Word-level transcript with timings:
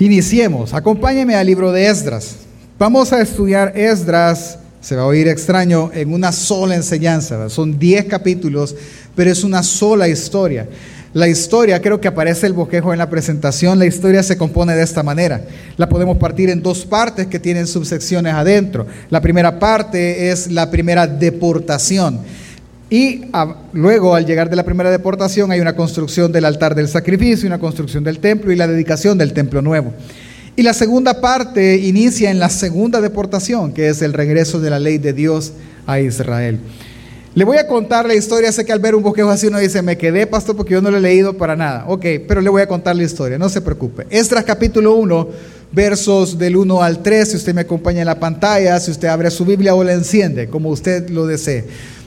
Iniciemos. 0.00 0.74
Acompáñeme 0.74 1.36
al 1.36 1.46
libro 1.46 1.70
de 1.70 1.86
Esdras. 1.86 2.38
Vamos 2.80 3.12
a 3.12 3.20
estudiar 3.20 3.78
Esdras, 3.78 4.58
se 4.80 4.96
va 4.96 5.02
a 5.02 5.06
oír 5.06 5.28
extraño, 5.28 5.92
en 5.94 6.12
una 6.12 6.32
sola 6.32 6.74
enseñanza. 6.74 7.48
Son 7.48 7.78
10 7.78 8.06
capítulos, 8.06 8.74
pero 9.14 9.30
es 9.30 9.44
una 9.44 9.62
sola 9.62 10.08
historia. 10.08 10.66
La 11.12 11.28
historia, 11.28 11.80
creo 11.80 12.00
que 12.00 12.08
aparece 12.08 12.48
el 12.48 12.54
boquejo 12.54 12.92
en 12.92 12.98
la 12.98 13.08
presentación, 13.08 13.78
la 13.78 13.86
historia 13.86 14.24
se 14.24 14.36
compone 14.36 14.74
de 14.74 14.82
esta 14.82 15.04
manera. 15.04 15.42
La 15.76 15.88
podemos 15.88 16.18
partir 16.18 16.50
en 16.50 16.60
dos 16.60 16.84
partes 16.84 17.28
que 17.28 17.38
tienen 17.38 17.68
subsecciones 17.68 18.34
adentro. 18.34 18.88
La 19.10 19.20
primera 19.20 19.60
parte 19.60 20.32
es 20.32 20.50
la 20.50 20.72
primera 20.72 21.06
deportación. 21.06 22.18
Y 22.90 23.22
luego, 23.72 24.14
al 24.14 24.26
llegar 24.26 24.50
de 24.50 24.56
la 24.56 24.64
primera 24.64 24.90
deportación, 24.90 25.50
hay 25.50 25.60
una 25.60 25.74
construcción 25.74 26.30
del 26.32 26.44
altar 26.44 26.74
del 26.74 26.88
sacrificio, 26.88 27.46
una 27.46 27.58
construcción 27.58 28.04
del 28.04 28.18
templo 28.18 28.52
y 28.52 28.56
la 28.56 28.68
dedicación 28.68 29.16
del 29.18 29.32
templo 29.32 29.62
nuevo. 29.62 29.92
Y 30.56 30.62
la 30.62 30.74
segunda 30.74 31.20
parte 31.20 31.78
inicia 31.78 32.30
en 32.30 32.38
la 32.38 32.48
segunda 32.48 33.00
deportación, 33.00 33.72
que 33.72 33.88
es 33.88 34.02
el 34.02 34.12
regreso 34.12 34.60
de 34.60 34.70
la 34.70 34.78
ley 34.78 34.98
de 34.98 35.12
Dios 35.12 35.52
a 35.86 35.98
Israel. 35.98 36.60
Le 37.34 37.44
voy 37.44 37.56
a 37.56 37.66
contar 37.66 38.06
la 38.06 38.14
historia. 38.14 38.52
Sé 38.52 38.64
que 38.64 38.72
al 38.72 38.78
ver 38.78 38.94
un 38.94 39.02
bosquejo 39.02 39.30
así 39.30 39.48
uno 39.48 39.58
dice, 39.58 39.82
me 39.82 39.98
quedé, 39.98 40.28
pastor, 40.28 40.56
porque 40.56 40.74
yo 40.74 40.80
no 40.80 40.92
lo 40.92 40.98
he 40.98 41.00
leído 41.00 41.36
para 41.36 41.56
nada. 41.56 41.84
Ok, 41.88 42.06
pero 42.28 42.40
le 42.40 42.48
voy 42.48 42.62
a 42.62 42.68
contar 42.68 42.94
la 42.94 43.02
historia, 43.02 43.38
no 43.38 43.48
se 43.48 43.60
preocupe. 43.60 44.06
Esdras 44.10 44.44
capítulo 44.44 44.94
1, 44.94 45.28
versos 45.72 46.38
del 46.38 46.56
1 46.56 46.82
al 46.82 47.02
3, 47.02 47.30
si 47.30 47.36
usted 47.36 47.52
me 47.52 47.62
acompaña 47.62 48.02
en 48.02 48.06
la 48.06 48.20
pantalla, 48.20 48.78
si 48.78 48.92
usted 48.92 49.08
abre 49.08 49.32
su 49.32 49.44
Biblia 49.44 49.74
o 49.74 49.82
la 49.82 49.94
enciende, 49.94 50.48
como 50.48 50.68
usted 50.68 51.10
lo 51.10 51.26
desee. 51.26 51.64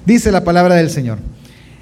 Dice 0.07 0.31
la 0.31 0.45
palabra 0.45 0.75
del 0.75 0.89
Señor. 0.89 1.17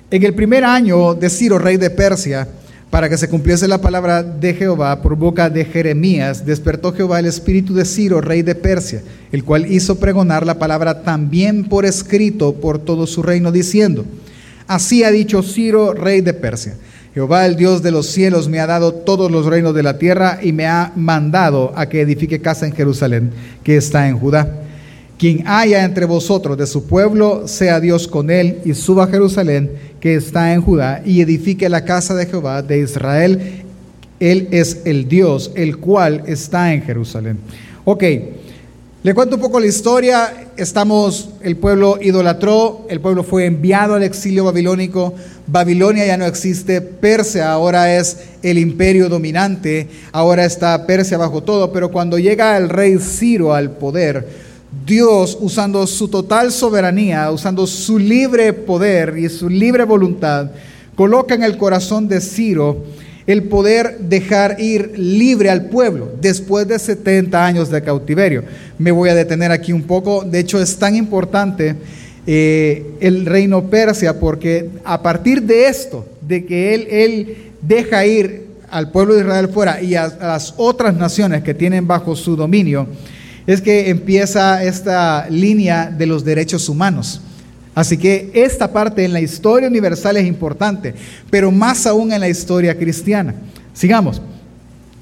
En 0.09 0.23
el 0.23 0.34
primer 0.34 0.63
año 0.63 1.13
de 1.13 1.29
Ciro, 1.29 1.59
rey 1.59 1.77
de 1.77 1.91
Persia, 1.91 2.48
para 2.89 3.07
que 3.07 3.20
se 3.20 3.29
cumpliese 3.29 3.67
la 3.67 3.81
palabra 3.81 4.23
de 4.23 4.55
Jehová 4.55 4.99
por 4.99 5.15
boca 5.15 5.48
de 5.48 5.63
Jeremías, 5.63 6.43
despertó 6.43 6.91
Jehová 6.91 7.20
el 7.20 7.27
espíritu 7.27 7.76
de 7.76 7.85
Ciro, 7.85 8.21
rey 8.21 8.41
de 8.41 8.55
Persia, 8.55 9.03
el 9.31 9.43
cual 9.43 9.71
hizo 9.71 9.99
pregonar 9.99 10.43
la 10.43 10.57
palabra 10.57 11.03
también 11.03 11.65
por 11.65 11.85
escrito 11.85 12.55
por 12.55 12.79
todo 12.79 13.05
su 13.05 13.21
reino, 13.21 13.51
diciendo, 13.51 14.07
así 14.65 15.03
ha 15.03 15.12
dicho 15.12 15.43
Ciro, 15.43 15.93
rey 15.93 16.21
de 16.21 16.34
Persia. 16.34 16.73
Jehová, 17.13 17.46
el 17.46 17.55
Dios 17.55 17.84
de 17.84 17.91
los 17.91 18.07
cielos, 18.07 18.49
me 18.49 18.59
ha 18.59 18.65
dado 18.65 18.91
todos 18.91 19.29
los 19.29 19.46
reinos 19.46 19.76
de 19.76 19.84
la 19.84 19.99
tierra 19.99 20.40
y 20.41 20.51
me 20.51 20.65
ha 20.65 20.93
mandado 20.96 21.73
a 21.76 21.87
que 21.87 22.01
edifique 22.01 22.41
casa 22.41 22.65
en 22.65 22.73
Jerusalén, 22.73 23.29
que 23.63 23.77
está 23.77 24.09
en 24.09 24.18
Judá. 24.18 24.65
Quien 25.18 25.48
haya 25.48 25.85
entre 25.85 26.05
vosotros 26.05 26.58
de 26.58 26.68
su 26.68 26.85
pueblo, 26.85 27.48
sea 27.48 27.80
Dios 27.80 28.08
con 28.08 28.30
él 28.30 28.60
y 28.66 28.74
suba 28.74 29.05
a 29.05 29.08
Jerusalén 29.08 29.71
que 29.99 30.16
está 30.16 30.54
en 30.54 30.62
Judá 30.62 31.02
y 31.05 31.21
edifique 31.21 31.70
la 31.70 31.85
casa 31.85 32.13
de 32.13 32.26
Jehová 32.26 32.62
de 32.62 32.80
Israel. 32.80 33.63
Él 34.20 34.49
es 34.52 34.82
el 34.86 35.08
Dios, 35.08 35.52
el 35.55 35.77
cual 35.77 36.24
está 36.27 36.74
en 36.74 36.84
Jerusalén. 36.84 37.40
Ok, 37.86 38.04
le 39.04 39.13
cuento 39.13 39.36
un 39.36 39.41
poco 39.41 39.60
la 39.60 39.68
historia. 39.68 40.48
Estamos, 40.58 41.30
el 41.41 41.58
pueblo 41.58 41.98
idolatró, 42.02 42.86
el 42.90 42.99
pueblo 43.02 43.24
fue 43.24 43.46
enviado 43.46 43.93
al 43.93 44.04
exilio 44.04 44.43
babilónico. 44.43 45.13
Babilonia 45.48 46.05
ya 46.05 46.18
no 46.18 46.26
existe, 46.26 46.82
Persia 46.82 47.52
ahora 47.52 47.96
es 47.98 48.18
el 48.41 48.58
imperio 48.58 49.08
dominante, 49.08 49.88
ahora 50.12 50.43
está 50.43 50.86
Persia 50.86 51.18
bajo 51.18 51.43
todo, 51.43 51.71
pero 51.71 51.91
cuando 51.91 52.18
llega 52.18 52.58
el 52.58 52.68
rey 52.68 52.98
Ciro 52.98 53.54
al 53.54 53.71
poder, 53.71 54.27
Dios, 54.85 55.38
usando 55.40 55.85
su 55.88 56.08
total 56.08 56.52
soberanía, 56.52 57.32
usando 57.32 57.66
su 57.66 57.98
libre 57.98 58.54
poder 58.54 59.18
y 59.18 59.30
su 59.30 59.49
libre 59.49 59.84
voluntad, 59.84 60.52
coloca 60.96 61.34
en 61.35 61.44
el 61.44 61.58
corazón 61.58 62.08
de 62.08 62.21
Ciro 62.21 62.84
el 63.27 63.43
poder 63.43 63.98
dejar 63.99 64.59
ir 64.59 64.94
libre 64.97 65.50
al 65.50 65.66
pueblo 65.66 66.12
después 66.22 66.68
de 66.68 66.78
70 66.78 67.44
años 67.44 67.69
de 67.69 67.81
cautiverio. 67.81 68.44
Me 68.78 68.91
voy 68.91 69.09
a 69.09 69.16
detener 69.16 69.52
aquí 69.52 69.74
un 69.74 69.84
poco. 69.84 70.24
De 70.24 70.40
hecho, 70.40 70.62
es 70.62 70.78
tan 70.78 70.96
importante 70.96 71.75
eh, 72.28 72.86
el 73.00 73.25
reino 73.25 73.64
persia 73.70 74.20
porque 74.20 74.70
a 74.84 75.02
partir 75.02 75.42
de 75.42 75.68
esto, 75.68 76.06
de 76.22 76.46
que 76.46 76.75
él, 76.75 76.88
él 76.90 77.38
deja 77.62 78.06
ir 78.06 78.46
al 78.70 78.92
pueblo 78.92 79.14
de 79.14 79.22
Israel 79.22 79.50
fuera 79.50 79.81
y 79.81 79.96
a 79.96 80.08
las 80.08 80.54
otras 80.58 80.96
naciones 80.96 81.44
que 81.44 81.54
tienen 81.54 81.88
bajo 81.88 82.16
su 82.16 82.36
dominio, 82.36 82.88
es 83.47 83.61
que 83.61 83.89
empieza 83.89 84.63
esta 84.63 85.28
línea 85.29 85.89
de 85.89 86.06
los 86.06 86.23
derechos 86.25 86.67
humanos. 86.69 87.22
Así 87.75 87.97
que 87.97 88.31
esta 88.33 88.72
parte 88.72 89.03
en 89.03 89.13
la 89.13 89.19
historia 89.19 89.67
universal 89.67 90.17
es 90.17 90.25
importante, 90.25 90.95
pero 91.29 91.51
más 91.51 91.85
aún 91.85 92.13
en 92.13 92.22
la 92.22 92.29
historia 92.29 92.78
cristiana. 92.78 93.35
Sigamos. 93.73 94.22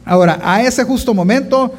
Ahora, 0.03 0.39
a 0.43 0.63
ese 0.63 0.83
justo 0.83 1.13
momento, 1.13 1.71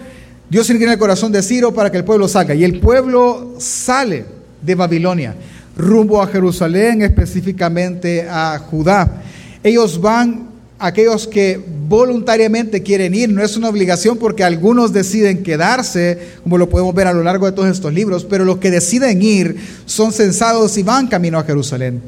Dios 0.48 0.70
inclina 0.70 0.92
el 0.92 0.98
corazón 0.98 1.32
de 1.32 1.42
Ciro 1.42 1.74
para 1.74 1.90
que 1.90 1.96
el 1.96 2.04
pueblo 2.04 2.28
salga. 2.28 2.54
Y 2.54 2.64
el 2.64 2.78
pueblo 2.78 3.56
sale 3.58 4.24
de 4.62 4.74
Babilonia, 4.74 5.34
rumbo 5.76 6.22
a 6.22 6.28
Jerusalén, 6.28 7.02
específicamente 7.02 8.26
a 8.28 8.58
Judá. 8.58 9.22
Ellos 9.62 10.00
van 10.00 10.53
aquellos 10.78 11.26
que 11.26 11.60
voluntariamente 11.88 12.82
quieren 12.82 13.14
ir, 13.14 13.28
no 13.28 13.42
es 13.42 13.56
una 13.56 13.68
obligación 13.68 14.18
porque 14.18 14.44
algunos 14.44 14.92
deciden 14.92 15.42
quedarse, 15.42 16.18
como 16.42 16.58
lo 16.58 16.68
podemos 16.68 16.94
ver 16.94 17.06
a 17.06 17.12
lo 17.12 17.22
largo 17.22 17.46
de 17.46 17.52
todos 17.52 17.68
estos 17.68 17.92
libros, 17.92 18.24
pero 18.24 18.44
los 18.44 18.58
que 18.58 18.70
deciden 18.70 19.22
ir 19.22 19.56
son 19.86 20.12
censados 20.12 20.76
y 20.78 20.82
van 20.82 21.06
camino 21.06 21.38
a 21.38 21.44
Jerusalén. 21.44 22.02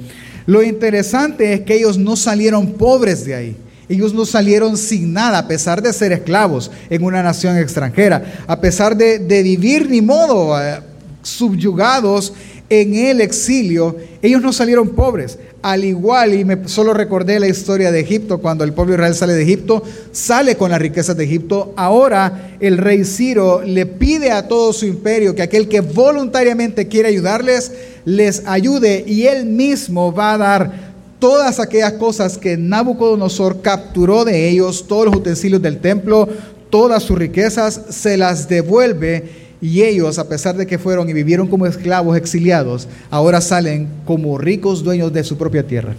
Lo 0.46 0.62
interesante 0.62 1.52
es 1.52 1.60
que 1.62 1.74
ellos 1.74 1.98
no 1.98 2.16
salieron 2.16 2.74
pobres 2.74 3.24
de 3.24 3.34
ahí. 3.34 3.56
Ellos 3.88 4.14
no 4.14 4.26
salieron 4.26 4.76
sin 4.76 5.12
nada, 5.12 5.38
a 5.38 5.48
pesar 5.48 5.80
de 5.80 5.92
ser 5.92 6.10
esclavos 6.12 6.70
en 6.90 7.04
una 7.04 7.22
nación 7.22 7.56
extranjera, 7.56 8.42
a 8.46 8.60
pesar 8.60 8.96
de, 8.96 9.18
vivir 9.42 9.88
ni 9.88 10.00
modo 10.00 10.60
eh, 10.60 10.80
subyugados 11.22 12.32
en 12.68 12.94
el 12.94 13.20
exilio, 13.20 13.96
ellos 14.22 14.42
no 14.42 14.52
salieron 14.52 14.90
pobres. 14.90 15.38
Al 15.62 15.84
igual, 15.84 16.34
y 16.34 16.44
me 16.44 16.68
solo 16.68 16.94
recordé 16.94 17.40
la 17.40 17.48
historia 17.48 17.90
de 17.90 18.00
Egipto, 18.00 18.38
cuando 18.38 18.64
el 18.64 18.72
pueblo 18.72 18.94
Israel 18.94 19.14
sale 19.14 19.34
de 19.34 19.42
Egipto, 19.42 19.82
sale 20.12 20.56
con 20.56 20.70
las 20.70 20.80
riquezas 20.80 21.16
de 21.16 21.24
Egipto. 21.24 21.72
Ahora 21.76 22.56
el 22.60 22.78
rey 22.78 23.04
Ciro 23.04 23.62
le 23.62 23.86
pide 23.86 24.30
a 24.30 24.48
todo 24.48 24.72
su 24.72 24.86
imperio 24.86 25.34
que 25.34 25.42
aquel 25.42 25.68
que 25.68 25.80
voluntariamente 25.80 26.88
quiere 26.88 27.08
ayudarles, 27.08 27.72
les 28.04 28.42
ayude 28.46 29.04
y 29.06 29.26
él 29.26 29.46
mismo 29.46 30.12
va 30.12 30.34
a 30.34 30.38
dar 30.38 30.86
todas 31.18 31.58
aquellas 31.58 31.94
cosas 31.94 32.38
que 32.38 32.56
Nabucodonosor 32.56 33.62
capturó 33.62 34.24
de 34.24 34.48
ellos, 34.48 34.86
todos 34.86 35.06
los 35.06 35.16
utensilios 35.16 35.62
del 35.62 35.78
templo, 35.78 36.28
todas 36.70 37.02
sus 37.02 37.18
riquezas, 37.18 37.80
se 37.90 38.16
las 38.16 38.48
devuelve 38.48 39.45
y 39.66 39.82
ellos, 39.82 40.20
a 40.20 40.28
pesar 40.28 40.56
de 40.56 40.64
que 40.64 40.78
fueron 40.78 41.10
y 41.10 41.12
vivieron 41.12 41.48
como 41.48 41.66
esclavos 41.66 42.16
exiliados, 42.16 42.86
ahora 43.10 43.40
salen 43.40 43.88
como 44.04 44.38
ricos 44.38 44.84
dueños 44.84 45.12
de 45.12 45.24
su 45.24 45.36
propia 45.36 45.66
tierra, 45.66 45.96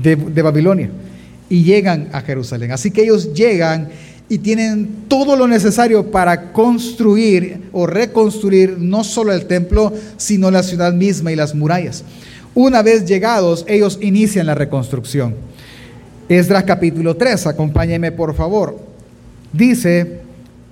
de, 0.00 0.14
Babilonia, 0.42 0.90
y 1.48 1.64
llegan 1.64 2.08
a 2.12 2.20
Jerusalén. 2.20 2.70
Así 2.70 2.92
que 2.92 3.02
ellos 3.02 3.34
llegan 3.34 3.88
y 4.28 4.38
tienen 4.38 4.88
todo 5.08 5.34
lo 5.34 5.48
necesario 5.48 6.12
para 6.12 6.52
construir 6.52 7.62
o 7.72 7.84
reconstruir 7.84 8.76
no 8.78 9.02
solo 9.02 9.32
el 9.32 9.46
templo, 9.46 9.92
sino 10.16 10.52
la 10.52 10.62
ciudad 10.62 10.92
misma 10.92 11.32
y 11.32 11.36
las 11.36 11.52
murallas. 11.52 12.04
Una 12.54 12.80
vez 12.82 13.06
llegados, 13.06 13.64
ellos 13.66 13.98
inician 14.02 14.46
la 14.46 14.54
reconstrucción. 14.54 15.34
Esdras 16.28 16.62
capítulo 16.62 17.16
3, 17.16 17.48
acompáñeme 17.48 18.12
por 18.12 18.36
favor. 18.36 18.78
Dice, 19.52 20.23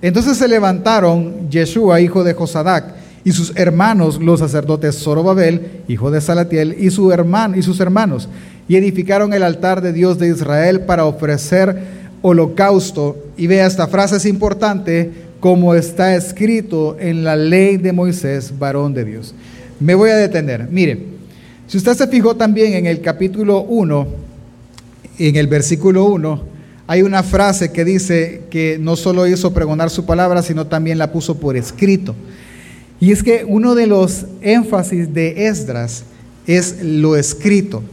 entonces 0.03 0.37
se 0.37 0.49
levantaron 0.49 1.49
Yeshua, 1.49 2.01
hijo 2.01 2.25
de 2.25 2.33
Josadac, 2.33 2.93
y 3.23 3.31
sus 3.31 3.53
hermanos, 3.55 4.21
los 4.21 4.41
sacerdotes 4.41 5.01
Zorobabel, 5.01 5.83
hijo 5.87 6.11
de 6.11 6.19
Salatiel, 6.19 6.75
y, 6.77 6.91
su 6.91 7.13
hermano, 7.13 7.57
y 7.57 7.63
sus 7.63 7.79
hermanos, 7.79 8.27
y 8.67 8.75
edificaron 8.75 9.33
el 9.33 9.43
altar 9.43 9.81
de 9.81 9.93
Dios 9.93 10.19
de 10.19 10.27
Israel 10.27 10.81
para 10.81 11.05
ofrecer 11.05 11.77
holocausto. 12.21 13.17
Y 13.37 13.47
vea, 13.47 13.65
esta 13.65 13.87
frase 13.87 14.17
es 14.17 14.25
importante, 14.25 15.09
como 15.39 15.73
está 15.73 16.15
escrito 16.15 16.97
en 16.99 17.23
la 17.23 17.37
ley 17.37 17.77
de 17.77 17.93
Moisés, 17.93 18.53
varón 18.59 18.93
de 18.93 19.05
Dios. 19.05 19.33
Me 19.79 19.95
voy 19.95 20.09
a 20.09 20.17
detener. 20.17 20.67
Mire, 20.69 20.99
si 21.67 21.77
usted 21.77 21.95
se 21.95 22.07
fijó 22.07 22.35
también 22.35 22.73
en 22.73 22.87
el 22.87 22.99
capítulo 22.99 23.61
1, 23.61 24.07
en 25.19 25.35
el 25.37 25.47
versículo 25.47 26.03
1, 26.05 26.52
hay 26.87 27.01
una 27.01 27.23
frase 27.23 27.71
que 27.71 27.85
dice 27.85 28.41
que 28.49 28.77
no 28.79 28.95
solo 28.95 29.25
hizo 29.27 29.53
pregonar 29.53 29.89
su 29.89 30.05
palabra, 30.05 30.43
sino 30.43 30.67
también 30.67 30.97
la 30.97 31.11
puso 31.11 31.39
por 31.39 31.55
escrito. 31.55 32.13
Y 32.99 33.11
es 33.11 33.23
que 33.23 33.45
uno 33.47 33.75
de 33.75 33.87
los 33.87 34.25
énfasis 34.41 35.13
de 35.13 35.47
Esdras 35.47 36.03
es 36.45 36.83
lo 36.83 37.15
escrito. 37.15 37.83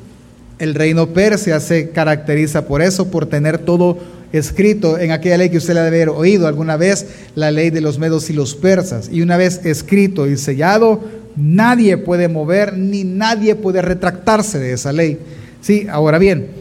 El 0.58 0.74
reino 0.74 1.08
persia 1.08 1.60
se 1.60 1.90
caracteriza 1.90 2.66
por 2.66 2.82
eso, 2.82 3.10
por 3.10 3.26
tener 3.26 3.58
todo 3.58 3.98
escrito 4.32 4.98
en 4.98 5.10
aquella 5.10 5.38
ley 5.38 5.50
que 5.50 5.56
usted 5.56 5.74
le 5.74 5.80
debe 5.80 6.02
haber 6.02 6.08
oído 6.10 6.46
alguna 6.46 6.76
vez, 6.76 7.06
la 7.34 7.50
ley 7.50 7.70
de 7.70 7.80
los 7.80 7.98
medos 7.98 8.28
y 8.30 8.32
los 8.32 8.54
persas. 8.54 9.08
Y 9.10 9.22
una 9.22 9.36
vez 9.36 9.64
escrito 9.64 10.28
y 10.28 10.36
sellado, 10.36 11.00
nadie 11.36 11.96
puede 11.96 12.28
mover 12.28 12.76
ni 12.76 13.04
nadie 13.04 13.54
puede 13.54 13.82
retractarse 13.82 14.58
de 14.58 14.72
esa 14.72 14.92
ley. 14.92 15.18
Sí, 15.60 15.86
ahora 15.90 16.18
bien, 16.18 16.59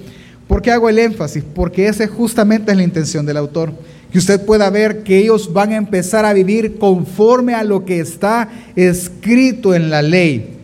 ¿Por 0.50 0.63
qué 0.63 0.72
hago 0.72 0.90
el 0.90 0.98
énfasis? 0.98 1.44
Porque 1.44 1.86
esa 1.86 2.07
justamente 2.07 2.72
es 2.72 2.78
la 2.78 2.81
intención 2.81 3.24
del 3.24 3.38
autor, 3.38 3.72
que 4.12 4.18
usted 4.18 4.44
pueda 4.44 4.68
ver 4.72 5.04
que 5.04 5.19
ellos 5.19 5.54
van 5.54 5.74
a 5.74 5.75
empezar 5.75 6.25
a 6.25 6.34
vivir 6.34 6.80
conforme 6.80 7.54
a 7.54 7.63
lo 7.63 7.86
que 7.86 8.00
está 8.00 8.50
escrito 8.75 9.75
en 9.75 9.92
la 9.92 10.01
ley, 10.01 10.57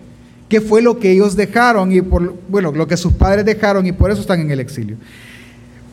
que 0.50 0.60
fue 0.60 0.82
lo 0.82 0.98
que 0.98 1.12
ellos 1.12 1.36
dejaron 1.36 1.92
y 1.92 2.02
por 2.02 2.34
bueno, 2.50 2.72
lo 2.72 2.88
que 2.88 2.98
sus 2.98 3.14
padres 3.14 3.46
dejaron 3.46 3.86
y 3.86 3.92
por 3.92 4.10
eso 4.10 4.22
están 4.22 4.42
en 4.42 4.50
el 4.50 4.60
exilio. 4.60 4.98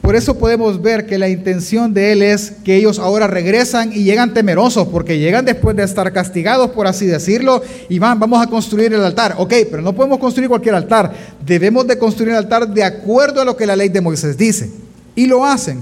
Por 0.03 0.17
eso 0.17 0.37
podemos 0.37 0.83
ver 0.83 1.07
que 1.07 1.17
la 1.17 1.29
intención 1.29 1.95
de 1.95 2.11
él 2.11 2.23
es 2.23 2.55
que 2.65 2.75
ellos 2.75 2.99
ahora 2.99 3.29
regresan 3.29 3.93
y 3.93 4.03
llegan 4.03 4.35
temerosos, 4.35 4.89
porque 4.89 5.21
llegan 5.21 5.45
después 5.45 5.77
de 5.77 5.85
estar 5.85 6.13
castigados, 6.13 6.73
por 6.73 6.89
así 6.89 7.07
decirlo, 7.07 7.63
y 7.89 8.01
van, 8.01 8.19
vamos 8.19 8.45
a 8.45 8.51
construir 8.51 8.93
el 8.93 9.05
altar. 9.05 9.37
Ok, 9.39 9.55
pero 9.71 9.81
no 9.81 9.93
podemos 9.93 10.19
construir 10.19 10.49
cualquier 10.49 10.75
altar. 10.75 11.13
Debemos 11.47 11.87
de 11.87 11.99
construir 11.99 12.33
el 12.33 12.39
altar 12.39 12.67
de 12.69 12.83
acuerdo 12.83 13.41
a 13.41 13.45
lo 13.45 13.57
que 13.57 13.65
la 13.65 13.77
ley 13.77 13.91
de 13.91 14.01
Moisés 14.01 14.37
dice. 14.37 14.71
Y 15.15 15.27
lo 15.27 15.47
hacen. 15.47 15.81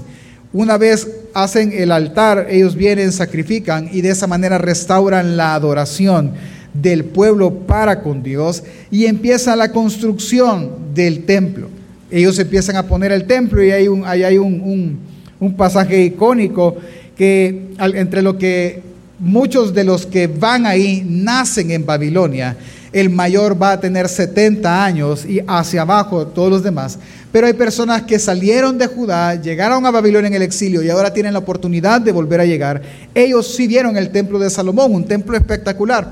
Una 0.53 0.77
vez 0.77 1.07
hacen 1.33 1.73
el 1.73 1.91
altar, 1.91 2.45
ellos 2.47 2.75
vienen, 2.75 3.11
sacrifican 3.11 3.89
y 3.91 4.01
de 4.01 4.09
esa 4.09 4.27
manera 4.27 4.59
restauran 4.59 5.35
la 5.35 5.55
adoración 5.55 6.33
del 6.75 7.05
pueblo 7.05 7.51
para 7.65 8.01
con 8.01 8.21
Dios 8.21 8.61
y 8.91 9.07
empieza 9.07 9.55
la 9.55 9.71
construcción 9.71 10.93
del 10.93 11.25
templo. 11.25 11.80
Ellos 12.11 12.37
empiezan 12.39 12.75
a 12.75 12.83
poner 12.83 13.11
el 13.11 13.25
templo 13.25 13.63
y 13.63 13.71
hay 13.71 13.87
un, 13.87 14.05
hay 14.05 14.37
un, 14.37 14.99
un 15.39 15.53
pasaje 15.55 16.03
icónico 16.03 16.75
que 17.15 17.69
entre 17.79 18.21
lo 18.21 18.37
que 18.37 18.81
muchos 19.19 19.73
de 19.73 19.83
los 19.83 20.05
que 20.05 20.27
van 20.27 20.65
ahí 20.65 21.03
nacen 21.05 21.71
en 21.71 21.85
Babilonia 21.85 22.57
el 22.91 23.09
mayor 23.09 23.61
va 23.61 23.73
a 23.73 23.79
tener 23.79 24.09
70 24.09 24.83
años 24.83 25.25
y 25.25 25.39
hacia 25.47 25.83
abajo 25.83 26.27
todos 26.27 26.49
los 26.49 26.63
demás. 26.63 26.99
Pero 27.31 27.47
hay 27.47 27.53
personas 27.53 28.01
que 28.01 28.19
salieron 28.19 28.77
de 28.77 28.87
Judá, 28.87 29.35
llegaron 29.35 29.85
a 29.85 29.91
Babilonia 29.91 30.27
en 30.27 30.33
el 30.33 30.41
exilio 30.41 30.81
y 30.81 30.89
ahora 30.89 31.13
tienen 31.13 31.33
la 31.33 31.39
oportunidad 31.39 32.01
de 32.01 32.11
volver 32.11 32.41
a 32.41 32.45
llegar. 32.45 32.81
Ellos 33.15 33.55
sí 33.55 33.67
vieron 33.67 33.95
el 33.95 34.09
templo 34.09 34.39
de 34.39 34.49
Salomón, 34.49 34.93
un 34.93 35.05
templo 35.05 35.37
espectacular. 35.37 36.11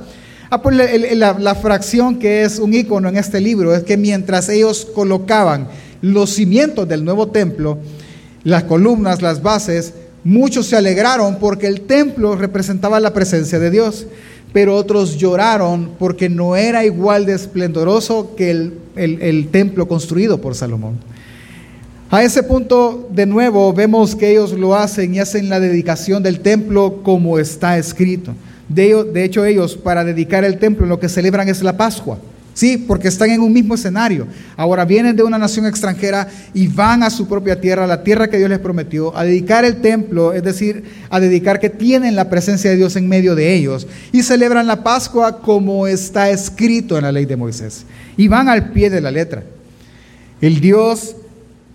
Ah, 0.50 0.62
pues 0.62 0.76
la, 0.76 1.38
la 1.38 1.56
fracción 1.56 2.18
que 2.18 2.44
es 2.44 2.58
un 2.58 2.74
icono 2.74 3.10
en 3.10 3.18
este 3.18 3.40
libro 3.40 3.76
es 3.76 3.84
que 3.84 3.98
mientras 3.98 4.50
ellos 4.50 4.88
colocaban 4.96 5.68
los 6.02 6.32
cimientos 6.32 6.88
del 6.88 7.04
nuevo 7.04 7.28
templo, 7.28 7.78
las 8.44 8.64
columnas, 8.64 9.22
las 9.22 9.42
bases, 9.42 9.94
muchos 10.24 10.68
se 10.68 10.76
alegraron 10.76 11.38
porque 11.40 11.68
el 11.68 11.82
templo 11.82 12.36
representaba 12.36 13.00
la 13.00 13.14
presencia 13.14 13.60
de 13.60 13.72
Dios 13.72 14.08
pero 14.52 14.76
otros 14.76 15.18
lloraron 15.18 15.92
porque 16.00 16.30
no 16.30 16.56
era 16.56 16.84
igual 16.84 17.26
de 17.26 17.34
esplendoroso 17.34 18.36
que 18.36 18.52
el, 18.96 19.48
templo 19.52 19.88
construido 19.88 20.42
por 20.42 20.56
Salomón. 20.56 20.98
A 22.10 22.24
ese 22.24 22.42
punto, 22.42 23.08
de 23.12 23.28
nuevo, 23.28 23.72
vemos 23.72 24.16
que 24.16 24.32
ellos 24.32 24.54
lo 24.54 24.76
hacen 24.76 25.14
y 25.14 25.20
hacen 25.20 25.50
la 25.50 25.60
dedicación 25.60 26.24
del 26.24 26.40
templo 26.40 27.02
como 27.04 27.38
está 27.38 27.78
escrito. 27.78 28.34
De, 28.68 29.04
de 29.04 29.24
hecho, 29.24 29.46
ellos 29.46 29.78
para 29.78 30.04
dedicar 30.04 30.44
el 30.44 30.58
templo 30.58 30.88
lo 30.88 31.00
que 31.00 31.10
celebran 31.10 31.48
es 31.48 31.62
la 31.62 31.78
Pascua. 31.78 32.18
Sí, 32.60 32.76
porque 32.76 33.08
están 33.08 33.30
en 33.30 33.40
un 33.40 33.54
mismo 33.54 33.76
escenario. 33.76 34.28
Ahora 34.58 34.84
vienen 34.84 35.16
de 35.16 35.24
una 35.24 35.38
nación 35.38 35.66
extranjera 35.66 36.28
y 36.54 36.68
van 36.68 37.04
a 37.04 37.10
su 37.10 37.26
propia 37.26 37.62
tierra, 37.62 37.88
la 37.88 38.04
tierra 38.04 38.30
que 38.30 38.38
Dios 38.38 38.50
les 38.50 38.60
prometió, 38.60 39.16
a 39.16 39.24
dedicar 39.24 39.64
el 39.64 39.80
templo, 39.80 40.34
es 40.34 40.44
decir, 40.44 40.84
a 41.10 41.22
dedicar 41.22 41.62
que 41.62 41.70
tienen 41.70 42.18
la 42.18 42.30
presencia 42.30 42.70
de 42.70 42.76
Dios 42.76 42.98
en 42.98 43.08
medio 43.08 43.34
de 43.34 43.54
ellos. 43.54 43.88
Y 44.12 44.24
celebran 44.24 44.68
la 44.68 44.84
Pascua 44.84 45.40
como 45.40 45.88
está 45.88 46.32
escrito 46.32 46.98
en 46.98 47.04
la 47.04 47.14
ley 47.14 47.24
de 47.24 47.38
Moisés. 47.38 47.86
Y 48.18 48.28
van 48.28 48.50
al 48.50 48.72
pie 48.72 48.90
de 48.90 49.00
la 49.00 49.12
letra. 49.12 49.46
El 50.42 50.60
Dios 50.60 51.16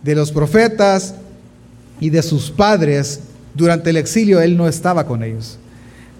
de 0.02 0.14
los 0.14 0.32
profetas 0.32 1.14
y 1.98 2.10
de 2.10 2.20
sus 2.20 2.50
padres, 2.50 3.20
durante 3.54 3.88
el 3.88 3.96
exilio, 3.96 4.38
Él 4.42 4.58
no 4.58 4.68
estaba 4.68 5.06
con 5.06 5.22
ellos. 5.22 5.58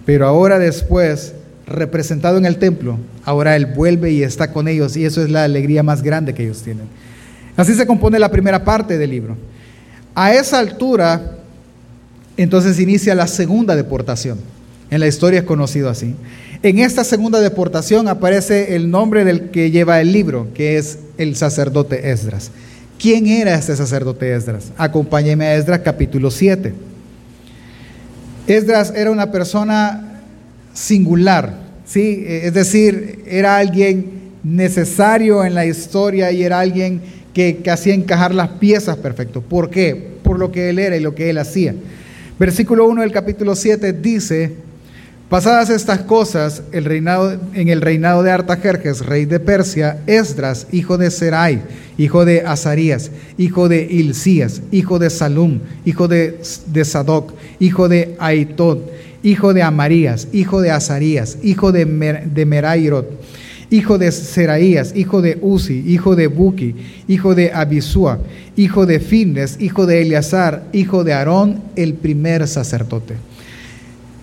Pero 0.07 0.27
ahora 0.27 0.59
después 0.59 1.35
representado 1.67 2.39
en 2.39 2.47
el 2.47 2.59
templo, 2.59 2.99
ahora 3.25 3.57
Él 3.57 3.67
vuelve 3.67 4.13
y 4.13 4.23
está 4.23 4.53
con 4.53 4.69
ellos 4.69 4.97
y 4.97 5.05
eso 5.05 5.23
es 5.23 5.31
la 5.31 5.45
alegría 5.45 5.83
más 5.83 6.03
grande 6.03 6.35
que 6.35 6.45
ellos 6.45 6.63
tienen. 6.63 6.87
Así 7.57 7.75
se 7.75 7.87
compone 7.87 8.19
la 8.19 8.31
primera 8.31 8.65
parte 8.65 8.99
del 8.99 9.11
libro. 9.11 9.37
A 10.15 10.35
esa 10.35 10.59
altura, 10.59 11.39
entonces 12.37 12.79
inicia 12.79 13.15
la 13.15 13.27
segunda 13.27 13.77
deportación. 13.77 14.39
En 14.91 15.01
la 15.01 15.07
historia 15.07 15.41
es 15.41 15.47
conocido 15.47 15.89
así. 15.89 16.15
En 16.63 16.79
esta 16.79 17.05
segunda 17.05 17.41
deportación 17.41 18.09
aparece 18.09 18.77
el 18.77 18.91
nombre 18.91 19.25
del 19.25 19.51
que 19.51 19.71
lleva 19.71 20.01
el 20.01 20.13
libro, 20.13 20.49
que 20.55 20.79
es 20.79 20.99
el 21.19 21.37
sacerdote 21.37 22.11
Esdras. 22.11 22.51
¿Quién 22.99 23.27
era 23.27 23.55
este 23.55 23.77
sacerdote 23.77 24.35
Esdras? 24.35 24.73
Acompáñeme 24.77 25.47
a 25.47 25.55
Esdras 25.57 25.81
capítulo 25.85 26.31
7. 26.31 26.73
Esdras 28.47 28.93
era 28.95 29.11
una 29.11 29.31
persona 29.31 30.14
singular, 30.75 31.55
¿sí? 31.87 32.25
es 32.27 32.53
decir, 32.53 33.25
era 33.27 33.57
alguien 33.57 34.35
necesario 34.43 35.45
en 35.45 35.55
la 35.55 35.65
historia 35.65 36.31
y 36.31 36.43
era 36.43 36.61
alguien 36.61 37.01
que, 37.33 37.63
hacía 37.71 37.95
encajar 37.95 38.35
las 38.35 38.49
piezas 38.49 38.97
perfecto. 38.99 39.41
¿Por 39.41 39.71
qué? 39.71 40.15
Por 40.23 40.39
lo 40.39 40.53
que 40.53 40.71
él 40.71 40.79
era 40.79 40.97
y 40.97 41.01
lo 41.01 41.15
que 41.15 41.31
él 41.31 41.39
hacía. 41.39 41.75
Versículo 42.39 42.87
1 42.87 43.03
del 43.03 43.13
capítulo 43.13 43.55
7 43.55 43.93
dice, 43.93 44.53
pasadas 45.29 45.71
estas 45.71 46.01
cosas, 46.01 46.63
el 46.73 46.85
reinado, 46.85 47.39
en 47.55 47.69
el 47.69 47.81
reinado 47.81 48.23
de 48.23 48.31
Artajerjes, 48.31 49.05
rey 49.05 49.25
de 49.25 49.41
Persia, 49.41 49.99
Esdras, 50.07 50.67
hijo 50.73 50.99
de 50.99 51.11
Serai, 51.11 51.63
hijo 51.97 52.25
de 52.25 52.43
Azarías, 52.43 53.11
hijo 53.39 53.69
de 53.69 53.83
Hilcías, 53.83 54.63
hijo 54.71 54.99
de 54.99 55.11
Salum, 55.11 55.61
hijo 55.85 56.09
de, 56.09 56.41
de 56.67 56.85
Sadoc, 56.85 57.33
hijo 57.59 57.89
de 57.89 58.15
Aitod, 58.19 58.79
hijo 59.25 59.55
de 59.55 59.63
Amarías, 59.63 60.29
hijo 60.33 60.61
de 60.61 60.71
Azarías, 60.71 61.39
hijo 61.43 61.73
de, 61.73 61.87
Merairot, 61.87 63.11
hijo 63.71 63.99
de 63.99 64.13
Seraías, 64.13 64.93
hijo 64.95 65.23
de 65.23 65.39
Uzi, 65.41 65.83
hijo 65.87 66.15
de 66.15 66.27
Buki, 66.29 66.75
hijo 67.09 67.35
de 67.35 67.51
Abisúa, 67.51 68.21
hijo 68.55 68.85
de 68.87 69.01
Findes, 69.01 69.57
hijo 69.59 69.87
de 69.87 70.03
Eleazar, 70.03 70.65
hijo 70.73 71.03
de 71.05 71.15
Aarón, 71.15 71.63
el 71.75 71.95
primer 71.95 72.47
sacerdote. 72.47 73.15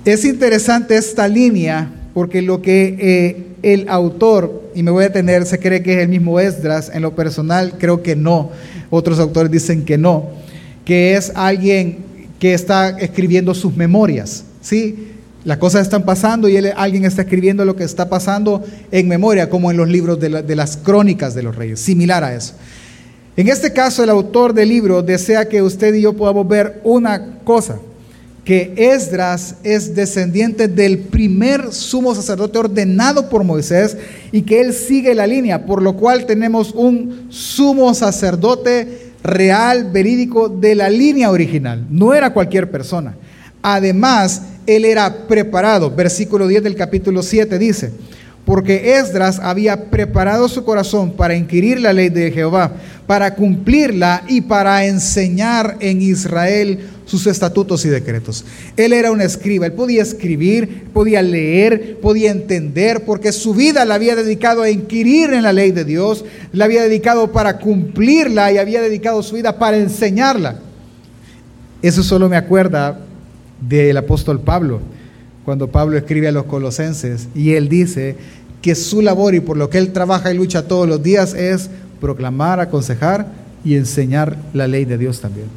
Es 0.06 0.24
interesante 0.24 0.96
esta 0.96 1.28
línea 1.28 1.92
porque 2.14 2.44
lo 2.44 2.62
que 2.62 2.96
eh, 3.00 3.44
el 3.64 3.90
autor, 3.90 4.70
y 4.76 4.84
me 4.84 4.92
voy 4.92 5.06
a 5.06 5.12
tener, 5.12 5.48
se 5.48 5.60
cree 5.60 5.82
que 5.82 5.96
es 5.96 6.04
el 6.04 6.10
mismo 6.10 6.40
Esdras, 6.40 6.92
en 6.94 7.02
lo 7.02 7.16
personal 7.16 7.74
creo 7.80 8.04
que 8.04 8.16
no, 8.16 8.52
otros 8.92 9.18
autores 9.20 9.52
dicen 9.52 9.84
que 9.84 9.98
no, 9.98 10.30
que 10.86 11.16
es 11.16 11.32
alguien 11.34 11.98
que 12.40 12.54
está 12.54 12.90
escribiendo 13.00 13.56
sus 13.56 13.76
memorias. 13.76 14.46
¿Sí? 14.62 15.14
Las 15.44 15.58
cosas 15.58 15.82
están 15.82 16.04
pasando 16.04 16.48
y 16.48 16.58
alguien 16.58 17.06
está 17.06 17.24
escribiendo 17.24 17.66
lo 17.66 17.76
que 17.76 17.84
está 17.84 18.10
pasando 18.10 18.64
en 18.92 19.08
memoria, 19.08 19.50
como 19.50 19.72
en 19.72 19.78
los 19.78 19.90
libros 19.90 20.20
de, 20.20 20.44
de 20.44 20.56
las 20.56 20.78
crónicas 20.78 21.34
de 21.34 21.44
los 21.44 21.56
reyes, 21.56 21.80
similar 21.80 22.24
a 22.24 22.36
eso. 22.36 22.54
En 23.38 23.48
este 23.48 23.74
caso, 23.74 24.04
el 24.04 24.10
autor 24.10 24.54
del 24.54 24.70
libro 24.70 25.02
desea 25.02 25.48
que 25.48 25.62
usted 25.62 25.94
y 25.96 26.02
yo 26.02 26.14
podamos 26.14 26.48
ver 26.48 26.82
una 26.84 27.40
cosa, 27.44 27.80
que 28.44 28.74
Esdras 28.76 29.56
es 29.64 29.96
descendiente 29.96 30.68
del 30.68 30.98
primer 31.00 31.72
sumo 31.72 32.14
sacerdote 32.16 32.58
ordenado 32.58 33.30
por 33.30 33.44
Moisés 33.44 33.98
y 34.32 34.42
que 34.42 34.62
él 34.62 34.74
sigue 34.74 35.14
la 35.16 35.28
línea, 35.28 35.66
por 35.66 35.82
lo 35.82 35.96
cual 35.96 36.26
tenemos 36.26 36.72
un 36.72 37.28
sumo 37.30 37.94
sacerdote 37.94 39.12
real, 39.24 39.92
verídico, 39.92 40.50
de 40.50 40.76
la 40.76 40.90
línea 40.90 41.30
original. 41.30 41.86
No 41.90 42.14
era 42.14 42.34
cualquier 42.34 42.72
persona. 42.72 43.16
Además, 43.62 44.42
él 44.68 44.86
era 44.86 45.28
preparado. 45.28 45.92
Versículo 45.92 46.48
10 46.48 46.64
del 46.64 46.76
capítulo 46.76 47.24
7 47.24 47.58
dice, 47.58 47.92
porque 48.46 48.98
Esdras 48.98 49.40
había 49.40 49.90
preparado 49.90 50.50
su 50.50 50.64
corazón 50.64 51.12
para 51.12 51.36
inquirir 51.36 51.80
la 51.80 51.94
ley 51.94 52.10
de 52.10 52.32
Jehová, 52.32 52.74
para 53.06 53.36
cumplirla 53.36 54.24
y 54.28 54.42
para 54.42 54.86
enseñar 54.86 55.78
en 55.80 56.02
Israel 56.02 56.80
sus 57.06 57.28
estatutos 57.28 57.86
y 57.86 57.90
decretos. 57.90 58.46
Él 58.78 58.94
era 58.94 59.12
un 59.12 59.22
escriba, 59.22 59.66
él 59.68 59.74
podía 59.74 60.02
escribir, 60.02 60.86
podía 60.94 61.22
leer, 61.22 62.00
podía 62.02 62.32
entender, 62.32 63.04
porque 63.06 63.32
su 63.32 63.54
vida 63.54 63.86
la 63.86 63.96
había 63.96 64.16
dedicado 64.16 64.64
a 64.64 64.70
inquirir 64.70 65.34
en 65.34 65.44
la 65.44 65.54
ley 65.54 65.72
de 65.72 65.86
Dios, 65.86 66.26
la 66.52 66.66
había 66.66 66.84
dedicado 66.84 67.32
para 67.32 67.60
cumplirla 67.60 68.52
y 68.52 68.58
había 68.58 68.82
dedicado 68.82 69.22
su 69.24 69.36
vida 69.36 69.60
para 69.60 69.78
enseñarla. 69.78 70.60
Eso 71.82 72.02
solo 72.02 72.30
me 72.30 72.38
acuerda 72.38 73.00
del 73.62 73.96
apóstol 73.98 74.42
Pablo, 74.42 74.82
cuando 75.46 75.70
Pablo 75.70 75.98
escribe 75.98 76.28
a 76.28 76.32
los 76.32 76.46
colosenses 76.46 77.28
y 77.34 77.54
él 77.54 77.70
dice 77.70 78.16
que 78.62 78.76
su 78.76 79.02
labor 79.02 79.34
y 79.34 79.40
por 79.40 79.58
lo 79.58 79.70
que 79.70 79.78
él 79.78 79.92
trabaja 79.92 80.32
y 80.32 80.38
lucha 80.38 80.68
todos 80.68 80.88
los 80.88 81.02
días 81.02 81.34
es 81.34 81.70
proclamar, 82.00 82.60
aconsejar 82.60 83.28
y 83.64 83.76
enseñar 83.76 84.38
la 84.54 84.68
ley 84.68 84.86
de 84.86 84.98
Dios 84.98 85.22
también. 85.22 85.48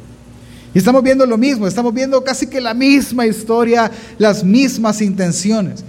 Y 0.73 0.77
estamos 0.77 1.03
viendo 1.03 1.25
lo 1.25 1.37
mismo, 1.37 1.67
estamos 1.67 1.93
viendo 1.93 2.23
casi 2.23 2.47
que 2.47 2.59
la 2.59 2.73
misma 2.73 3.25
historia, 3.25 3.89
las 4.17 4.43
mismas 4.43 5.01
intenciones. 5.01 5.83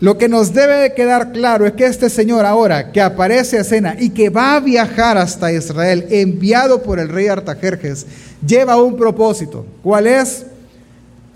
Lo 0.00 0.18
que 0.18 0.28
nos 0.28 0.52
debe 0.52 0.92
quedar 0.92 1.32
claro 1.32 1.66
es 1.66 1.72
que 1.72 1.86
este 1.86 2.10
Señor 2.10 2.44
ahora 2.44 2.92
que 2.92 3.00
aparece 3.00 3.56
a 3.56 3.62
escena 3.62 3.96
y 3.98 4.10
que 4.10 4.28
va 4.28 4.56
a 4.56 4.60
viajar 4.60 5.16
hasta 5.16 5.50
Israel, 5.50 6.06
enviado 6.10 6.82
por 6.82 6.98
el 6.98 7.08
rey 7.08 7.28
Artajerjes, 7.28 8.06
lleva 8.46 8.82
un 8.82 8.96
propósito. 8.96 9.64
¿Cuál 9.82 10.06
es? 10.06 10.44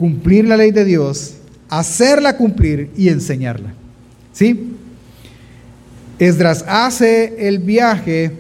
Cumplir 0.00 0.47
la 0.47 0.57
ley 0.57 0.71
de 0.71 0.87
Dios, 0.87 1.35
hacerla 1.69 2.38
cumplir 2.38 2.88
y 2.97 3.11
enseñarla. 3.11 3.75
¿Sí? 4.33 4.73
Esdras 6.19 6.64
hace 6.66 7.47
el 7.47 7.59
viaje 7.59 8.33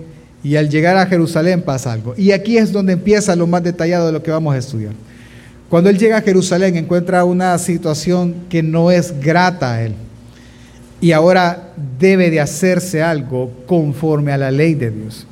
y 0.42 0.56
al 0.56 0.70
llegar 0.70 0.96
a 0.96 1.04
Jerusalén 1.04 1.60
pasa 1.60 1.92
algo. 1.92 2.14
Y 2.16 2.32
aquí 2.32 2.56
es 2.56 2.72
donde 2.72 2.94
empieza 2.94 3.36
lo 3.36 3.46
más 3.46 3.62
detallado 3.62 4.06
de 4.06 4.12
lo 4.12 4.22
que 4.22 4.30
vamos 4.30 4.54
a 4.54 4.58
estudiar. 4.58 4.94
Cuando 5.68 5.90
él 5.90 5.98
llega 5.98 6.16
a 6.16 6.22
Jerusalén 6.22 6.76
encuentra 6.76 7.26
una 7.26 7.58
situación 7.58 8.34
que 8.48 8.62
no 8.62 8.90
es 8.90 9.20
grata 9.20 9.74
a 9.74 9.82
él. 9.82 9.92
Y 10.98 11.12
ahora 11.12 11.74
debe 11.98 12.30
de 12.30 12.40
hacerse 12.40 13.02
algo 13.02 13.52
conforme 13.66 14.32
a 14.32 14.38
la 14.38 14.50
ley 14.50 14.72
de 14.72 14.90
Dios. 14.90 15.26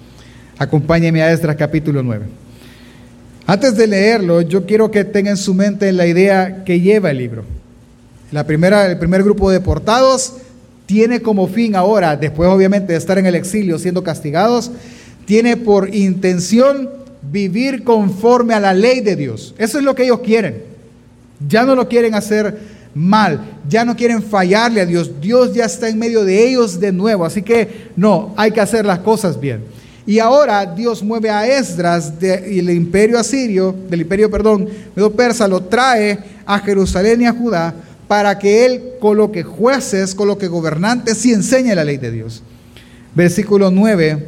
Acompáñeme 0.59 1.23
a 1.23 1.33
Esdras 1.33 1.57
capítulo 1.57 2.03
9. 2.03 2.27
Antes 3.51 3.79
de 3.79 3.87
leerlo, 3.87 4.43
yo 4.43 4.67
quiero 4.67 4.91
que 4.91 5.07
tengan 5.07 5.31
en 5.31 5.37
su 5.39 5.55
mente 5.55 5.91
la 5.91 6.07
idea 6.07 6.65
que 6.65 6.83
lleva 6.83 7.11
el 7.11 7.17
libro. 7.17 7.45
La 8.31 8.45
primera, 8.45 8.85
el 8.85 8.99
primer 8.99 9.23
grupo 9.23 9.49
de 9.49 9.59
deportados 9.59 10.35
tiene 10.85 11.23
como 11.23 11.49
fin 11.49 11.75
ahora, 11.75 12.15
después 12.15 12.51
obviamente 12.51 12.93
de 12.93 12.99
estar 12.99 13.17
en 13.17 13.25
el 13.25 13.35
exilio 13.35 13.79
siendo 13.79 14.05
castigados, 14.05 14.71
tiene 15.25 15.57
por 15.57 15.95
intención 15.95 16.91
vivir 17.23 17.85
conforme 17.85 18.53
a 18.53 18.61
la 18.61 18.75
ley 18.75 19.01
de 19.01 19.17
Dios. 19.17 19.55
Eso 19.57 19.79
es 19.79 19.85
lo 19.85 19.95
que 19.95 20.05
ellos 20.05 20.21
quieren. 20.21 20.65
Ya 21.49 21.65
no 21.65 21.75
lo 21.75 21.89
quieren 21.89 22.15
hacer 22.15 22.59
mal, 22.95 23.41
ya 23.67 23.87
no 23.87 23.97
quieren 23.97 24.23
fallarle 24.23 24.83
a 24.83 24.87
Dios. 24.87 25.23
Dios 25.23 25.55
ya 25.55 25.65
está 25.65 25.89
en 25.89 25.99
medio 25.99 26.23
de 26.23 26.47
ellos 26.47 26.79
de 26.79 26.93
nuevo, 26.93 27.25
así 27.25 27.41
que 27.41 27.89
no, 27.97 28.35
hay 28.37 28.51
que 28.51 28.61
hacer 28.61 28.85
las 28.85 28.99
cosas 28.99 29.41
bien. 29.41 29.63
Y 30.09 30.21
ahora 30.21 30.65
Dios 30.65 31.03
mueve 31.03 31.29
a 31.29 31.47
Esdras 31.47 32.19
del 32.19 32.71
imperio 32.71 33.19
asirio, 33.19 33.77
del 33.91 34.01
imperio, 34.01 34.31
perdón, 34.31 34.67
medo 34.97 35.13
persa, 35.13 35.47
lo 35.47 35.65
trae 35.65 36.19
a 36.47 36.59
Jerusalén 36.61 37.21
y 37.21 37.27
a 37.27 37.35
Judá 37.35 37.75
para 38.09 38.39
que 38.39 38.65
él 38.65 38.83
coloque 38.99 39.43
jueces, 39.43 40.15
coloque 40.15 40.49
gobernantes 40.49 41.27
y 41.27 41.35
enseñe 41.35 41.75
la 41.75 41.85
ley 41.85 41.99
de 41.99 42.11
Dios. 42.11 42.43
Versículo 43.15 43.71
9, 43.71 44.27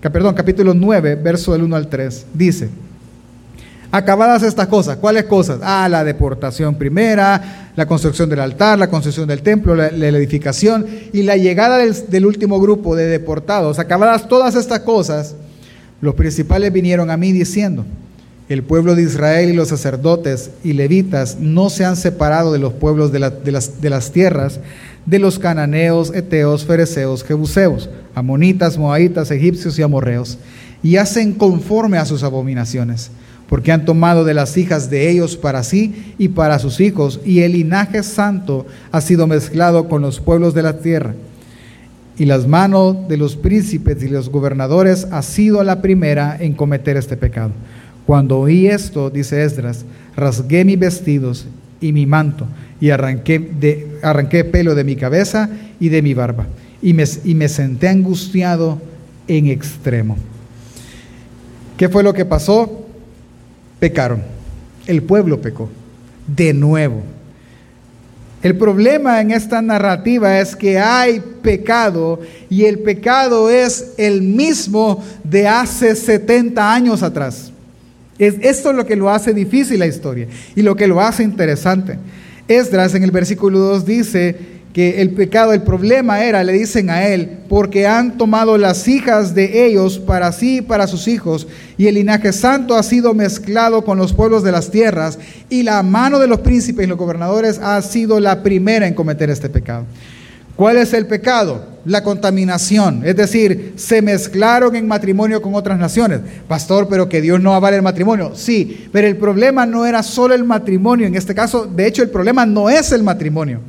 perdón, 0.00 0.34
capítulo 0.34 0.72
9, 0.72 1.16
verso 1.16 1.52
del 1.52 1.64
1 1.64 1.76
al 1.76 1.90
3, 1.90 2.26
dice, 2.32 2.70
acabadas 3.92 4.42
estas 4.42 4.68
cosas, 4.68 4.96
¿cuáles 4.96 5.24
cosas? 5.24 5.60
Ah, 5.62 5.86
la 5.88 6.02
deportación 6.02 6.74
primera, 6.76 7.70
la 7.76 7.86
construcción 7.86 8.28
del 8.30 8.40
altar, 8.40 8.78
la 8.78 8.88
construcción 8.88 9.28
del 9.28 9.42
templo, 9.42 9.76
la, 9.76 9.88
edificación 9.88 10.86
y 11.12 11.22
la 11.22 11.36
llegada 11.36 11.78
del, 11.78 12.26
último 12.26 12.58
grupo 12.58 12.96
de 12.96 13.04
deportados. 13.04 13.78
Acabadas 13.78 14.28
todas 14.28 14.54
estas 14.54 14.80
cosas, 14.80 15.36
los 16.00 16.14
principales 16.14 16.72
vinieron 16.72 17.10
a 17.10 17.18
mí 17.18 17.32
diciendo, 17.32 17.84
el 18.48 18.62
pueblo 18.62 18.94
de 18.94 19.02
Israel 19.02 19.50
y 19.50 19.54
los 19.54 19.68
sacerdotes 19.68 20.50
y 20.64 20.72
levitas 20.72 21.36
no 21.38 21.68
se 21.68 21.84
han 21.84 21.96
separado 21.96 22.52
de 22.52 22.58
los 22.58 22.72
pueblos 22.72 23.12
de, 23.12 23.20
las, 23.20 24.10
tierras 24.10 24.58
de 25.04 25.18
los 25.18 25.38
cananeos, 25.38 26.14
eteos, 26.14 26.64
fereceos, 26.64 27.24
jebuseos, 27.24 27.90
amonitas, 28.14 28.78
moabitas, 28.78 29.30
egipcios 29.30 29.78
y 29.78 29.82
amorreos, 29.82 30.38
y 30.82 30.96
hacen 30.96 31.34
conforme 31.34 31.98
a 31.98 32.06
sus 32.06 32.22
abominaciones, 32.22 33.10
porque 33.48 33.72
han 33.72 33.84
tomado 33.84 34.24
de 34.24 34.34
las 34.34 34.56
hijas 34.56 34.88
de 34.90 35.10
ellos 35.10 35.36
para 35.36 35.62
sí 35.62 36.14
y 36.18 36.28
para 36.28 36.58
sus 36.58 36.80
hijos, 36.80 37.20
y 37.24 37.40
el 37.40 37.52
linaje 37.52 38.02
santo 38.02 38.66
ha 38.90 39.00
sido 39.00 39.26
mezclado 39.26 39.88
con 39.88 40.02
los 40.02 40.20
pueblos 40.20 40.54
de 40.54 40.62
la 40.62 40.78
tierra. 40.78 41.14
Y 42.18 42.26
las 42.26 42.46
manos 42.46 43.08
de 43.08 43.16
los 43.16 43.36
príncipes 43.36 44.02
y 44.02 44.08
los 44.08 44.28
gobernadores 44.28 45.06
ha 45.10 45.22
sido 45.22 45.64
la 45.64 45.80
primera 45.80 46.36
en 46.38 46.52
cometer 46.52 46.96
este 46.96 47.16
pecado 47.16 47.52
cuando 48.06 48.40
oí 48.40 48.66
esto, 48.66 49.10
dice 49.10 49.44
Esdras, 49.44 49.84
rasgué 50.16 50.64
mis 50.64 50.78
vestidos 50.78 51.46
y 51.80 51.92
mi 51.92 52.06
manto 52.06 52.46
y 52.80 52.90
arranqué, 52.90 53.38
de, 53.38 53.98
arranqué 54.02 54.44
pelo 54.44 54.74
de 54.74 54.84
mi 54.84 54.96
cabeza 54.96 55.48
y 55.78 55.88
de 55.88 56.02
mi 56.02 56.14
barba 56.14 56.46
y 56.80 56.94
me, 56.94 57.04
y 57.24 57.34
me 57.34 57.48
senté 57.48 57.88
angustiado 57.88 58.80
en 59.28 59.46
extremo. 59.46 60.16
¿Qué 61.76 61.88
fue 61.88 62.02
lo 62.02 62.12
que 62.12 62.24
pasó? 62.24 62.86
Pecaron. 63.82 64.22
El 64.86 65.02
pueblo 65.02 65.40
pecó. 65.40 65.68
De 66.28 66.54
nuevo. 66.54 67.02
El 68.40 68.56
problema 68.56 69.20
en 69.20 69.32
esta 69.32 69.60
narrativa 69.60 70.38
es 70.38 70.54
que 70.54 70.78
hay 70.78 71.20
pecado 71.42 72.20
y 72.48 72.66
el 72.66 72.78
pecado 72.78 73.50
es 73.50 73.94
el 73.96 74.22
mismo 74.22 75.02
de 75.24 75.48
hace 75.48 75.96
70 75.96 76.72
años 76.72 77.02
atrás. 77.02 77.50
Es 78.20 78.36
esto 78.42 78.72
lo 78.72 78.86
que 78.86 78.94
lo 78.94 79.10
hace 79.10 79.34
difícil 79.34 79.80
la 79.80 79.88
historia 79.88 80.28
y 80.54 80.62
lo 80.62 80.76
que 80.76 80.86
lo 80.86 81.00
hace 81.00 81.24
interesante. 81.24 81.98
Esdras 82.46 82.94
en 82.94 83.02
el 83.02 83.10
versículo 83.10 83.58
2 83.58 83.84
dice 83.84 84.38
que 84.72 85.02
el 85.02 85.10
pecado, 85.10 85.52
el 85.52 85.62
problema 85.62 86.24
era, 86.24 86.42
le 86.42 86.54
dicen 86.54 86.88
a 86.88 87.06
él, 87.06 87.40
porque 87.48 87.86
han 87.86 88.16
tomado 88.16 88.56
las 88.56 88.88
hijas 88.88 89.34
de 89.34 89.66
ellos 89.66 89.98
para 89.98 90.32
sí 90.32 90.58
y 90.58 90.62
para 90.62 90.86
sus 90.86 91.08
hijos, 91.08 91.46
y 91.76 91.88
el 91.88 91.96
linaje 91.96 92.32
santo 92.32 92.74
ha 92.74 92.82
sido 92.82 93.12
mezclado 93.12 93.84
con 93.84 93.98
los 93.98 94.14
pueblos 94.14 94.42
de 94.42 94.52
las 94.52 94.70
tierras, 94.70 95.18
y 95.50 95.62
la 95.62 95.82
mano 95.82 96.18
de 96.18 96.26
los 96.26 96.40
príncipes 96.40 96.86
y 96.86 96.88
los 96.88 96.96
gobernadores 96.96 97.58
ha 97.58 97.80
sido 97.82 98.18
la 98.18 98.42
primera 98.42 98.86
en 98.86 98.94
cometer 98.94 99.28
este 99.28 99.50
pecado. 99.50 99.84
¿Cuál 100.56 100.76
es 100.76 100.92
el 100.92 101.06
pecado? 101.06 101.66
La 101.84 102.04
contaminación, 102.04 103.02
es 103.04 103.16
decir, 103.16 103.72
se 103.76 104.00
mezclaron 104.00 104.76
en 104.76 104.86
matrimonio 104.86 105.42
con 105.42 105.54
otras 105.54 105.78
naciones. 105.78 106.20
Pastor, 106.46 106.88
pero 106.88 107.08
que 107.08 107.20
Dios 107.20 107.40
no 107.40 107.54
avale 107.54 107.76
el 107.76 107.82
matrimonio. 107.82 108.32
Sí, 108.34 108.86
pero 108.92 109.08
el 109.08 109.16
problema 109.16 109.66
no 109.66 109.84
era 109.86 110.02
solo 110.02 110.34
el 110.34 110.44
matrimonio. 110.44 111.06
En 111.06 111.16
este 111.16 111.34
caso, 111.34 111.66
de 111.66 111.86
hecho, 111.86 112.02
el 112.02 112.10
problema 112.10 112.46
no 112.46 112.70
es 112.70 112.92
el 112.92 113.02
matrimonio. 113.02 113.60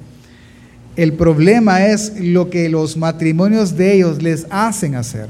El 0.96 1.14
problema 1.14 1.88
es 1.88 2.14
lo 2.20 2.50
que 2.50 2.70
los 2.70 2.98
matrimonios 2.98 3.76
de 3.76 3.96
ellos 3.96 4.22
les 4.22 4.46
hacen 4.50 4.96
hacer. 4.96 5.28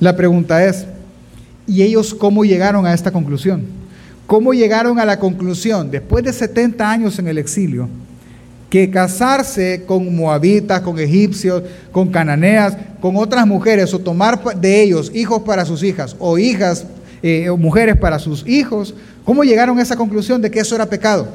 La 0.00 0.16
pregunta 0.16 0.64
es, 0.64 0.86
¿y 1.66 1.82
ellos 1.82 2.12
cómo 2.12 2.44
llegaron 2.44 2.84
a 2.84 2.92
esta 2.92 3.12
conclusión? 3.12 3.64
¿Cómo 4.26 4.52
llegaron 4.52 4.98
a 4.98 5.04
la 5.04 5.18
conclusión, 5.18 5.90
después 5.90 6.24
de 6.24 6.32
70 6.32 6.90
años 6.90 7.18
en 7.18 7.28
el 7.28 7.38
exilio, 7.38 7.88
que 8.68 8.90
casarse 8.90 9.84
con 9.86 10.16
moabitas, 10.16 10.80
con 10.80 10.98
egipcios, 10.98 11.62
con 11.92 12.10
cananeas, 12.10 12.76
con 13.00 13.16
otras 13.16 13.46
mujeres 13.46 13.94
o 13.94 14.00
tomar 14.00 14.42
de 14.60 14.82
ellos 14.82 15.12
hijos 15.14 15.42
para 15.42 15.64
sus 15.64 15.84
hijas 15.84 16.16
o 16.18 16.38
hijas 16.38 16.84
eh, 17.22 17.48
o 17.48 17.56
mujeres 17.56 17.96
para 17.96 18.18
sus 18.18 18.44
hijos, 18.48 18.94
¿cómo 19.24 19.44
llegaron 19.44 19.78
a 19.78 19.82
esa 19.82 19.94
conclusión 19.94 20.42
de 20.42 20.50
que 20.50 20.58
eso 20.58 20.74
era 20.74 20.86
pecado? 20.86 21.28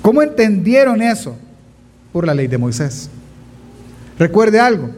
¿Cómo 0.00 0.22
entendieron 0.22 1.02
eso? 1.02 1.36
Por 2.14 2.26
la 2.26 2.32
ley 2.32 2.46
de 2.46 2.58
Moisés. 2.58 3.10
Recuerde 4.18 4.60
algo, 4.60 4.90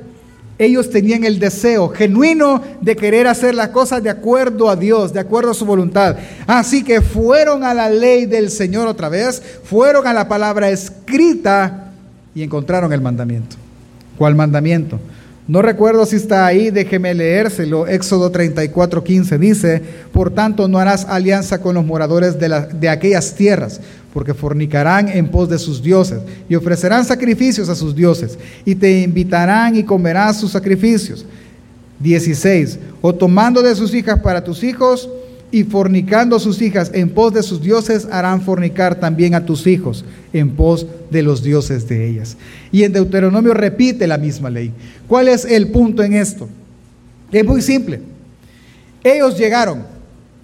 ellos 0.59 0.91
tenían 0.91 1.25
el 1.25 1.39
deseo 1.39 1.89
genuino 1.89 2.63
de 2.83 2.95
querer 2.95 3.27
hacer 3.27 3.55
las 3.55 3.69
cosas 3.69 4.03
de 4.03 4.11
acuerdo 4.11 4.69
a 4.69 4.77
Dios, 4.77 5.15
de 5.15 5.21
acuerdo 5.21 5.53
a 5.53 5.55
su 5.55 5.65
voluntad. 5.65 6.17
Así 6.47 6.85
que 6.85 7.01
fueron 7.01 7.65
a 7.65 7.73
la 7.73 7.89
ley 7.89 8.27
del 8.27 8.51
Señor 8.51 8.87
otra 8.87 9.09
vez, 9.09 9.43
fueron 9.65 10.07
a 10.07 10.13
la 10.13 10.29
palabra 10.29 10.69
escrita 10.69 11.93
y 12.35 12.43
encontraron 12.43 12.93
el 12.93 13.01
mandamiento. 13.01 13.57
¿Cuál 14.19 14.35
mandamiento? 14.35 15.01
No 15.49 15.63
recuerdo 15.63 16.05
si 16.05 16.17
está 16.17 16.45
ahí, 16.45 16.71
déjeme 16.71 17.15
leérselo. 17.15 17.87
Éxodo 17.87 18.31
34, 18.31 19.03
15 19.03 19.39
dice, 19.39 19.83
por 20.13 20.31
tanto 20.33 20.67
no 20.67 20.79
harás 20.79 21.07
alianza 21.09 21.63
con 21.63 21.77
los 21.77 21.87
moradores 21.87 22.39
de, 22.39 22.67
de 22.79 22.89
aquellas 22.91 23.35
tierras, 23.35 23.81
porque 24.17 24.33
fornicarán 24.33 25.11
en 25.11 25.29
pos 25.29 25.47
de 25.47 25.59
sus 25.59 25.83
dioses 25.83 26.21
y 26.49 26.55
ofrecerán 26.55 27.05
sacrificios 27.05 27.69
a 27.69 27.75
sus 27.75 27.95
dioses 27.95 28.39
y 28.65 28.75
te 28.75 29.03
invitarán 29.03 29.77
y 29.77 29.83
comerás 29.83 30.41
sus 30.41 30.53
sacrificios. 30.53 31.27
16. 32.01 32.79
O 33.03 33.15
tomando 33.15 33.61
de 33.61 33.75
sus 33.75 33.93
hijas 33.93 34.19
para 34.21 34.43
tus 34.43 34.65
hijos 34.65 35.11
y 35.51 35.65
fornicando 35.65 36.39
sus 36.39 36.63
hijas 36.63 36.91
en 36.95 37.11
pos 37.11 37.35
de 37.35 37.43
sus 37.43 37.61
dioses, 37.61 38.09
harán 38.11 38.41
fornicar 38.41 38.99
también 38.99 39.35
a 39.35 39.45
tus 39.45 39.67
hijos 39.67 40.03
en 40.33 40.49
pos 40.57 40.87
de 41.11 41.23
los 41.23 41.43
dioses 41.43 41.87
de 41.87 42.09
ellas. 42.09 42.39
Y 42.73 42.85
en 42.85 42.95
Deuteronomio 42.95 43.53
repite 43.53 44.07
la 44.07 44.17
misma 44.17 44.49
ley. 44.49 44.73
¿Cuál 45.07 45.29
es 45.29 45.45
el 45.45 45.69
punto 45.69 46.03
en 46.03 46.15
esto? 46.15 46.49
Es 47.31 47.45
muy 47.45 47.61
simple. 47.61 48.01
Ellos 49.05 49.37
llegaron 49.37 49.85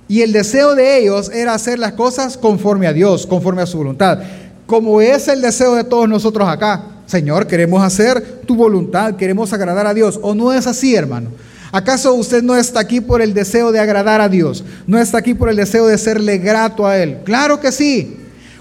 y 0.09 0.23
el 0.23 0.32
deseo 0.32 0.75
de 0.75 0.99
ellos 0.99 1.30
era 1.32 1.54
hacer 1.54 1.78
las 1.78 1.92
cosas 1.92 2.37
conforme 2.37 2.87
a 2.87 2.92
Dios, 2.92 3.26
conforme 3.26 3.62
a 3.62 3.66
su 3.66 3.78
voluntad. 3.78 4.18
Como 4.66 5.00
es 5.00 5.28
el 5.28 5.40
deseo 5.40 5.75
de 5.75 5.85
todos 5.85 6.09
nosotros 6.09 6.49
acá. 6.49 6.85
Señor, 7.06 7.47
queremos 7.47 7.82
hacer 7.82 8.42
tu 8.47 8.54
voluntad, 8.54 9.16
queremos 9.16 9.52
agradar 9.52 9.87
a 9.87 9.94
Dios. 9.94 10.18
¿O 10.23 10.35
no 10.35 10.52
es 10.52 10.66
así, 10.66 10.94
hermano? 10.94 11.30
¿Acaso 11.73 12.14
usted 12.14 12.42
no 12.42 12.56
está 12.56 12.80
aquí 12.80 13.00
por 13.00 13.23
el 13.23 13.32
deseo 13.32 13.73
de 13.73 13.80
agradar 13.80 14.21
a 14.21 14.28
Dios? 14.28 14.64
¿No 14.87 14.99
está 14.99 15.18
aquí 15.18 15.35
por 15.35 15.49
el 15.49 15.56
deseo 15.56 15.87
de 15.87 15.97
serle 15.97 16.38
grato 16.38 16.87
a 16.87 16.99
Él? 16.99 17.18
Claro 17.25 17.61
que 17.61 17.73
sí. 17.73 18.18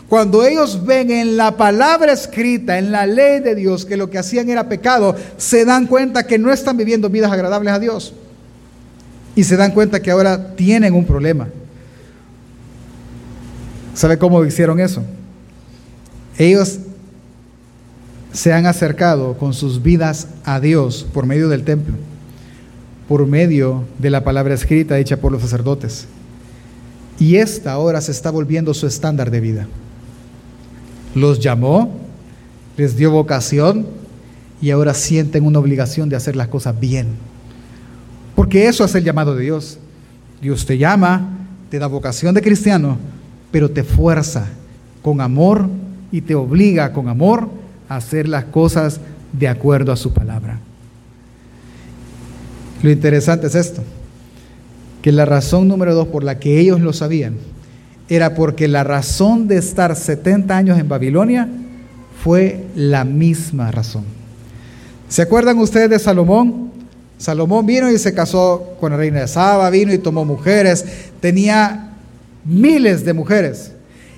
Cuando 0.07 0.43
ellos 0.43 0.86
ven 0.86 1.12
en 1.12 1.38
la 1.38 1.55
palabra 1.57 2.12
escrita, 2.13 2.77
en 2.77 2.91
la 2.91 3.05
ley 3.05 3.39
de 3.39 3.55
Dios, 3.55 3.86
que 3.86 3.98
lo 3.98 4.10
que 4.10 4.17
hacían 4.17 4.50
era 4.50 4.69
pecado, 4.69 5.15
se 5.38 5.65
dan 5.65 5.88
cuenta 5.88 6.27
que 6.27 6.38
no 6.38 6.51
están 6.51 6.77
viviendo 6.77 7.10
vidas 7.10 7.31
agradables 7.31 7.74
a 7.74 7.79
Dios 7.79 8.13
y 9.41 9.43
se 9.43 9.57
dan 9.57 9.71
cuenta 9.71 10.00
que 10.00 10.12
ahora 10.12 10.53
tienen 10.55 10.93
un 10.93 11.03
problema. 11.03 11.48
¿Sabe 13.95 14.19
cómo 14.19 14.45
hicieron 14.45 14.79
eso? 14.79 15.03
Ellos 16.38 16.77
se 18.31 18.53
han 18.53 18.67
acercado 18.67 19.36
con 19.39 19.55
sus 19.55 19.81
vidas 19.81 20.27
a 20.45 20.60
Dios 20.60 21.07
por 21.12 21.25
medio 21.25 21.50
del 21.50 21.63
templo, 21.63 21.95
por 23.07 23.25
medio 23.25 23.83
de 23.98 24.12
la 24.12 24.24
palabra 24.24 24.53
escrita 24.53 24.98
dicha 24.98 25.17
por 25.17 25.31
los 25.31 25.41
sacerdotes. 25.41 26.05
Y 27.17 27.38
esta 27.38 27.71
ahora 27.71 28.00
se 28.00 28.12
está 28.12 28.29
volviendo 28.29 28.75
su 28.75 28.86
estándar 28.86 29.31
de 29.31 29.39
vida. 29.39 29.67
Los 31.15 31.39
llamó, 31.39 31.98
les 32.77 32.95
dio 32.95 33.10
vocación 33.10 33.88
y 34.62 34.69
ahora 34.69 34.93
sienten 34.93 35.48
una 35.48 35.57
obligación 35.57 36.10
de 36.10 36.15
hacer 36.15 36.36
las 36.36 36.48
cosas 36.48 36.79
bien. 36.79 37.30
Porque 38.41 38.65
eso 38.65 38.83
es 38.83 38.95
el 38.95 39.03
llamado 39.03 39.36
de 39.36 39.43
Dios. 39.43 39.77
Dios 40.41 40.65
te 40.65 40.75
llama, 40.75 41.29
te 41.69 41.77
da 41.77 41.86
vocación 41.86 42.33
de 42.33 42.41
cristiano, 42.41 42.98
pero 43.51 43.69
te 43.69 43.83
fuerza 43.83 44.48
con 45.03 45.21
amor 45.21 45.69
y 46.12 46.21
te 46.21 46.33
obliga 46.33 46.91
con 46.91 47.07
amor 47.07 47.50
a 47.88 47.98
hacer 47.98 48.27
las 48.27 48.45
cosas 48.45 49.00
de 49.31 49.48
acuerdo 49.48 49.91
a 49.91 49.95
su 49.95 50.12
palabra. 50.12 50.57
Lo 52.81 52.89
interesante 52.89 53.45
es 53.45 53.53
esto, 53.53 53.83
que 55.03 55.12
la 55.12 55.25
razón 55.25 55.67
número 55.67 55.93
dos 55.93 56.07
por 56.07 56.24
la 56.24 56.39
que 56.39 56.60
ellos 56.60 56.81
lo 56.81 56.93
sabían 56.93 57.36
era 58.10 58.33
porque 58.33 58.67
la 58.67 58.83
razón 58.83 59.48
de 59.48 59.57
estar 59.57 59.95
70 59.95 60.57
años 60.57 60.79
en 60.79 60.89
Babilonia 60.89 61.48
fue 62.24 62.65
la 62.75 63.05
misma 63.05 63.69
razón. 63.69 64.03
¿Se 65.10 65.21
acuerdan 65.21 65.60
ustedes 65.60 65.91
de 65.91 66.00
Salomón? 66.00 66.70
Salomón 67.21 67.67
vino 67.67 67.91
y 67.91 67.99
se 67.99 68.15
casó 68.15 68.75
con 68.79 68.91
la 68.91 68.97
reina 68.97 69.19
de 69.19 69.27
Saba, 69.27 69.69
vino 69.69 69.93
y 69.93 69.99
tomó 69.99 70.25
mujeres, 70.25 70.83
tenía 71.19 71.91
miles 72.43 73.05
de 73.05 73.13
mujeres. 73.13 73.73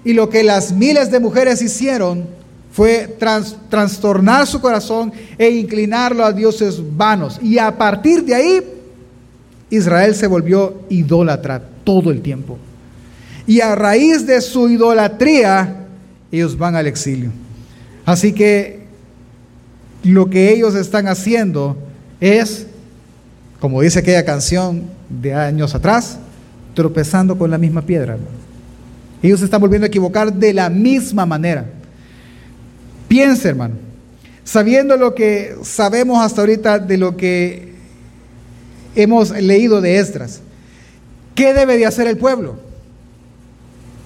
Y 0.06 0.14
lo 0.14 0.30
que 0.30 0.42
las 0.42 0.72
miles 0.72 1.12
de 1.12 1.20
mujeres 1.20 1.62
hicieron 1.62 2.26
fue 2.72 3.14
trastornar 3.70 4.48
su 4.48 4.62
corazón 4.62 5.12
e 5.38 5.50
inclinarlo 5.50 6.24
a 6.24 6.32
dioses 6.32 6.82
vanos. 6.96 7.40
Y 7.42 7.58
a 7.58 7.78
partir 7.78 8.24
de 8.24 8.36
ahí, 8.36 8.62
Israel 9.70 10.16
se 10.16 10.28
volvió 10.28 10.84
idólatra 10.88 11.62
todo 11.84 12.10
el 12.10 12.22
tiempo. 12.22 12.58
Y 13.46 13.60
a 13.60 13.76
raíz 13.76 14.26
de 14.26 14.40
su 14.40 14.70
idolatría, 14.70 15.88
ellos 16.32 16.58
van 16.58 16.78
al 16.78 16.88
exilio. 16.88 17.32
Así 18.06 18.32
que 18.32 18.84
lo 20.04 20.30
que 20.30 20.54
ellos 20.54 20.74
están 20.76 21.10
haciendo 21.10 21.76
es, 22.22 22.68
como 23.64 23.80
dice 23.80 24.00
aquella 24.00 24.26
canción 24.26 24.84
de 25.08 25.34
años 25.34 25.74
atrás, 25.74 26.18
tropezando 26.74 27.38
con 27.38 27.50
la 27.50 27.58
misma 27.58 27.82
piedra. 27.82 28.18
Ellos 29.22 29.40
se 29.40 29.46
están 29.46 29.62
volviendo 29.62 29.86
a 29.86 29.88
equivocar 29.88 30.34
de 30.34 30.52
la 30.52 30.70
misma 30.70 31.26
manera. 31.26 31.64
Piense, 33.08 33.48
hermano, 33.48 33.76
sabiendo 34.44 34.98
lo 34.98 35.16
que 35.16 35.56
sabemos 35.64 36.20
hasta 36.20 36.42
ahorita 36.42 36.78
de 36.78 36.98
lo 36.98 37.16
que 37.16 37.76
hemos 38.98 39.30
leído 39.30 39.80
de 39.80 39.98
Esdras, 39.98 40.42
¿qué 41.34 41.54
debe 41.54 41.78
de 41.78 41.86
hacer 41.86 42.06
el 42.08 42.18
pueblo? 42.18 42.58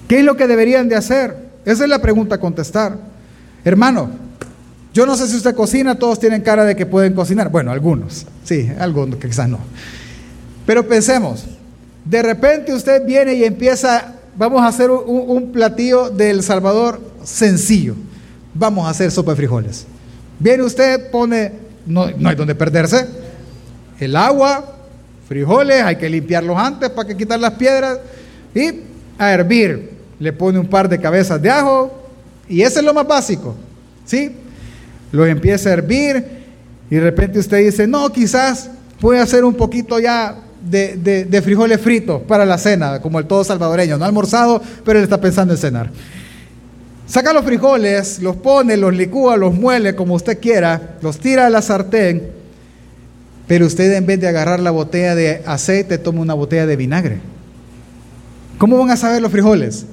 ¿Qué 0.07 0.19
es 0.19 0.23
lo 0.23 0.37
que 0.37 0.45
deberían 0.45 0.87
de 0.87 0.97
hacer? 0.97 1.35
Esa 1.65 1.83
es 1.83 1.89
la 1.89 1.99
pregunta 1.99 2.35
a 2.35 2.39
contestar. 2.39 2.95
Hermano, 3.65 4.11
yo 4.97 5.05
no 5.05 5.15
sé 5.15 5.27
si 5.27 5.35
usted 5.35 5.53
cocina, 5.53 5.93
todos 5.93 6.19
tienen 6.19 6.41
cara 6.41 6.65
de 6.65 6.75
que 6.75 6.87
pueden 6.87 7.13
cocinar. 7.13 7.51
Bueno, 7.51 7.71
algunos, 7.71 8.25
sí, 8.43 8.67
algunos 8.79 9.19
quizás 9.19 9.47
no. 9.47 9.59
Pero 10.65 10.87
pensemos, 10.87 11.45
de 12.03 12.23
repente 12.23 12.73
usted 12.73 13.05
viene 13.05 13.35
y 13.35 13.43
empieza, 13.43 14.15
vamos 14.35 14.63
a 14.63 14.65
hacer 14.69 14.89
un, 14.89 15.51
platillo 15.51 16.09
del 16.09 16.41
Salvador 16.41 16.99
sencillo. 17.23 17.93
Vamos 18.55 18.87
a 18.87 18.89
hacer 18.89 19.11
sopa 19.11 19.33
de 19.33 19.37
frijoles. 19.37 19.85
Viene 20.39 20.63
usted, 20.63 21.11
pone, 21.11 21.51
no, 21.85 22.09
no 22.17 22.29
hay 22.29 22.35
donde 22.35 22.55
perderse, 22.55 23.05
el 23.99 24.15
agua, 24.15 24.77
frijoles, 25.27 25.83
hay 25.83 25.97
que 25.97 26.09
limpiarlos 26.09 26.57
antes 26.57 26.89
para 26.89 27.07
que 27.07 27.15
quitar 27.15 27.39
las 27.39 27.53
piedras 27.53 27.99
y 28.55 28.81
a 29.19 29.31
hervir 29.31 29.91
le 30.17 30.33
pone 30.33 30.57
un 30.57 30.67
par 30.67 30.89
de 30.89 30.99
cabezas 30.99 31.39
de 31.39 31.51
ajo 31.51 32.09
y 32.49 32.63
ese 32.63 32.79
es 32.79 32.85
lo 32.85 32.95
más 32.95 33.05
básico, 33.05 33.53
¿sí? 34.03 34.35
Lo 35.17 35.25
empieza 35.25 35.69
a 35.69 35.73
hervir 35.73 36.23
y 36.91 36.95
de 36.95 37.01
repente 37.01 37.39
usted 37.39 37.65
dice, 37.65 37.87
no, 37.87 38.11
quizás 38.11 38.69
puede 38.99 39.19
hacer 39.19 39.43
un 39.43 39.55
poquito 39.55 39.97
ya 39.97 40.37
de, 40.63 41.25
de, 41.25 41.41
frijoles 41.41 41.81
fritos 41.81 42.21
para 42.21 42.45
la 42.45 42.59
cena, 42.59 43.01
como 43.01 43.17
el 43.17 43.25
todo 43.25 43.43
salvadoreño, 43.43 43.97
no 43.97 44.03
ha 44.03 44.07
almorzado, 44.07 44.61
pero 44.85 44.99
él 44.99 45.03
está 45.03 45.19
pensando 45.19 45.55
en 45.55 45.59
cenar. 45.59 45.89
Saca 47.07 47.33
los 47.33 47.43
frijoles, 47.45 48.21
los 48.21 48.35
pone, 48.35 48.77
los 48.77 48.93
licúa, 48.93 49.37
los 49.37 49.55
muele 49.55 49.95
como 49.95 50.13
usted 50.13 50.39
quiera, 50.39 50.97
los 51.01 51.17
tira 51.17 51.47
a 51.47 51.49
la 51.49 51.63
sartén, 51.63 52.29
pero 53.47 53.65
usted 53.65 53.91
en 53.95 54.05
vez 54.05 54.19
de 54.19 54.27
agarrar 54.27 54.59
la 54.59 54.69
botella 54.69 55.15
de 55.15 55.41
aceite, 55.47 55.97
toma 55.97 56.21
una 56.21 56.35
botella 56.35 56.67
de 56.67 56.75
vinagre. 56.75 57.17
¿Cómo 58.59 58.77
van 58.77 58.91
a 58.91 58.97
saber 58.97 59.19
los 59.19 59.31
frijoles? 59.31 59.87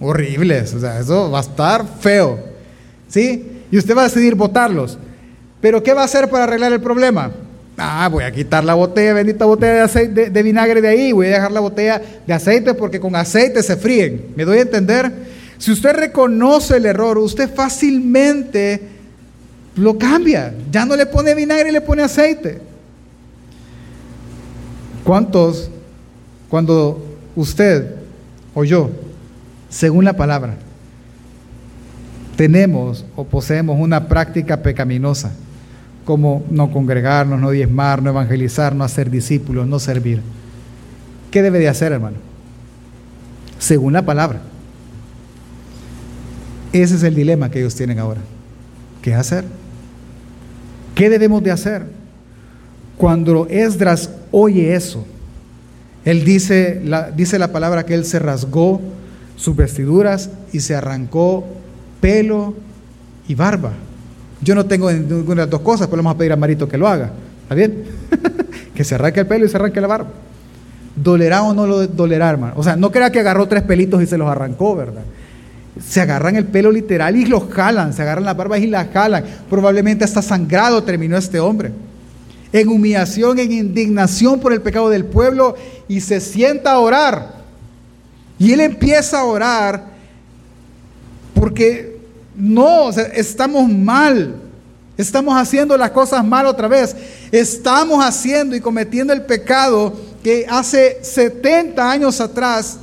horribles, 0.00 0.74
o 0.74 0.80
sea, 0.80 1.00
eso 1.00 1.30
va 1.30 1.38
a 1.38 1.42
estar 1.42 1.84
feo, 2.00 2.38
¿sí? 3.08 3.53
Y 3.74 3.78
usted 3.78 3.96
va 3.96 4.02
a 4.02 4.04
decidir 4.04 4.36
botarlos. 4.36 4.96
Pero 5.60 5.82
¿qué 5.82 5.92
va 5.92 6.02
a 6.02 6.04
hacer 6.04 6.30
para 6.30 6.44
arreglar 6.44 6.72
el 6.72 6.80
problema? 6.80 7.32
Ah, 7.76 8.08
voy 8.08 8.22
a 8.22 8.30
quitar 8.30 8.62
la 8.62 8.74
botella, 8.74 9.14
bendita 9.14 9.46
botella 9.46 9.72
de, 9.72 9.80
aceite, 9.80 10.30
de, 10.30 10.42
vinagre 10.44 10.80
de 10.80 10.86
ahí, 10.86 11.10
voy 11.10 11.26
a 11.26 11.30
dejar 11.30 11.50
la 11.50 11.58
botella 11.58 12.00
de 12.24 12.32
aceite 12.32 12.74
porque 12.74 13.00
con 13.00 13.16
aceite 13.16 13.64
se 13.64 13.76
fríen. 13.76 14.26
¿Me 14.36 14.44
doy 14.44 14.58
a 14.58 14.62
entender? 14.62 15.10
Si 15.58 15.72
usted 15.72 15.92
reconoce 15.92 16.76
el 16.76 16.86
error, 16.86 17.18
usted 17.18 17.52
fácilmente 17.52 18.80
lo 19.74 19.98
cambia. 19.98 20.54
Ya 20.70 20.86
no 20.86 20.94
le 20.94 21.06
pone 21.06 21.34
vinagre, 21.34 21.72
le 21.72 21.80
pone 21.80 22.04
aceite. 22.04 22.60
¿Cuántos, 25.02 25.68
cuando 26.48 27.04
usted 27.34 27.92
o 28.54 28.62
yo 28.62 28.92
según 29.68 30.04
la 30.04 30.12
palabra, 30.12 30.58
tenemos 32.36 33.04
o 33.16 33.24
poseemos 33.24 33.78
una 33.78 34.08
práctica 34.08 34.62
pecaminosa, 34.62 35.32
como 36.04 36.44
no 36.50 36.70
congregarnos, 36.70 37.40
no 37.40 37.50
diezmar, 37.50 38.02
no 38.02 38.10
evangelizar, 38.10 38.74
no 38.74 38.84
hacer 38.84 39.10
discípulos, 39.10 39.66
no 39.66 39.78
servir. 39.78 40.20
¿Qué 41.30 41.42
debe 41.42 41.58
de 41.58 41.68
hacer, 41.68 41.92
hermano? 41.92 42.18
Según 43.58 43.94
la 43.94 44.02
palabra. 44.02 44.42
Ese 46.72 46.96
es 46.96 47.02
el 47.04 47.14
dilema 47.14 47.50
que 47.50 47.60
ellos 47.60 47.74
tienen 47.74 47.98
ahora. 47.98 48.20
¿Qué 49.00 49.14
hacer? 49.14 49.44
¿Qué 50.94 51.08
debemos 51.08 51.42
de 51.42 51.52
hacer? 51.52 51.86
Cuando 52.96 53.46
Esdras 53.48 54.10
oye 54.30 54.74
eso, 54.74 55.04
él 56.04 56.24
dice 56.24 56.80
la, 56.84 57.10
dice 57.10 57.38
la 57.38 57.52
palabra 57.52 57.86
que 57.86 57.94
él 57.94 58.04
se 58.04 58.18
rasgó 58.18 58.80
sus 59.36 59.56
vestiduras 59.56 60.30
y 60.52 60.60
se 60.60 60.74
arrancó 60.74 61.44
pelo 62.04 62.52
y 63.26 63.34
barba. 63.34 63.72
Yo 64.42 64.54
no 64.54 64.66
tengo 64.66 64.92
ninguna 64.92 65.40
de 65.40 65.46
las 65.46 65.50
dos 65.50 65.62
cosas, 65.62 65.86
pero 65.86 66.02
vamos 66.02 66.16
a 66.16 66.18
pedir 66.18 66.32
a 66.32 66.36
Marito 66.36 66.68
que 66.68 66.76
lo 66.76 66.86
haga. 66.86 67.10
¿Está 67.44 67.54
bien? 67.54 67.82
que 68.74 68.84
se 68.84 68.96
arranque 68.96 69.20
el 69.20 69.26
pelo 69.26 69.46
y 69.46 69.48
se 69.48 69.56
arranque 69.56 69.80
la 69.80 69.86
barba. 69.86 70.08
¿Dolerá 70.94 71.42
o 71.44 71.54
no 71.54 71.66
lo 71.66 71.86
dolerá, 71.86 72.28
hermano? 72.28 72.52
O 72.58 72.62
sea, 72.62 72.76
no 72.76 72.92
crea 72.92 73.10
que 73.10 73.20
agarró 73.20 73.48
tres 73.48 73.62
pelitos 73.62 74.02
y 74.02 74.06
se 74.06 74.18
los 74.18 74.28
arrancó, 74.28 74.76
¿verdad? 74.76 75.00
Se 75.82 76.02
agarran 76.02 76.36
el 76.36 76.44
pelo 76.44 76.70
literal 76.70 77.16
y 77.16 77.24
los 77.24 77.48
jalan, 77.48 77.94
se 77.94 78.02
agarran 78.02 78.26
las 78.26 78.36
barbas 78.36 78.60
y 78.60 78.66
las 78.66 78.86
jalan. 78.92 79.24
Probablemente 79.48 80.04
hasta 80.04 80.20
sangrado 80.20 80.82
terminó 80.82 81.16
este 81.16 81.40
hombre. 81.40 81.72
En 82.52 82.68
humillación, 82.68 83.38
en 83.38 83.50
indignación 83.50 84.40
por 84.40 84.52
el 84.52 84.60
pecado 84.60 84.90
del 84.90 85.06
pueblo 85.06 85.54
y 85.88 86.02
se 86.02 86.20
sienta 86.20 86.72
a 86.72 86.80
orar. 86.80 87.36
Y 88.38 88.52
él 88.52 88.60
empieza 88.60 89.20
a 89.20 89.24
orar 89.24 89.94
porque 91.34 91.93
no, 92.36 92.90
estamos 92.90 93.68
mal. 93.68 94.34
Estamos 94.96 95.34
haciendo 95.36 95.76
las 95.76 95.90
cosas 95.90 96.24
mal 96.24 96.46
otra 96.46 96.68
vez. 96.68 96.94
Estamos 97.32 98.04
haciendo 98.04 98.54
y 98.54 98.60
cometiendo 98.60 99.12
el 99.12 99.22
pecado 99.22 99.92
que 100.22 100.46
hace 100.48 100.98
70 101.02 101.90
años 101.90 102.20
atrás 102.20 102.78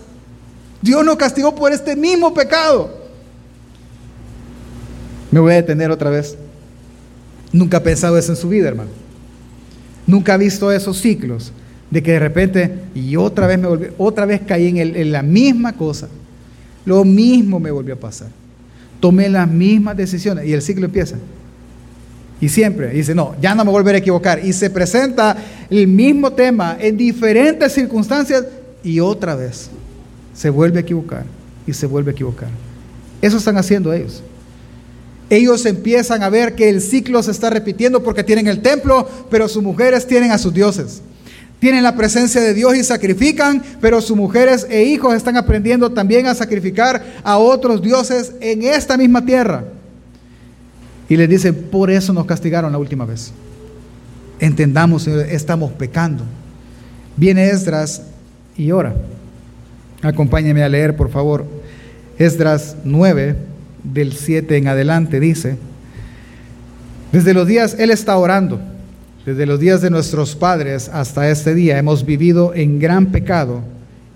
Dios 0.81 1.05
nos 1.05 1.15
castigó 1.15 1.53
por 1.55 1.71
este 1.71 1.95
mismo 1.95 2.33
pecado. 2.33 2.89
Me 5.29 5.39
voy 5.39 5.53
a 5.53 5.57
detener 5.57 5.91
otra 5.91 6.09
vez. 6.09 6.37
Nunca 7.53 7.77
ha 7.77 7.83
pensado 7.83 8.17
eso 8.17 8.31
en 8.31 8.37
su 8.37 8.49
vida, 8.49 8.67
hermano. 8.67 8.89
Nunca 10.07 10.33
ha 10.33 10.37
visto 10.37 10.71
esos 10.71 10.97
ciclos 10.97 11.53
de 11.89 12.01
que 12.01 12.13
de 12.13 12.19
repente, 12.19 12.79
y 12.95 13.15
otra 13.15 13.47
vez 13.47 13.59
me 13.59 13.67
volví, 13.67 13.87
otra 13.97 14.25
vez 14.25 14.41
caí 14.45 14.67
en, 14.67 14.77
en 14.77 15.11
la 15.11 15.21
misma 15.21 15.73
cosa. 15.73 16.09
Lo 16.85 17.03
mismo 17.05 17.59
me 17.59 17.69
volvió 17.69 17.93
a 17.93 17.97
pasar. 17.97 18.29
Tomé 19.01 19.27
las 19.27 19.49
mismas 19.49 19.97
decisiones 19.97 20.45
y 20.45 20.53
el 20.53 20.61
ciclo 20.61 20.85
empieza. 20.85 21.17
Y 22.39 22.47
siempre 22.47 22.91
dice, 22.91 23.13
no, 23.13 23.35
ya 23.41 23.53
no 23.53 23.65
me 23.65 23.71
volveré 23.71 23.97
a 23.97 23.99
equivocar. 23.99 24.43
Y 24.43 24.53
se 24.53 24.69
presenta 24.69 25.35
el 25.69 25.87
mismo 25.87 26.31
tema 26.31 26.77
en 26.79 26.95
diferentes 26.95 27.73
circunstancias 27.73 28.45
y 28.83 29.01
otra 29.01 29.35
vez 29.35 29.69
se 30.33 30.49
vuelve 30.49 30.77
a 30.79 30.81
equivocar. 30.81 31.25
Y 31.67 31.73
se 31.73 31.85
vuelve 31.85 32.11
a 32.11 32.13
equivocar. 32.13 32.49
Eso 33.21 33.37
están 33.37 33.57
haciendo 33.57 33.91
ellos. 33.91 34.23
Ellos 35.29 35.65
empiezan 35.65 36.23
a 36.23 36.29
ver 36.29 36.55
que 36.55 36.69
el 36.69 36.81
ciclo 36.81 37.21
se 37.23 37.31
está 37.31 37.49
repitiendo 37.49 38.03
porque 38.03 38.23
tienen 38.23 38.47
el 38.47 38.61
templo, 38.61 39.07
pero 39.29 39.47
sus 39.47 39.63
mujeres 39.63 40.07
tienen 40.07 40.31
a 40.31 40.37
sus 40.37 40.53
dioses. 40.53 41.01
Tienen 41.61 41.83
la 41.83 41.95
presencia 41.95 42.41
de 42.41 42.55
Dios 42.55 42.75
y 42.75 42.83
sacrifican, 42.83 43.61
pero 43.79 44.01
sus 44.01 44.17
mujeres 44.17 44.65
e 44.67 44.81
hijos 44.85 45.13
están 45.13 45.37
aprendiendo 45.37 45.91
también 45.91 46.25
a 46.25 46.33
sacrificar 46.33 47.05
a 47.23 47.37
otros 47.37 47.83
dioses 47.83 48.31
en 48.41 48.63
esta 48.63 48.97
misma 48.97 49.23
tierra. 49.23 49.65
Y 51.07 51.17
les 51.17 51.29
dicen, 51.29 51.53
por 51.69 51.91
eso 51.91 52.13
nos 52.13 52.25
castigaron 52.25 52.71
la 52.71 52.79
última 52.79 53.05
vez. 53.05 53.31
Entendamos, 54.39 55.05
estamos 55.05 55.71
pecando. 55.73 56.23
Viene 57.15 57.47
Esdras 57.51 58.01
y 58.57 58.71
ora. 58.71 58.95
Acompáñeme 60.01 60.63
a 60.63 60.69
leer, 60.69 60.95
por 60.95 61.11
favor. 61.11 61.45
Esdras 62.17 62.75
9, 62.83 63.35
del 63.83 64.13
7 64.13 64.57
en 64.57 64.67
adelante, 64.67 65.19
dice, 65.19 65.57
desde 67.11 67.35
los 67.35 67.45
días, 67.45 67.75
Él 67.77 67.91
está 67.91 68.17
orando, 68.17 68.59
desde 69.25 69.45
los 69.45 69.59
días 69.59 69.81
de 69.81 69.91
nuestros 69.91 70.35
padres 70.35 70.89
hasta 70.89 71.29
este 71.29 71.53
día 71.53 71.77
hemos 71.77 72.05
vivido 72.05 72.53
en 72.55 72.79
gran 72.79 73.07
pecado 73.07 73.61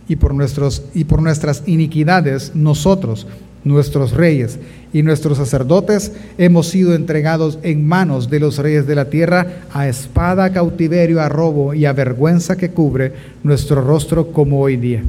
y 0.07 0.15
por, 0.15 0.33
nuestros, 0.33 0.83
y 0.93 1.03
por 1.03 1.21
nuestras 1.21 1.63
iniquidades 1.67 2.53
nosotros, 2.55 3.27
nuestros 3.63 4.13
reyes 4.13 4.57
y 4.93 5.03
nuestros 5.03 5.37
sacerdotes 5.37 6.11
hemos 6.37 6.67
sido 6.67 6.95
entregados 6.95 7.59
en 7.61 7.87
manos 7.87 8.29
de 8.29 8.39
los 8.39 8.57
reyes 8.57 8.87
de 8.87 8.95
la 8.95 9.09
tierra 9.09 9.47
a 9.73 9.87
espada, 9.87 10.51
cautiverio, 10.51 11.21
a 11.21 11.29
robo 11.29 11.73
y 11.73 11.85
a 11.85 11.93
vergüenza 11.93 12.55
que 12.55 12.71
cubre 12.71 13.13
nuestro 13.43 13.81
rostro 13.81 14.31
como 14.31 14.59
hoy 14.59 14.77
día. 14.77 15.03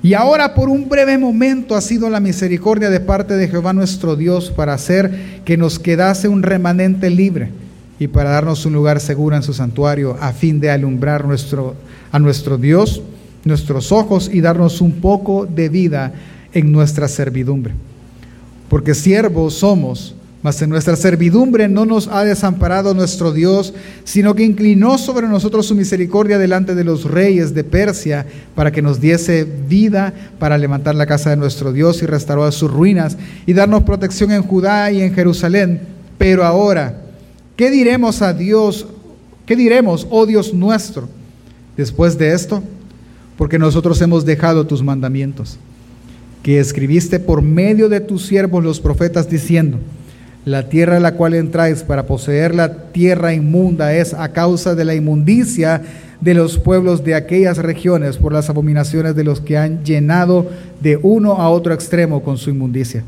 Y 0.00 0.14
ahora 0.14 0.54
por 0.54 0.68
un 0.68 0.88
breve 0.88 1.18
momento 1.18 1.74
ha 1.74 1.80
sido 1.80 2.08
la 2.08 2.20
misericordia 2.20 2.88
de 2.88 3.00
parte 3.00 3.34
de 3.34 3.48
Jehová 3.48 3.72
nuestro 3.72 4.14
Dios 4.14 4.52
para 4.52 4.74
hacer 4.74 5.40
que 5.44 5.56
nos 5.56 5.80
quedase 5.80 6.28
un 6.28 6.44
remanente 6.44 7.10
libre 7.10 7.50
y 7.98 8.08
para 8.08 8.30
darnos 8.30 8.64
un 8.66 8.72
lugar 8.72 9.00
seguro 9.00 9.36
en 9.36 9.42
su 9.42 9.52
santuario 9.52 10.16
a 10.20 10.32
fin 10.32 10.60
de 10.60 10.70
alumbrar 10.70 11.24
nuestro, 11.24 11.74
a 12.12 12.18
nuestro 12.18 12.58
Dios 12.58 13.02
nuestros 13.44 13.92
ojos 13.92 14.30
y 14.32 14.40
darnos 14.40 14.80
un 14.80 14.92
poco 14.92 15.46
de 15.46 15.68
vida 15.68 16.12
en 16.52 16.70
nuestra 16.70 17.08
servidumbre. 17.08 17.74
Porque 18.68 18.94
siervos 18.94 19.54
somos 19.54 20.14
mas 20.40 20.62
en 20.62 20.70
nuestra 20.70 20.94
servidumbre 20.94 21.66
no 21.66 21.84
nos 21.84 22.06
ha 22.06 22.24
desamparado 22.24 22.94
nuestro 22.94 23.32
Dios, 23.32 23.74
sino 24.04 24.36
que 24.36 24.44
inclinó 24.44 24.96
sobre 24.96 25.26
nosotros 25.26 25.66
su 25.66 25.74
misericordia 25.74 26.38
delante 26.38 26.76
de 26.76 26.84
los 26.84 27.04
reyes 27.04 27.54
de 27.54 27.64
Persia 27.64 28.24
para 28.54 28.70
que 28.70 28.80
nos 28.80 29.00
diese 29.00 29.44
vida 29.44 30.14
para 30.38 30.56
levantar 30.56 30.94
la 30.94 31.06
casa 31.06 31.30
de 31.30 31.36
nuestro 31.36 31.72
Dios 31.72 32.02
y 32.02 32.06
restaurar 32.06 32.52
sus 32.52 32.70
ruinas 32.70 33.18
y 33.46 33.52
darnos 33.52 33.82
protección 33.82 34.30
en 34.30 34.44
Judá 34.44 34.92
y 34.92 35.02
en 35.02 35.12
Jerusalén. 35.12 35.80
Pero 36.18 36.44
ahora, 36.44 37.02
¿qué 37.58 37.72
diremos 37.72 38.22
a 38.22 38.32
Dios? 38.32 38.86
¿Qué 39.44 39.56
diremos, 39.56 40.06
oh 40.10 40.26
Dios 40.26 40.54
nuestro, 40.54 41.08
después 41.76 42.16
de 42.16 42.32
esto? 42.32 42.62
Porque 43.36 43.58
nosotros 43.58 44.00
hemos 44.00 44.24
dejado 44.24 44.64
tus 44.64 44.80
mandamientos, 44.82 45.58
que 46.44 46.60
escribiste 46.60 47.18
por 47.18 47.42
medio 47.42 47.88
de 47.88 47.98
tus 47.98 48.24
siervos 48.24 48.62
los 48.62 48.78
profetas 48.78 49.28
diciendo, 49.28 49.78
la 50.44 50.68
tierra 50.68 50.98
a 50.98 51.00
la 51.00 51.14
cual 51.14 51.34
entráis 51.34 51.82
para 51.82 52.06
poseer 52.06 52.54
la 52.54 52.92
tierra 52.92 53.34
inmunda 53.34 53.92
es 53.92 54.14
a 54.14 54.28
causa 54.28 54.76
de 54.76 54.84
la 54.84 54.94
inmundicia 54.94 55.82
de 56.20 56.34
los 56.34 56.58
pueblos 56.58 57.02
de 57.02 57.16
aquellas 57.16 57.58
regiones 57.58 58.18
por 58.18 58.32
las 58.32 58.48
abominaciones 58.50 59.16
de 59.16 59.24
los 59.24 59.40
que 59.40 59.58
han 59.58 59.84
llenado 59.84 60.48
de 60.80 60.96
uno 61.02 61.34
a 61.34 61.50
otro 61.50 61.74
extremo 61.74 62.22
con 62.22 62.38
su 62.38 62.50
inmundicia. 62.50 63.02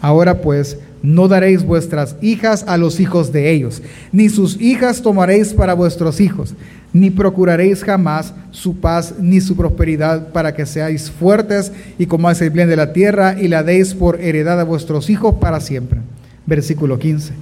Ahora 0.00 0.40
pues, 0.42 0.78
no 1.02 1.28
daréis 1.28 1.64
vuestras 1.64 2.16
hijas 2.20 2.64
a 2.66 2.76
los 2.76 3.00
hijos 3.00 3.32
de 3.32 3.50
ellos, 3.50 3.82
ni 4.12 4.28
sus 4.28 4.60
hijas 4.60 5.02
tomaréis 5.02 5.52
para 5.52 5.74
vuestros 5.74 6.20
hijos, 6.20 6.54
ni 6.92 7.10
procuraréis 7.10 7.84
jamás 7.84 8.34
su 8.50 8.76
paz 8.76 9.14
ni 9.20 9.40
su 9.40 9.56
prosperidad 9.56 10.32
para 10.32 10.54
que 10.54 10.66
seáis 10.66 11.10
fuertes 11.10 11.72
y 11.98 12.06
comáis 12.06 12.40
el 12.40 12.50
bien 12.50 12.68
de 12.68 12.76
la 12.76 12.92
tierra 12.92 13.36
y 13.40 13.48
la 13.48 13.62
deis 13.62 13.94
por 13.94 14.20
heredad 14.20 14.60
a 14.60 14.64
vuestros 14.64 15.10
hijos 15.10 15.34
para 15.40 15.60
siempre 15.60 16.00
versículo 16.48 16.98
15. 16.98 17.34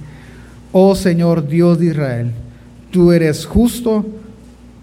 Oh 0.73 0.93
Señor 0.93 1.47
Dios 1.47 1.79
de 1.79 1.87
Israel, 1.87 2.31
tú 2.91 3.13
eres 3.13 3.45
justo, 3.45 4.05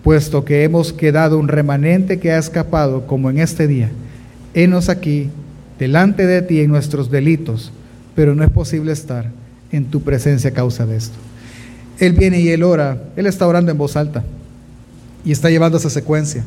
puesto 0.02 0.44
que 0.44 0.64
hemos 0.64 0.92
quedado 0.92 1.38
un 1.38 1.48
remanente 1.48 2.18
que 2.18 2.32
ha 2.32 2.38
escapado 2.38 3.06
como 3.06 3.30
en 3.30 3.38
este 3.38 3.66
día. 3.66 3.90
Henos 4.54 4.88
aquí, 4.88 5.28
delante 5.78 6.26
de 6.26 6.42
ti 6.42 6.60
en 6.60 6.70
nuestros 6.70 7.10
delitos, 7.10 7.70
pero 8.14 8.34
no 8.34 8.44
es 8.44 8.50
posible 8.50 8.92
estar 8.92 9.30
en 9.72 9.86
tu 9.86 10.02
presencia 10.02 10.50
a 10.50 10.54
causa 10.54 10.86
de 10.86 10.96
esto. 10.96 11.16
Él 11.98 12.12
viene 12.12 12.40
y 12.40 12.48
él 12.48 12.62
ora, 12.62 13.02
él 13.16 13.26
está 13.26 13.46
orando 13.46 13.70
en 13.70 13.78
voz 13.78 13.96
alta 13.96 14.24
y 15.24 15.32
está 15.32 15.50
llevando 15.50 15.78
esa 15.78 15.90
secuencia. 15.90 16.44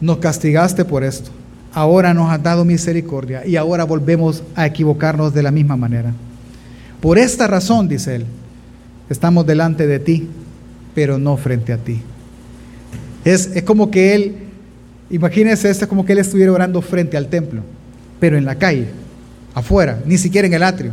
Nos 0.00 0.18
castigaste 0.18 0.84
por 0.84 1.04
esto, 1.04 1.30
ahora 1.72 2.14
nos 2.14 2.30
has 2.30 2.42
dado 2.42 2.64
misericordia 2.64 3.46
y 3.46 3.56
ahora 3.56 3.84
volvemos 3.84 4.42
a 4.54 4.66
equivocarnos 4.66 5.32
de 5.32 5.42
la 5.42 5.50
misma 5.50 5.76
manera. 5.76 6.12
Por 7.00 7.18
esta 7.18 7.46
razón, 7.46 7.88
dice 7.88 8.16
él, 8.16 8.26
estamos 9.08 9.46
delante 9.46 9.86
de 9.86 9.98
ti, 9.98 10.28
pero 10.94 11.18
no 11.18 11.36
frente 11.36 11.72
a 11.72 11.78
ti. 11.78 12.00
Es, 13.24 13.50
como 13.64 13.90
que 13.90 14.14
él, 14.14 14.36
imagínense 15.10 15.70
es 15.70 15.86
como 15.86 16.04
que 16.04 16.12
él 16.12 16.18
estuviera 16.18 16.52
orando 16.52 16.82
frente 16.82 17.16
al 17.16 17.28
templo, 17.28 17.62
pero 18.18 18.36
en 18.36 18.44
la 18.44 18.56
calle, 18.56 18.88
afuera, 19.54 20.02
ni 20.06 20.18
siquiera 20.18 20.46
en 20.46 20.54
el 20.54 20.62
atrio. 20.62 20.92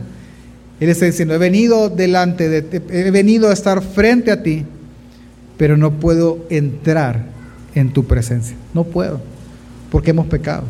Él 0.79 0.89
está 0.89 1.05
diciendo, 1.05 1.33
he 1.33 1.37
venido 1.37 1.89
delante 1.89 2.47
de 2.47 2.61
ti, 2.61 2.77
he 2.89 3.11
venido 3.11 3.49
a 3.49 3.53
estar 3.53 3.81
frente 3.81 4.31
a 4.31 4.43
ti, 4.43 4.65
pero 5.57 5.75
no 5.75 5.91
puedo 5.99 6.45
entrar 6.49 7.25
en 7.75 7.91
tu 7.91 8.05
presencia. 8.05 8.55
No 8.73 8.85
puedo, 8.85 9.19
porque 9.91 10.11
hemos 10.11 10.27
pecado. 10.27 10.63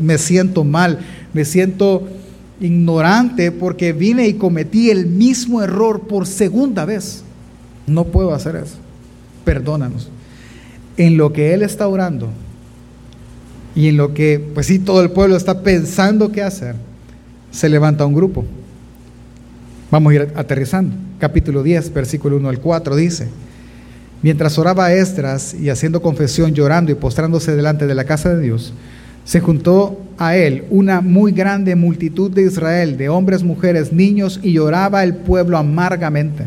Me 0.00 0.18
siento 0.18 0.64
mal, 0.64 0.98
me 1.32 1.44
siento 1.44 2.08
ignorante 2.60 3.50
porque 3.50 3.92
vine 3.92 4.26
y 4.28 4.34
cometí 4.34 4.90
el 4.90 5.06
mismo 5.06 5.62
error 5.62 6.02
por 6.08 6.26
segunda 6.26 6.84
vez. 6.84 7.22
No 7.86 8.04
puedo 8.04 8.34
hacer 8.34 8.56
eso. 8.56 8.76
Perdónanos. 9.44 10.08
En 10.96 11.16
lo 11.16 11.32
que 11.32 11.54
Él 11.54 11.62
está 11.62 11.88
orando 11.88 12.28
y 13.74 13.88
en 13.88 13.96
lo 13.96 14.12
que, 14.12 14.38
pues 14.54 14.66
sí, 14.66 14.78
todo 14.78 15.02
el 15.02 15.10
pueblo 15.10 15.36
está 15.36 15.62
pensando 15.62 16.30
qué 16.30 16.42
hacer, 16.42 16.76
se 17.52 17.68
levanta 17.68 18.04
un 18.04 18.14
grupo. 18.14 18.44
Vamos 19.90 20.10
a 20.10 20.14
ir 20.16 20.32
aterrizando. 20.34 20.96
Capítulo 21.20 21.62
10, 21.62 21.92
versículo 21.94 22.36
1 22.38 22.48
al 22.48 22.58
4 22.58 22.96
dice, 22.96 23.28
mientras 24.22 24.58
oraba 24.58 24.92
Estras 24.92 25.54
y 25.54 25.68
haciendo 25.68 26.02
confesión, 26.02 26.54
llorando 26.54 26.90
y 26.90 26.96
postrándose 26.96 27.54
delante 27.54 27.86
de 27.86 27.94
la 27.94 28.04
casa 28.04 28.34
de 28.34 28.42
Dios, 28.42 28.72
se 29.24 29.40
juntó 29.40 30.00
a 30.18 30.34
él 30.34 30.64
una 30.70 31.00
muy 31.00 31.30
grande 31.30 31.76
multitud 31.76 32.30
de 32.30 32.42
Israel, 32.42 32.96
de 32.96 33.08
hombres, 33.08 33.44
mujeres, 33.44 33.92
niños, 33.92 34.40
y 34.42 34.52
lloraba 34.52 35.04
el 35.04 35.14
pueblo 35.14 35.58
amargamente. 35.58 36.44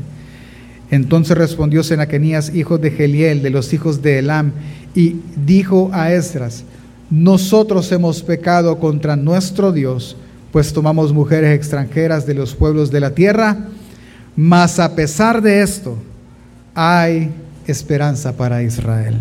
Entonces 0.92 1.38
respondió 1.38 1.84
Senaquenías, 1.84 2.54
hijo 2.54 2.78
de 2.78 2.92
Geliel, 2.92 3.42
de 3.42 3.50
los 3.50 3.72
hijos 3.74 4.02
de 4.02 4.20
Elam, 4.20 4.52
y 4.94 5.18
dijo 5.46 5.90
a 5.94 6.12
Esdras, 6.12 6.64
nosotros 7.10 7.92
hemos 7.92 8.24
pecado 8.24 8.80
contra 8.80 9.16
nuestro 9.16 9.72
Dios, 9.72 10.18
pues 10.56 10.72
tomamos 10.72 11.12
mujeres 11.12 11.54
extranjeras 11.54 12.26
de 12.26 12.34
los 12.34 12.56
pueblos 12.56 12.90
de 12.90 13.02
la 13.02 13.12
tierra, 13.12 13.58
mas 14.38 14.80
a 14.80 14.96
pesar 14.96 15.42
de 15.42 15.62
esto, 15.62 15.98
hay 16.74 17.30
esperanza 17.68 18.32
para 18.32 18.64
Israel. 18.64 19.20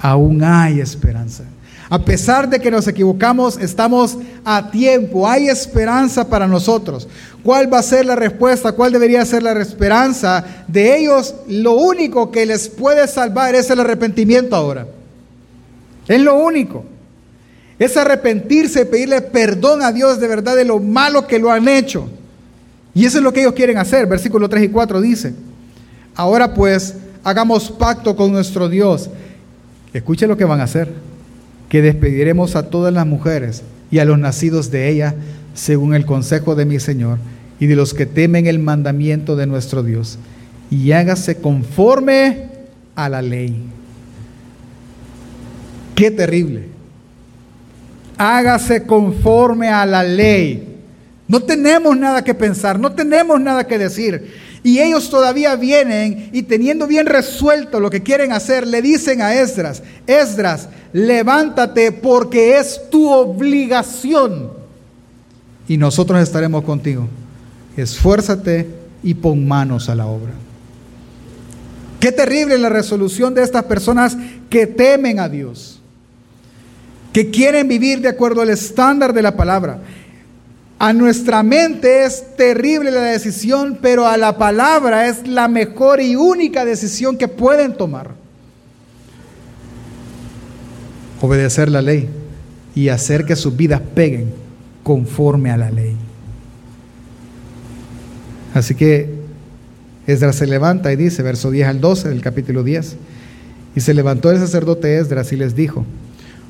Aún 0.00 0.44
hay 0.44 0.78
esperanza. 0.78 1.42
A 1.90 1.98
pesar 1.98 2.48
de 2.48 2.60
que 2.60 2.70
nos 2.70 2.86
equivocamos, 2.86 3.58
estamos 3.58 4.16
a 4.44 4.70
tiempo. 4.70 5.28
Hay 5.28 5.48
esperanza 5.48 6.28
para 6.28 6.46
nosotros. 6.46 7.08
¿Cuál 7.42 7.72
va 7.72 7.80
a 7.80 7.82
ser 7.82 8.06
la 8.06 8.14
respuesta? 8.14 8.70
¿Cuál 8.70 8.92
debería 8.92 9.24
ser 9.24 9.42
la 9.42 9.60
esperanza 9.60 10.44
de 10.68 10.98
ellos? 10.98 11.34
Lo 11.48 11.72
único 11.72 12.30
que 12.30 12.46
les 12.46 12.68
puede 12.68 13.08
salvar 13.08 13.56
es 13.56 13.68
el 13.70 13.80
arrepentimiento 13.80 14.54
ahora. 14.54 14.86
Es 16.06 16.20
lo 16.20 16.36
único. 16.36 16.91
Es 17.78 17.96
arrepentirse 17.96 18.82
y 18.82 18.84
pedirle 18.84 19.20
perdón 19.20 19.82
a 19.82 19.92
Dios 19.92 20.20
de 20.20 20.28
verdad 20.28 20.56
de 20.56 20.64
lo 20.64 20.78
malo 20.78 21.26
que 21.26 21.38
lo 21.38 21.50
han 21.50 21.68
hecho. 21.68 22.08
Y 22.94 23.06
eso 23.06 23.18
es 23.18 23.24
lo 23.24 23.32
que 23.32 23.40
ellos 23.40 23.54
quieren 23.54 23.78
hacer. 23.78 24.06
Versículo 24.06 24.48
3 24.48 24.64
y 24.64 24.68
4 24.68 25.00
dice, 25.00 25.34
ahora 26.14 26.54
pues 26.54 26.94
hagamos 27.24 27.70
pacto 27.70 28.14
con 28.14 28.32
nuestro 28.32 28.68
Dios. 28.68 29.10
Escuche 29.92 30.26
lo 30.26 30.36
que 30.36 30.44
van 30.44 30.60
a 30.60 30.64
hacer 30.64 30.88
que 31.72 31.80
despediremos 31.80 32.54
a 32.54 32.68
todas 32.68 32.92
las 32.92 33.06
mujeres 33.06 33.62
y 33.90 33.98
a 33.98 34.04
los 34.04 34.18
nacidos 34.18 34.70
de 34.70 34.90
ella, 34.90 35.14
según 35.54 35.94
el 35.94 36.04
consejo 36.04 36.54
de 36.54 36.66
mi 36.66 36.78
Señor, 36.78 37.16
y 37.58 37.66
de 37.66 37.76
los 37.76 37.94
que 37.94 38.04
temen 38.04 38.46
el 38.46 38.58
mandamiento 38.58 39.36
de 39.36 39.46
nuestro 39.46 39.82
Dios, 39.82 40.18
y 40.70 40.92
hágase 40.92 41.36
conforme 41.36 42.48
a 42.94 43.08
la 43.08 43.22
ley. 43.22 43.62
Qué 45.94 46.10
terrible. 46.10 46.68
Hágase 48.16 48.84
conforme 48.84 49.68
a 49.68 49.84
la 49.86 50.02
ley. 50.02 50.68
No 51.28 51.40
tenemos 51.40 51.96
nada 51.96 52.22
que 52.22 52.34
pensar, 52.34 52.78
no 52.78 52.92
tenemos 52.92 53.40
nada 53.40 53.66
que 53.66 53.78
decir. 53.78 54.52
Y 54.64 54.78
ellos 54.78 55.10
todavía 55.10 55.56
vienen 55.56 56.30
y 56.32 56.42
teniendo 56.42 56.86
bien 56.86 57.06
resuelto 57.06 57.80
lo 57.80 57.90
que 57.90 58.02
quieren 58.02 58.32
hacer, 58.32 58.66
le 58.66 58.80
dicen 58.80 59.20
a 59.20 59.34
Esdras, 59.34 59.82
Esdras, 60.06 60.68
levántate 60.92 61.90
porque 61.90 62.58
es 62.58 62.80
tu 62.90 63.08
obligación. 63.10 64.52
Y 65.66 65.76
nosotros 65.76 66.20
estaremos 66.20 66.64
contigo. 66.64 67.08
Esfuérzate 67.76 68.68
y 69.02 69.14
pon 69.14 69.46
manos 69.46 69.88
a 69.88 69.94
la 69.94 70.06
obra. 70.06 70.32
Qué 71.98 72.12
terrible 72.12 72.58
la 72.58 72.68
resolución 72.68 73.34
de 73.34 73.42
estas 73.42 73.64
personas 73.64 74.16
que 74.50 74.66
temen 74.66 75.20
a 75.20 75.28
Dios, 75.28 75.81
que 77.12 77.30
quieren 77.30 77.68
vivir 77.68 78.00
de 78.00 78.08
acuerdo 78.08 78.40
al 78.40 78.50
estándar 78.50 79.12
de 79.12 79.22
la 79.22 79.36
palabra. 79.36 79.80
A 80.78 80.92
nuestra 80.92 81.42
mente 81.42 82.04
es 82.04 82.36
terrible 82.36 82.90
la 82.90 83.02
decisión, 83.02 83.78
pero 83.80 84.06
a 84.06 84.16
la 84.16 84.36
palabra 84.36 85.06
es 85.06 85.26
la 85.28 85.46
mejor 85.46 86.00
y 86.00 86.16
única 86.16 86.64
decisión 86.64 87.16
que 87.16 87.28
pueden 87.28 87.76
tomar. 87.76 88.10
Obedecer 91.20 91.70
la 91.70 91.82
ley 91.82 92.08
y 92.74 92.88
hacer 92.88 93.24
que 93.24 93.36
sus 93.36 93.56
vidas 93.56 93.80
peguen 93.94 94.32
conforme 94.82 95.50
a 95.50 95.56
la 95.56 95.70
ley. 95.70 95.94
Así 98.54 98.74
que 98.74 99.22
Esdras 100.06 100.36
se 100.36 100.46
levanta 100.46 100.92
y 100.92 100.96
dice, 100.96 101.22
verso 101.22 101.50
10 101.50 101.68
al 101.68 101.80
12 101.80 102.08
del 102.08 102.22
capítulo 102.22 102.64
10, 102.64 102.96
y 103.76 103.80
se 103.80 103.94
levantó 103.94 104.30
el 104.30 104.38
sacerdote 104.38 104.98
Esdras 104.98 105.32
y 105.32 105.36
les 105.36 105.54
dijo, 105.54 105.86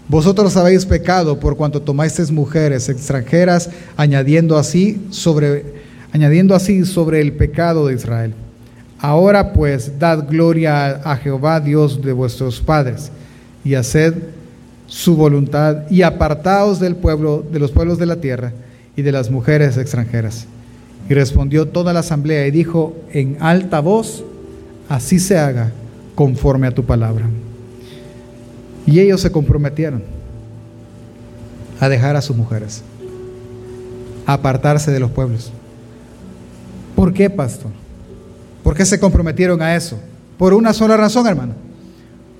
vosotros 0.08 0.56
habéis 0.56 0.84
pecado 0.84 1.38
por 1.38 1.56
cuanto 1.56 1.80
tomasteis 1.80 2.30
mujeres 2.30 2.88
extranjeras, 2.88 3.70
añadiendo 3.96 4.58
así 4.58 5.00
sobre, 5.10 5.64
añadiendo 6.12 6.54
así 6.54 6.84
sobre 6.84 7.20
el 7.20 7.32
pecado 7.32 7.86
de 7.86 7.94
Israel. 7.94 8.34
Ahora 8.98 9.52
pues, 9.52 9.98
dad 9.98 10.26
gloria 10.28 10.90
a 11.04 11.16
Jehová, 11.16 11.60
Dios 11.60 12.02
de 12.02 12.12
vuestros 12.12 12.60
padres, 12.60 13.10
y 13.64 13.74
haced 13.74 14.14
su 14.86 15.16
voluntad, 15.16 15.90
y 15.90 16.02
apartaos 16.02 16.78
del 16.78 16.96
pueblo, 16.96 17.44
de 17.50 17.58
los 17.58 17.70
pueblos 17.70 17.98
de 17.98 18.06
la 18.06 18.16
tierra 18.16 18.52
y 18.94 19.02
de 19.02 19.12
las 19.12 19.30
mujeres 19.30 19.76
extranjeras. 19.76 20.46
Y 21.08 21.14
respondió 21.14 21.66
toda 21.68 21.92
la 21.92 22.00
asamblea 22.00 22.46
y 22.46 22.50
dijo 22.50 22.94
en 23.12 23.38
alta 23.40 23.80
voz, 23.80 24.24
así 24.88 25.18
se 25.18 25.38
haga 25.38 25.72
conforme 26.14 26.66
a 26.66 26.72
tu 26.72 26.84
palabra. 26.84 27.26
Y 28.86 29.00
ellos 29.00 29.20
se 29.20 29.30
comprometieron 29.30 30.02
a 31.80 31.88
dejar 31.88 32.16
a 32.16 32.22
sus 32.22 32.36
mujeres, 32.36 32.82
a 34.26 34.34
apartarse 34.34 34.90
de 34.90 35.00
los 35.00 35.10
pueblos. 35.10 35.52
¿Por 36.94 37.12
qué, 37.12 37.30
pastor? 37.30 37.70
¿Por 38.62 38.76
qué 38.76 38.84
se 38.84 39.00
comprometieron 39.00 39.60
a 39.62 39.74
eso? 39.74 39.98
Por 40.38 40.54
una 40.54 40.72
sola 40.72 40.96
razón, 40.96 41.26
hermano. 41.26 41.54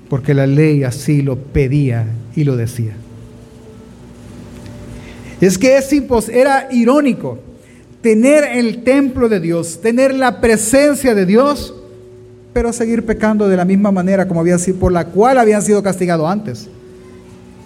Porque 0.09 0.33
la 0.33 0.47
ley 0.47 0.83
así 0.83 1.21
lo 1.21 1.37
pedía 1.37 2.05
y 2.35 2.43
lo 2.43 2.55
decía. 2.55 2.93
Es 5.41 5.57
que 5.57 5.77
es 5.77 5.91
era 6.29 6.69
irónico 6.71 7.39
tener 8.01 8.43
el 8.43 8.83
templo 8.83 9.29
de 9.29 9.39
Dios, 9.39 9.81
tener 9.81 10.13
la 10.13 10.39
presencia 10.39 11.15
de 11.15 11.25
Dios 11.25 11.73
pero 12.53 12.71
seguir 12.71 13.05
pecando 13.05 13.47
de 13.47 13.57
la 13.57 13.65
misma 13.65 13.91
manera 13.91 14.27
como 14.27 14.39
había 14.39 14.59
sido, 14.59 14.77
por 14.77 14.91
la 14.91 15.05
cual 15.05 15.39
habían 15.39 15.63
sido 15.63 15.81
castigados 15.81 16.29
antes. 16.29 16.69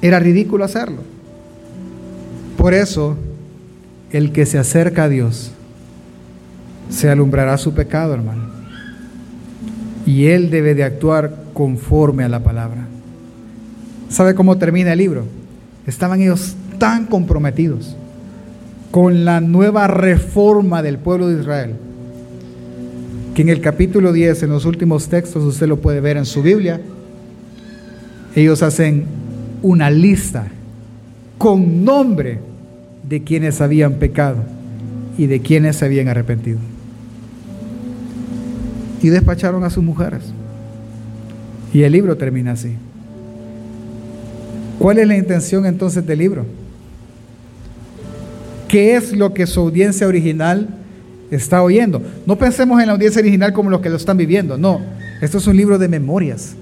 Era 0.02 0.20
ridículo 0.20 0.64
hacerlo. 0.64 1.02
Por 2.58 2.74
eso, 2.74 3.18
el 4.12 4.32
que 4.32 4.46
se 4.46 4.58
acerca 4.58 5.04
a 5.04 5.10
Dios 5.10 5.52
se 6.90 7.10
alumbrará 7.10 7.58
su 7.58 7.74
pecado, 7.74 8.14
hermano. 8.14 8.44
Y 10.06 10.28
él 10.28 10.50
debe 10.50 10.74
de 10.74 10.86
actuar 10.86 11.36
conforme 11.54 12.24
a 12.24 12.30
la 12.30 12.40
palabra. 12.40 12.88
¿Sabe 14.10 14.36
cómo 14.36 14.58
termina 14.58 14.94
el 14.94 15.00
libro? 15.00 15.26
Estaban 15.86 16.22
ellos 16.22 16.56
tan 16.80 17.08
comprometidos 17.08 17.98
con 18.92 19.26
la 19.26 19.42
nueva 19.42 19.88
reforma 19.88 20.82
del 20.82 20.98
pueblo 20.98 21.28
de 21.28 21.42
Israel 21.42 21.76
que 23.38 23.44
en 23.44 23.50
el 23.50 23.62
capítulo 23.62 24.14
10, 24.14 24.42
en 24.42 24.50
los 24.50 24.66
últimos 24.66 25.10
textos, 25.10 25.44
usted 25.44 25.68
lo 25.68 25.78
puede 25.78 26.02
ver 26.02 26.18
en 26.18 26.26
su 26.26 26.42
Biblia, 26.42 26.82
ellos 28.36 28.64
hacen 28.64 29.06
una 29.62 29.92
lista 29.92 30.48
con 31.38 31.86
nombre 31.86 32.40
de 33.08 33.22
quienes 33.22 33.62
habían 33.62 33.94
pecado 34.00 34.38
y 35.20 35.28
de 35.28 35.40
quienes 35.40 35.76
se 35.76 35.86
habían 35.86 36.08
arrepentido. 36.08 36.58
Y 39.04 39.10
despacharon 39.10 39.64
a 39.64 39.70
sus 39.70 39.84
mujeres. 39.84 40.24
Y 41.72 41.84
el 41.84 41.92
libro 41.92 42.18
termina 42.18 42.54
así. 42.54 42.74
¿Cuál 44.80 44.98
es 44.98 45.08
la 45.08 45.16
intención 45.16 45.68
entonces 45.68 46.04
del 46.08 46.18
libro? 46.18 46.44
¿Qué 48.68 48.96
es 48.96 49.16
lo 49.16 49.36
que 49.36 49.46
su 49.46 49.60
audiencia 49.60 50.08
original 50.08 50.70
está 51.32 51.62
oyendo. 51.62 52.02
No 52.26 52.38
pensemos 52.38 52.80
en 52.80 52.88
la 52.88 52.94
audiencia 52.94 53.22
original 53.22 53.54
como 53.54 53.70
los 53.70 53.82
que 53.82 53.90
lo 53.90 53.98
están 53.98 54.18
viviendo, 54.18 54.58
no. 54.58 54.82
Esto 55.22 55.38
es 55.40 55.48
un 55.48 55.58
libro 55.58 55.78
de 55.78 55.88
memorias. 55.88 56.56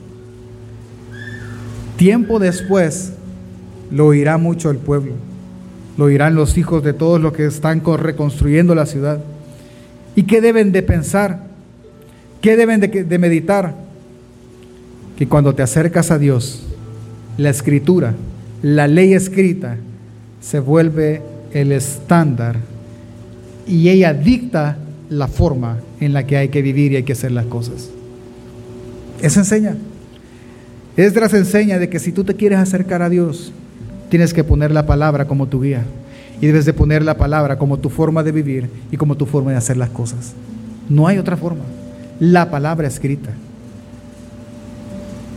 Tiempo 1.97 2.39
después 2.39 3.11
lo 3.91 4.07
oirá 4.07 4.37
mucho 4.37 4.69
el 4.69 4.77
pueblo, 4.77 5.13
lo 5.97 6.05
oirán 6.05 6.35
los 6.35 6.57
hijos 6.57 6.83
de 6.83 6.93
todos 6.93 7.21
los 7.21 7.33
que 7.33 7.45
están 7.45 7.81
reconstruyendo 7.97 8.75
la 8.75 8.85
ciudad. 8.85 9.19
¿Y 10.15 10.23
qué 10.23 10.41
deben 10.41 10.71
de 10.71 10.83
pensar? 10.83 11.43
¿Qué 12.41 12.57
deben 12.57 12.81
de, 12.81 12.87
de 12.87 13.19
meditar? 13.19 13.75
Que 15.17 15.27
cuando 15.27 15.55
te 15.55 15.63
acercas 15.63 16.11
a 16.11 16.17
Dios, 16.17 16.63
la 17.37 17.49
escritura, 17.49 18.13
la 18.61 18.87
ley 18.87 19.13
escrita, 19.13 19.77
se 20.41 20.59
vuelve 20.59 21.21
el 21.53 21.71
estándar 21.71 22.57
y 23.67 23.89
ella 23.89 24.13
dicta 24.13 24.77
la 25.09 25.27
forma 25.27 25.77
en 25.99 26.13
la 26.13 26.25
que 26.25 26.37
hay 26.37 26.49
que 26.49 26.61
vivir 26.61 26.91
y 26.91 26.97
hay 26.97 27.03
que 27.03 27.13
hacer 27.13 27.31
las 27.31 27.45
cosas. 27.45 27.89
Eso 29.21 29.39
enseña. 29.39 29.75
Esdras 30.97 31.33
enseña 31.33 31.79
de 31.79 31.89
que 31.89 31.99
si 31.99 32.11
tú 32.11 32.23
te 32.23 32.35
quieres 32.35 32.59
acercar 32.59 33.01
a 33.01 33.09
Dios, 33.09 33.51
tienes 34.09 34.33
que 34.33 34.43
poner 34.43 34.71
la 34.71 34.85
palabra 34.85 35.25
como 35.25 35.47
tu 35.47 35.61
guía. 35.61 35.83
Y 36.41 36.47
debes 36.47 36.65
de 36.65 36.73
poner 36.73 37.03
la 37.03 37.17
palabra 37.17 37.57
como 37.57 37.79
tu 37.79 37.89
forma 37.89 38.23
de 38.23 38.31
vivir 38.31 38.69
y 38.91 38.97
como 38.97 39.15
tu 39.15 39.25
forma 39.25 39.51
de 39.51 39.57
hacer 39.57 39.77
las 39.77 39.89
cosas. 39.89 40.33
No 40.89 41.07
hay 41.07 41.17
otra 41.17 41.37
forma. 41.37 41.63
La 42.19 42.51
palabra 42.51 42.87
escrita. 42.87 43.31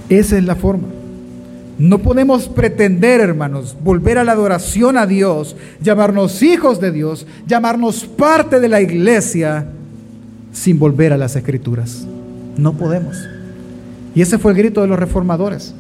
Esa 0.09 0.39
es 0.39 0.45
la 0.45 0.57
forma. 0.57 0.89
No 1.79 1.99
podemos 1.99 2.49
pretender, 2.49 3.21
hermanos, 3.21 3.77
volver 3.83 4.19
a 4.19 4.25
la 4.25 4.33
adoración 4.33 4.99
a 4.99 5.07
Dios, 5.07 5.55
llamarnos 5.81 6.43
hijos 6.43 6.81
de 6.81 6.91
Dios, 6.91 7.25
llamarnos 7.47 8.05
parte 8.05 8.59
de 8.59 8.69
la 8.69 8.81
iglesia 8.81 9.67
sin 10.53 10.79
volver 10.81 11.13
a 11.13 11.17
las 11.17 11.37
escrituras. 11.37 12.05
No 12.57 12.73
podemos. 12.73 13.17
Y 14.13 14.23
ese 14.23 14.39
fue 14.39 14.51
el 14.51 14.59
grito 14.59 14.83
de 14.83 14.89
los 14.89 14.99
reformadores. 14.99 15.73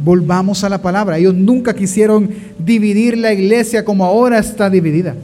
Volvamos 0.00 0.64
a 0.64 0.68
la 0.68 0.82
palabra. 0.82 1.18
Ellos 1.18 1.34
nunca 1.34 1.74
quisieron 1.74 2.30
dividir 2.58 3.16
la 3.16 3.32
iglesia 3.32 3.84
como 3.84 4.04
ahora 4.04 4.38
está 4.40 4.68
dividida. 4.68 5.14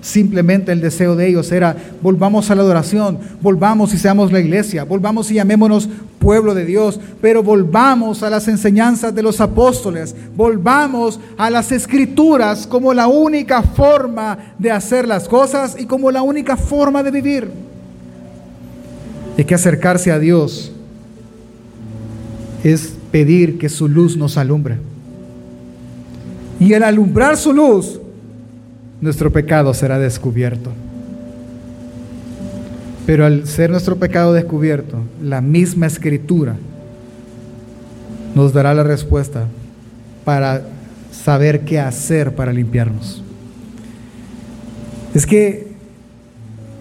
Simplemente 0.00 0.72
el 0.72 0.80
deseo 0.80 1.16
de 1.16 1.28
ellos 1.28 1.50
era, 1.50 1.76
volvamos 2.02 2.50
a 2.50 2.54
la 2.54 2.62
adoración, 2.62 3.18
volvamos 3.40 3.92
y 3.92 3.98
seamos 3.98 4.30
la 4.30 4.40
iglesia, 4.40 4.84
volvamos 4.84 5.30
y 5.30 5.34
llamémonos 5.34 5.88
pueblo 6.18 6.54
de 6.54 6.64
Dios, 6.64 7.00
pero 7.20 7.42
volvamos 7.42 8.22
a 8.22 8.30
las 8.30 8.48
enseñanzas 8.48 9.14
de 9.14 9.22
los 9.22 9.40
apóstoles, 9.40 10.14
volvamos 10.36 11.18
a 11.36 11.50
las 11.50 11.72
escrituras 11.72 12.66
como 12.66 12.92
la 12.94 13.06
única 13.06 13.62
forma 13.62 14.38
de 14.58 14.70
hacer 14.70 15.08
las 15.08 15.28
cosas 15.28 15.76
y 15.78 15.86
como 15.86 16.10
la 16.10 16.22
única 16.22 16.56
forma 16.56 17.02
de 17.02 17.10
vivir. 17.10 17.50
Hay 19.36 19.44
que 19.44 19.54
acercarse 19.54 20.10
a 20.10 20.18
Dios 20.18 20.72
es 22.64 22.94
pedir 23.10 23.58
que 23.58 23.68
su 23.68 23.88
luz 23.88 24.16
nos 24.16 24.36
alumbre. 24.36 24.78
Y 26.58 26.72
el 26.72 26.82
alumbrar 26.82 27.36
su 27.36 27.52
luz 27.52 28.00
nuestro 29.00 29.32
pecado 29.32 29.74
será 29.74 29.98
descubierto. 29.98 30.70
Pero 33.06 33.24
al 33.24 33.46
ser 33.46 33.70
nuestro 33.70 33.96
pecado 33.96 34.32
descubierto, 34.32 34.98
la 35.22 35.40
misma 35.40 35.86
escritura 35.86 36.56
nos 38.34 38.52
dará 38.52 38.74
la 38.74 38.82
respuesta 38.82 39.46
para 40.24 40.62
saber 41.12 41.64
qué 41.64 41.78
hacer 41.78 42.34
para 42.34 42.52
limpiarnos. 42.52 43.22
Es 45.14 45.24
que 45.24 45.68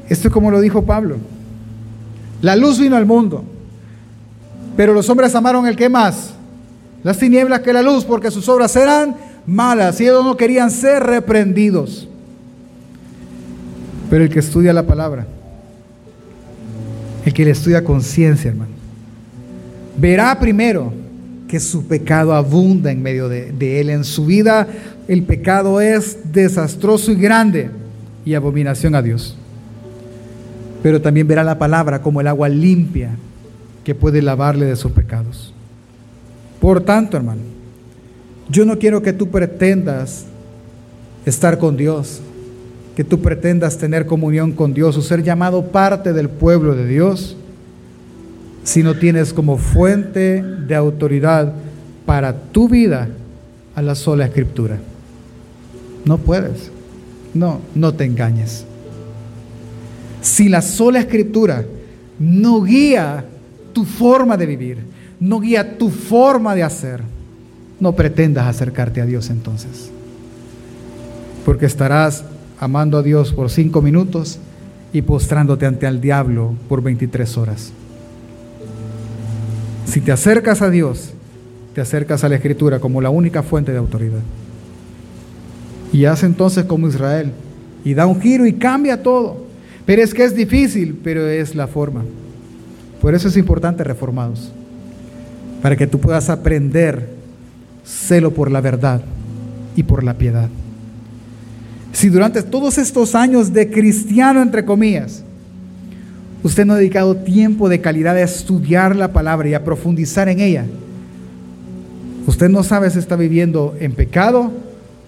esto 0.10 0.28
es 0.28 0.34
como 0.34 0.52
lo 0.52 0.62
dijo 0.62 0.84
Pablo. 0.84 1.18
La 2.42 2.56
luz 2.56 2.80
vino 2.80 2.96
al 2.96 3.06
mundo, 3.06 3.44
pero 4.76 4.94
los 4.94 5.10
hombres 5.10 5.34
amaron 5.36 5.68
el 5.68 5.76
que 5.76 5.90
más, 5.90 6.34
las 7.04 7.18
tinieblas 7.18 7.62
que 7.62 7.72
la 7.72 7.82
luz, 7.82 8.04
porque 8.04 8.32
sus 8.32 8.50
obras 8.50 8.76
eran 8.76 9.16
malas 9.48 10.00
y 10.00 10.06
ellos 10.06 10.24
no 10.24 10.38
querían 10.38 10.72
ser 10.72 11.04
reprendidos. 11.04 12.08
Pero 14.10 14.24
el 14.24 14.30
que 14.30 14.40
estudia 14.40 14.74
la 14.74 14.84
palabra, 14.84 15.26
el 17.26 17.34
que 17.34 17.46
le 17.46 17.52
estudia 17.52 17.84
conciencia, 17.84 18.50
hermano, 18.52 18.72
verá 19.98 20.40
primero 20.40 20.94
que 21.48 21.60
su 21.60 21.86
pecado 21.86 22.34
abunda 22.34 22.92
en 22.92 23.02
medio 23.02 23.30
de, 23.30 23.52
de, 23.52 23.82
él. 23.82 23.90
En 23.90 24.04
su 24.04 24.26
vida 24.26 24.68
el 25.08 25.24
pecado 25.24 25.82
es 25.82 26.32
desastroso 26.32 27.12
y 27.12 27.16
grande 27.16 27.70
y 28.26 28.34
abominación 28.34 28.96
a 28.96 29.02
Dios. 29.02 29.36
Pero 30.84 31.02
también 31.02 31.28
verá 31.28 31.44
la 31.44 31.58
palabra 31.58 32.02
como 32.02 32.22
el 32.22 32.28
agua 32.28 32.50
limpia 32.50 33.12
que 33.84 33.96
puede 33.96 34.22
lavarle 34.22 34.66
de 34.66 34.76
sus 34.76 34.92
pecados. 34.92 35.54
Por 36.60 36.82
tanto, 36.82 37.18
hermano, 37.18 37.42
yo 38.50 38.66
no 38.66 38.78
quiero 38.78 39.02
que 39.02 39.14
tú 39.14 39.30
pretendas 39.30 40.26
estar 41.26 41.58
con 41.58 41.78
Dios, 41.78 42.22
que 42.96 43.04
tú 43.04 43.22
pretendas 43.22 43.78
tener 43.78 44.06
comunión 44.06 44.52
con 44.52 44.74
Dios 44.74 44.98
o 44.98 45.02
ser 45.02 45.24
llamado 45.24 45.68
parte 45.68 46.14
del 46.14 46.30
pueblo 46.30 46.76
de 46.76 46.88
Dios 46.88 47.36
si 48.64 48.84
no 48.84 48.96
tienes 48.96 49.34
como 49.34 49.58
fuente 49.58 50.42
de 50.42 50.76
autoridad 50.76 51.54
para 52.06 52.34
tu 52.34 52.68
vida 52.68 53.10
a 53.76 53.82
la 53.82 53.96
sola 53.96 54.26
escritura. 54.26 54.78
No 56.06 56.18
puedes. 56.18 56.72
No, 57.34 57.60
no 57.76 57.94
te 57.94 58.06
engañes. 58.06 58.66
Si 60.22 60.50
la 60.50 60.62
sola 60.62 61.00
escritura 61.00 61.66
no 62.18 62.64
guía 62.64 63.26
tu 63.74 63.84
forma 63.84 64.38
de 64.38 64.46
vivir, 64.46 64.78
no 65.20 65.40
guía 65.40 65.78
tu 65.78 65.90
forma 65.90 66.56
de 66.56 66.64
hacer, 66.64 67.02
no 67.80 67.94
pretendas 67.94 68.48
acercarte 68.48 69.02
a 69.02 69.06
Dios 69.06 69.30
entonces. 69.30 69.90
Porque 71.46 71.66
estarás 71.66 72.24
amando 72.60 72.98
a 72.98 73.04
Dios 73.04 73.34
por 73.34 73.50
cinco 73.50 73.82
minutos 73.82 74.40
y 74.94 75.02
postrándote 75.02 75.66
ante 75.66 75.86
el 75.86 76.02
diablo 76.02 76.56
por 76.70 76.82
23 76.82 77.38
horas. 77.38 77.72
Si 79.86 80.02
te 80.02 80.12
acercas 80.12 80.62
a 80.62 80.70
Dios, 80.70 81.12
te 81.74 81.82
acercas 81.82 82.24
a 82.24 82.30
la 82.30 82.36
Escritura 82.36 82.80
como 82.80 83.02
la 83.02 83.10
única 83.10 83.44
fuente 83.44 83.72
de 83.72 83.78
autoridad. 83.78 84.22
Y 85.92 86.06
haz 86.06 86.24
entonces 86.24 86.66
como 86.66 86.88
Israel 86.88 87.32
y 87.84 87.94
da 87.94 88.06
un 88.06 88.20
giro 88.20 88.46
y 88.46 88.54
cambia 88.54 89.04
todo. 89.04 89.46
Pero 89.86 90.02
es 90.02 90.14
que 90.14 90.24
es 90.24 90.36
difícil, 90.36 91.00
pero 91.04 91.28
es 91.28 91.56
la 91.56 91.68
forma. 91.68 92.04
Por 93.02 93.14
eso 93.14 93.28
es 93.28 93.38
importante 93.38 93.84
reformados, 93.84 94.52
para 95.62 95.76
que 95.76 95.86
tú 95.86 96.00
puedas 96.00 96.30
aprender 96.30 97.15
celo 97.86 98.32
por 98.32 98.52
la 98.52 98.62
verdad 98.62 99.02
y 99.76 99.84
por 99.84 100.04
la 100.04 100.16
piedad. 100.16 100.50
Si 101.94 102.10
durante 102.10 102.44
todos 102.44 102.78
estos 102.78 103.16
años 103.16 103.54
de 103.54 103.70
cristiano, 103.70 104.42
entre 104.42 104.66
comillas, 104.66 105.24
usted 106.44 106.66
no 106.66 106.74
ha 106.74 106.78
dedicado 106.78 107.16
tiempo 107.16 107.70
de 107.70 107.80
calidad 107.80 108.18
a 108.18 108.22
estudiar 108.22 108.96
la 108.96 109.14
palabra 109.14 109.48
y 109.48 109.54
a 109.54 109.64
profundizar 109.64 110.28
en 110.28 110.40
ella, 110.40 110.66
usted 112.28 112.50
no 112.50 112.64
sabe 112.64 112.90
si 112.90 113.00
está 113.00 113.16
viviendo 113.16 113.76
en 113.80 113.94
pecado 113.94 114.52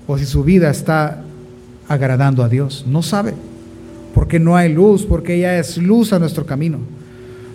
o 0.07 0.17
si 0.17 0.25
su 0.25 0.43
vida 0.43 0.69
está 0.69 1.23
agradando 1.89 2.43
a 2.43 2.49
Dios. 2.49 2.85
No 2.87 3.01
sabe, 3.01 3.33
porque 4.13 4.39
no 4.39 4.55
hay 4.55 4.71
luz, 4.71 5.05
porque 5.05 5.35
ella 5.35 5.59
es 5.59 5.77
luz 5.77 6.13
a 6.13 6.19
nuestro 6.19 6.45
camino. 6.45 6.79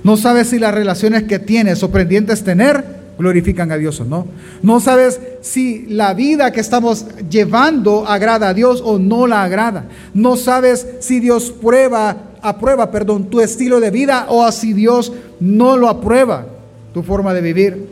No 0.05 0.17
sabe 0.17 0.45
si 0.45 0.59
las 0.59 0.75
relaciones 0.75 1.23
que 1.23 1.39
tienes 1.39 1.83
o 1.83 1.91
pendientes 1.91 2.43
tener 2.43 3.02
glorifican 3.23 3.71
a 3.71 3.77
Dios 3.77 4.01
o 4.01 4.05
no. 4.05 4.27
No 4.63 4.81
sabes 4.81 5.21
si 5.43 5.87
la 5.87 6.13
vida 6.13 6.51
que 6.51 6.61
estamos 6.61 7.07
llevando 7.31 8.05
agrada 8.07 8.49
a 8.49 8.55
Dios 8.55 8.83
o 8.85 8.99
no 8.99 9.29
la 9.29 9.45
agrada. 9.45 9.85
No 10.13 10.37
sabes 10.37 10.87
si 10.99 11.21
Dios 11.21 11.53
prueba 11.53 12.17
aprueba, 12.43 12.91
perdón, 12.91 13.31
tu 13.31 13.41
estilo 13.41 13.79
de 13.79 13.93
vida 13.93 14.27
o 14.29 14.51
si 14.51 14.73
Dios 14.73 15.13
no 15.39 15.77
lo 15.77 15.89
aprueba, 15.89 16.47
tu 16.93 17.03
forma 17.05 17.33
de 17.33 17.41
vivir. 17.41 17.87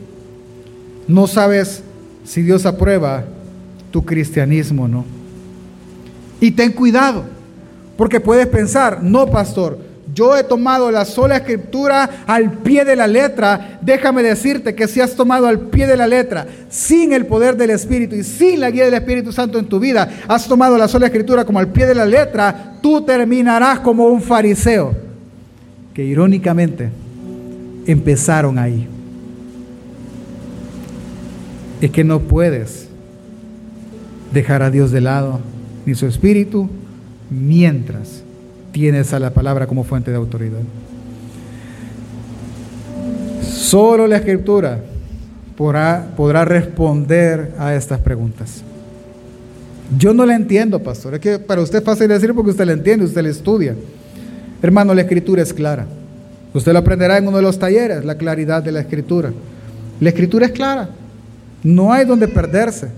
No 1.06 1.28
sabes 1.28 1.84
si 2.24 2.42
Dios 2.42 2.66
aprueba 2.66 3.24
tu 3.92 4.04
cristianismo 4.04 4.84
o 4.84 4.88
no. 4.88 5.04
Y 6.40 6.50
ten 6.50 6.72
cuidado, 6.72 7.22
porque 7.96 8.18
puedes 8.18 8.48
pensar, 8.48 9.00
no, 9.02 9.26
pastor, 9.28 9.78
yo 10.14 10.36
he 10.36 10.42
tomado 10.42 10.90
la 10.90 11.04
sola 11.04 11.36
escritura 11.36 12.24
al 12.26 12.52
pie 12.58 12.84
de 12.84 12.96
la 12.96 13.06
letra. 13.06 13.78
Déjame 13.82 14.22
decirte 14.22 14.74
que 14.74 14.88
si 14.88 15.00
has 15.00 15.14
tomado 15.14 15.46
al 15.46 15.60
pie 15.60 15.86
de 15.86 15.96
la 15.96 16.06
letra, 16.06 16.46
sin 16.68 17.12
el 17.12 17.26
poder 17.26 17.56
del 17.56 17.70
Espíritu 17.70 18.16
y 18.16 18.24
sin 18.24 18.60
la 18.60 18.70
guía 18.70 18.84
del 18.84 18.94
Espíritu 18.94 19.32
Santo 19.32 19.58
en 19.58 19.66
tu 19.66 19.78
vida, 19.78 20.08
has 20.26 20.46
tomado 20.46 20.76
la 20.76 20.88
sola 20.88 21.06
escritura 21.06 21.44
como 21.44 21.58
al 21.58 21.68
pie 21.68 21.86
de 21.86 21.94
la 21.94 22.06
letra, 22.06 22.78
tú 22.82 23.02
terminarás 23.02 23.80
como 23.80 24.06
un 24.06 24.22
fariseo. 24.22 24.94
Que 25.94 26.04
irónicamente 26.04 26.90
empezaron 27.86 28.58
ahí. 28.58 28.88
Es 31.80 31.90
que 31.90 32.04
no 32.04 32.20
puedes 32.20 32.88
dejar 34.32 34.62
a 34.62 34.70
Dios 34.70 34.90
de 34.90 35.00
lado 35.00 35.40
ni 35.86 35.94
su 35.94 36.06
espíritu 36.06 36.68
mientras 37.30 38.19
tienes 38.72 39.12
a 39.12 39.18
la 39.18 39.30
palabra 39.30 39.66
como 39.66 39.84
fuente 39.84 40.10
de 40.10 40.16
autoridad. 40.16 40.60
Solo 43.42 44.06
la 44.06 44.16
escritura 44.16 44.80
podrá, 45.56 46.44
responder 46.44 47.52
a 47.58 47.74
estas 47.74 48.00
preguntas. 48.00 48.62
Yo 49.98 50.14
no 50.14 50.24
la 50.24 50.34
entiendo, 50.34 50.82
pastor. 50.82 51.14
Es 51.14 51.20
que 51.20 51.38
para 51.38 51.60
usted 51.60 51.78
es 51.80 51.84
fácil 51.84 52.08
decir 52.08 52.34
porque 52.34 52.50
usted 52.50 52.64
la 52.64 52.72
entiende, 52.72 53.04
usted 53.04 53.22
la 53.22 53.28
estudia. 53.28 53.74
Hermano, 54.62 54.94
la 54.94 55.02
escritura 55.02 55.42
es 55.42 55.52
clara. 55.52 55.86
Usted 56.54 56.72
lo 56.72 56.78
aprenderá 56.78 57.18
en 57.18 57.28
uno 57.28 57.36
de 57.36 57.42
los 57.42 57.58
talleres, 57.58 58.04
la 58.04 58.16
claridad 58.16 58.62
de 58.62 58.72
la 58.72 58.80
escritura. 58.80 59.32
La 60.00 60.08
escritura 60.08 60.46
es 60.46 60.52
clara. 60.52 60.88
No 61.62 61.92
hay 61.92 62.06
donde 62.06 62.26
perderse. 62.26 62.88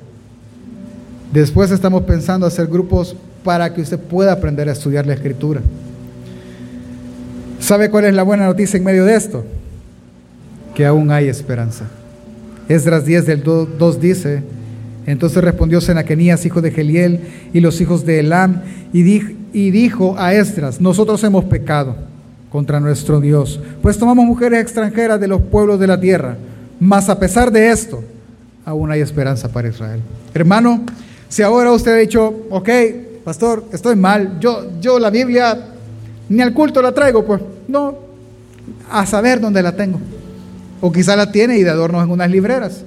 Después 1.33 1.71
estamos 1.71 2.03
pensando 2.05 2.47
hacer 2.47 2.67
grupos 2.67 3.17
para 3.44 3.72
que 3.72 3.81
usted 3.81 3.98
pueda 3.98 4.33
aprender 4.33 4.68
a 4.68 4.72
estudiar 4.72 5.07
la 5.07 5.14
escritura. 5.14 5.61
¿Sabe 7.61 7.90
cuál 7.90 8.07
es 8.07 8.14
la 8.14 8.22
buena 8.22 8.46
noticia 8.46 8.76
en 8.76 8.85
medio 8.85 9.05
de 9.05 9.14
esto? 9.14 9.44
Que 10.74 10.85
aún 10.85 11.11
hay 11.11 11.28
esperanza. 11.28 11.85
Esdras 12.68 13.05
10 13.05 13.26
del 13.26 13.42
2 13.42 14.00
dice, 14.00 14.42
entonces 15.07 15.42
respondió 15.42 15.81
Senaquenías, 15.81 16.44
hijo 16.46 16.61
de 16.61 16.70
Geliel, 16.70 17.20
y 17.52 17.61
los 17.61 17.81
hijos 17.81 18.07
de 18.07 18.20
Elam, 18.20 18.62
y, 18.92 19.02
y 19.52 19.70
dijo 19.70 20.16
a 20.18 20.35
Esdras, 20.35 20.81
nosotros 20.81 21.22
hemos 21.24 21.44
pecado 21.44 21.96
contra 22.50 22.81
nuestro 22.81 23.20
Dios, 23.20 23.61
pues 23.81 23.98
tomamos 23.98 24.24
mujeres 24.24 24.61
extranjeras 24.61 25.20
de 25.20 25.28
los 25.28 25.40
pueblos 25.40 25.81
de 25.81 25.87
la 25.87 26.00
tierra, 26.00 26.37
mas 26.78 27.09
a 27.09 27.18
pesar 27.18 27.50
de 27.50 27.70
esto, 27.70 28.02
aún 28.64 28.90
hay 28.90 29.00
esperanza 29.00 29.48
para 29.48 29.68
Israel. 29.68 30.00
Hermano, 30.35 30.85
si 31.28 31.42
ahora 31.42 31.72
usted 31.72 31.92
ha 31.92 31.96
dicho, 31.96 32.46
ok, 32.50 32.68
pastor, 33.25 33.65
estoy 33.73 33.97
mal, 33.97 34.39
yo, 34.41 34.81
yo 34.81 34.99
la 34.99 35.11
Biblia 35.11 35.59
ni 36.29 36.41
al 36.41 36.53
culto 36.53 36.81
la 36.81 36.93
traigo, 36.93 37.25
pues 37.25 37.41
no, 37.69 37.97
a 38.91 39.07
saber 39.07 39.41
dónde 39.41 39.63
la 39.63 39.77
tengo. 39.77 40.01
O 40.81 40.91
quizá 40.91 41.15
la 41.15 41.31
tiene 41.31 41.59
y 41.59 41.63
de 41.63 41.71
adornos 41.71 42.05
en 42.05 42.11
unas 42.11 42.31
libreras. 42.31 42.83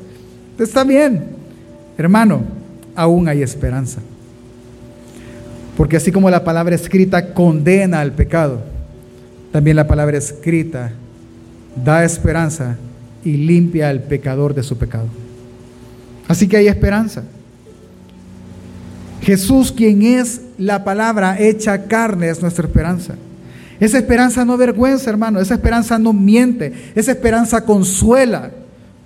Está 0.60 0.84
bien, 0.84 1.30
hermano, 1.98 2.42
aún 2.96 3.28
hay 3.28 3.42
esperanza. 3.42 4.02
Porque 5.78 5.98
así 5.98 6.12
como 6.12 6.30
la 6.30 6.44
palabra 6.44 6.76
escrita 6.76 7.34
condena 7.34 8.00
al 8.00 8.14
pecado, 8.14 8.62
también 9.52 9.76
la 9.76 9.88
palabra 9.88 10.18
escrita 10.18 10.92
da 11.84 12.04
esperanza 12.04 12.78
y 13.24 13.38
limpia 13.38 13.90
al 13.90 14.04
pecador 14.04 14.54
de 14.54 14.64
su 14.64 14.78
pecado. 14.78 15.08
Así 16.28 16.48
que 16.48 16.58
hay 16.58 16.68
esperanza. 16.68 17.24
Jesús, 19.26 19.72
quien 19.72 20.04
es 20.04 20.40
la 20.60 20.84
palabra 20.84 21.40
hecha 21.40 21.86
carne, 21.86 22.30
es 22.30 22.44
nuestra 22.44 22.68
esperanza. 22.68 23.16
Esa 23.80 23.98
esperanza 23.98 24.46
no 24.46 24.54
avergüenza, 24.54 25.10
hermano. 25.10 25.40
Esa 25.40 25.56
esperanza 25.56 25.98
no 25.98 26.14
miente. 26.14 26.72
Esa 26.94 27.14
esperanza 27.14 27.66
consuela. 27.66 28.52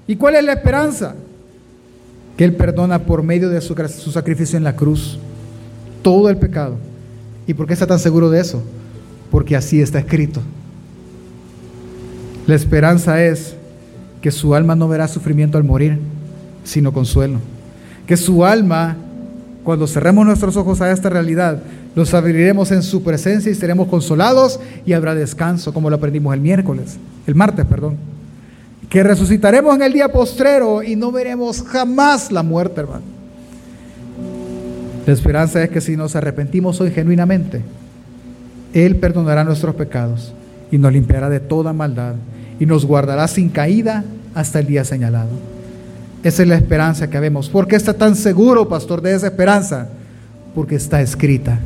¿Y 0.07 0.17
cuál 0.17 0.35
es 0.35 0.43
la 0.43 0.51
esperanza? 0.51 1.15
Que 2.35 2.43
Él 2.43 2.53
perdona 2.53 2.99
por 2.99 3.23
medio 3.23 3.47
de 3.47 3.61
su, 3.61 3.73
su 3.97 4.11
sacrificio 4.11 4.57
en 4.57 4.65
la 4.65 4.75
cruz 4.75 5.17
todo 6.01 6.29
el 6.29 6.35
pecado. 6.35 6.75
¿Y 7.47 7.53
por 7.53 7.65
qué 7.65 7.71
está 7.71 7.87
tan 7.87 7.99
seguro 7.99 8.29
de 8.29 8.41
eso? 8.41 8.61
Porque 9.31 9.55
así 9.55 9.81
está 9.81 9.99
escrito. 9.99 10.41
La 12.45 12.55
esperanza 12.55 13.23
es 13.23 13.55
que 14.21 14.31
su 14.31 14.53
alma 14.53 14.75
no 14.75 14.89
verá 14.89 15.07
sufrimiento 15.07 15.57
al 15.57 15.63
morir, 15.63 15.97
sino 16.65 16.91
consuelo. 16.91 17.39
Que 18.05 18.17
su 18.17 18.43
alma 18.43 18.97
cuando 19.69 19.85
cerremos 19.85 20.25
nuestros 20.25 20.57
ojos 20.57 20.81
a 20.81 20.91
esta 20.91 21.11
realidad, 21.11 21.59
los 21.93 22.15
abriremos 22.15 22.71
en 22.71 22.81
su 22.81 23.03
presencia 23.03 23.51
y 23.51 23.53
seremos 23.53 23.87
consolados 23.87 24.59
y 24.83 24.93
habrá 24.93 25.13
descanso, 25.13 25.75
como 25.75 25.91
lo 25.91 25.97
aprendimos 25.97 26.33
el 26.33 26.41
miércoles, 26.41 26.97
el 27.27 27.35
martes, 27.35 27.67
perdón. 27.67 27.95
Que 28.89 29.03
resucitaremos 29.03 29.75
en 29.75 29.83
el 29.83 29.93
día 29.93 30.11
postrero 30.11 30.81
y 30.81 30.95
no 30.95 31.11
veremos 31.11 31.61
jamás 31.61 32.31
la 32.31 32.41
muerte, 32.41 32.81
hermano. 32.81 33.03
La 35.05 35.13
esperanza 35.13 35.63
es 35.63 35.69
que 35.69 35.81
si 35.81 35.95
nos 35.95 36.15
arrepentimos 36.15 36.81
hoy 36.81 36.89
genuinamente, 36.89 37.61
Él 38.73 38.95
perdonará 38.95 39.43
nuestros 39.43 39.75
pecados 39.75 40.33
y 40.71 40.79
nos 40.79 40.91
limpiará 40.91 41.29
de 41.29 41.41
toda 41.41 41.73
maldad 41.73 42.15
y 42.59 42.65
nos 42.65 42.87
guardará 42.87 43.27
sin 43.27 43.49
caída 43.49 44.03
hasta 44.33 44.61
el 44.61 44.65
día 44.65 44.83
señalado. 44.83 45.58
Esa 46.23 46.41
es 46.43 46.49
la 46.49 46.55
esperanza 46.55 47.09
que 47.09 47.19
vemos. 47.19 47.49
¿Por 47.49 47.67
qué 47.67 47.75
está 47.75 47.93
tan 47.93 48.15
seguro, 48.15 48.67
pastor, 48.67 49.01
de 49.01 49.15
esa 49.15 49.27
esperanza? 49.27 49.87
Porque 50.53 50.75
está 50.75 51.01
escrita. 51.01 51.59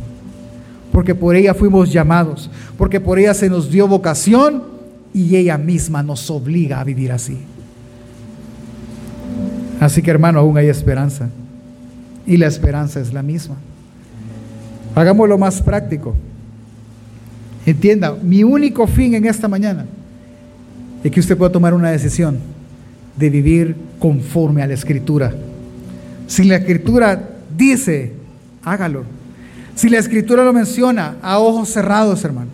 Porque 0.92 1.16
por 1.16 1.36
ella 1.36 1.54
fuimos 1.54 1.92
llamados. 1.92 2.52
Porque 2.78 3.00
por 3.00 3.18
ella 3.18 3.34
se 3.34 3.50
nos 3.50 3.72
dio 3.72 3.88
vocación 3.88 4.64
y 5.14 5.36
ella 5.36 5.58
misma 5.58 6.04
nos 6.04 6.30
obliga 6.30 6.80
a 6.80 6.84
vivir 6.84 7.12
así. 7.12 7.40
Así 9.80 10.02
que 10.02 10.12
hermano, 10.12 10.40
aún 10.40 10.58
hay 10.58 10.68
esperanza. 10.68 11.30
Y 12.28 12.38
la 12.38 12.46
esperanza 12.46 13.00
es 13.00 13.12
la 13.12 13.24
misma. 13.24 13.56
Hagámoslo 14.94 15.38
más 15.40 15.62
práctico. 15.62 16.16
Entienda, 17.66 18.16
mi 18.22 18.44
único 18.44 18.86
fin 18.86 19.16
en 19.16 19.26
esta 19.26 19.48
mañana 19.48 19.86
es 21.04 21.12
que 21.12 21.20
usted 21.20 21.36
pueda 21.36 21.52
tomar 21.52 21.74
una 21.74 21.90
decisión 21.90 22.38
de 23.16 23.30
vivir 23.30 23.76
conforme 24.00 24.62
a 24.62 24.68
la 24.68 24.74
escritura. 24.74 25.34
Si 26.28 26.44
la 26.44 26.58
escritura 26.58 27.30
dice, 27.56 28.14
hágalo. 28.64 29.04
Si 29.76 29.90
la 29.90 30.00
escritura 30.00 30.44
lo 30.44 30.54
menciona, 30.54 31.16
a 31.22 31.40
ojos 31.40 31.70
cerrados, 31.70 32.24
hermano, 32.24 32.50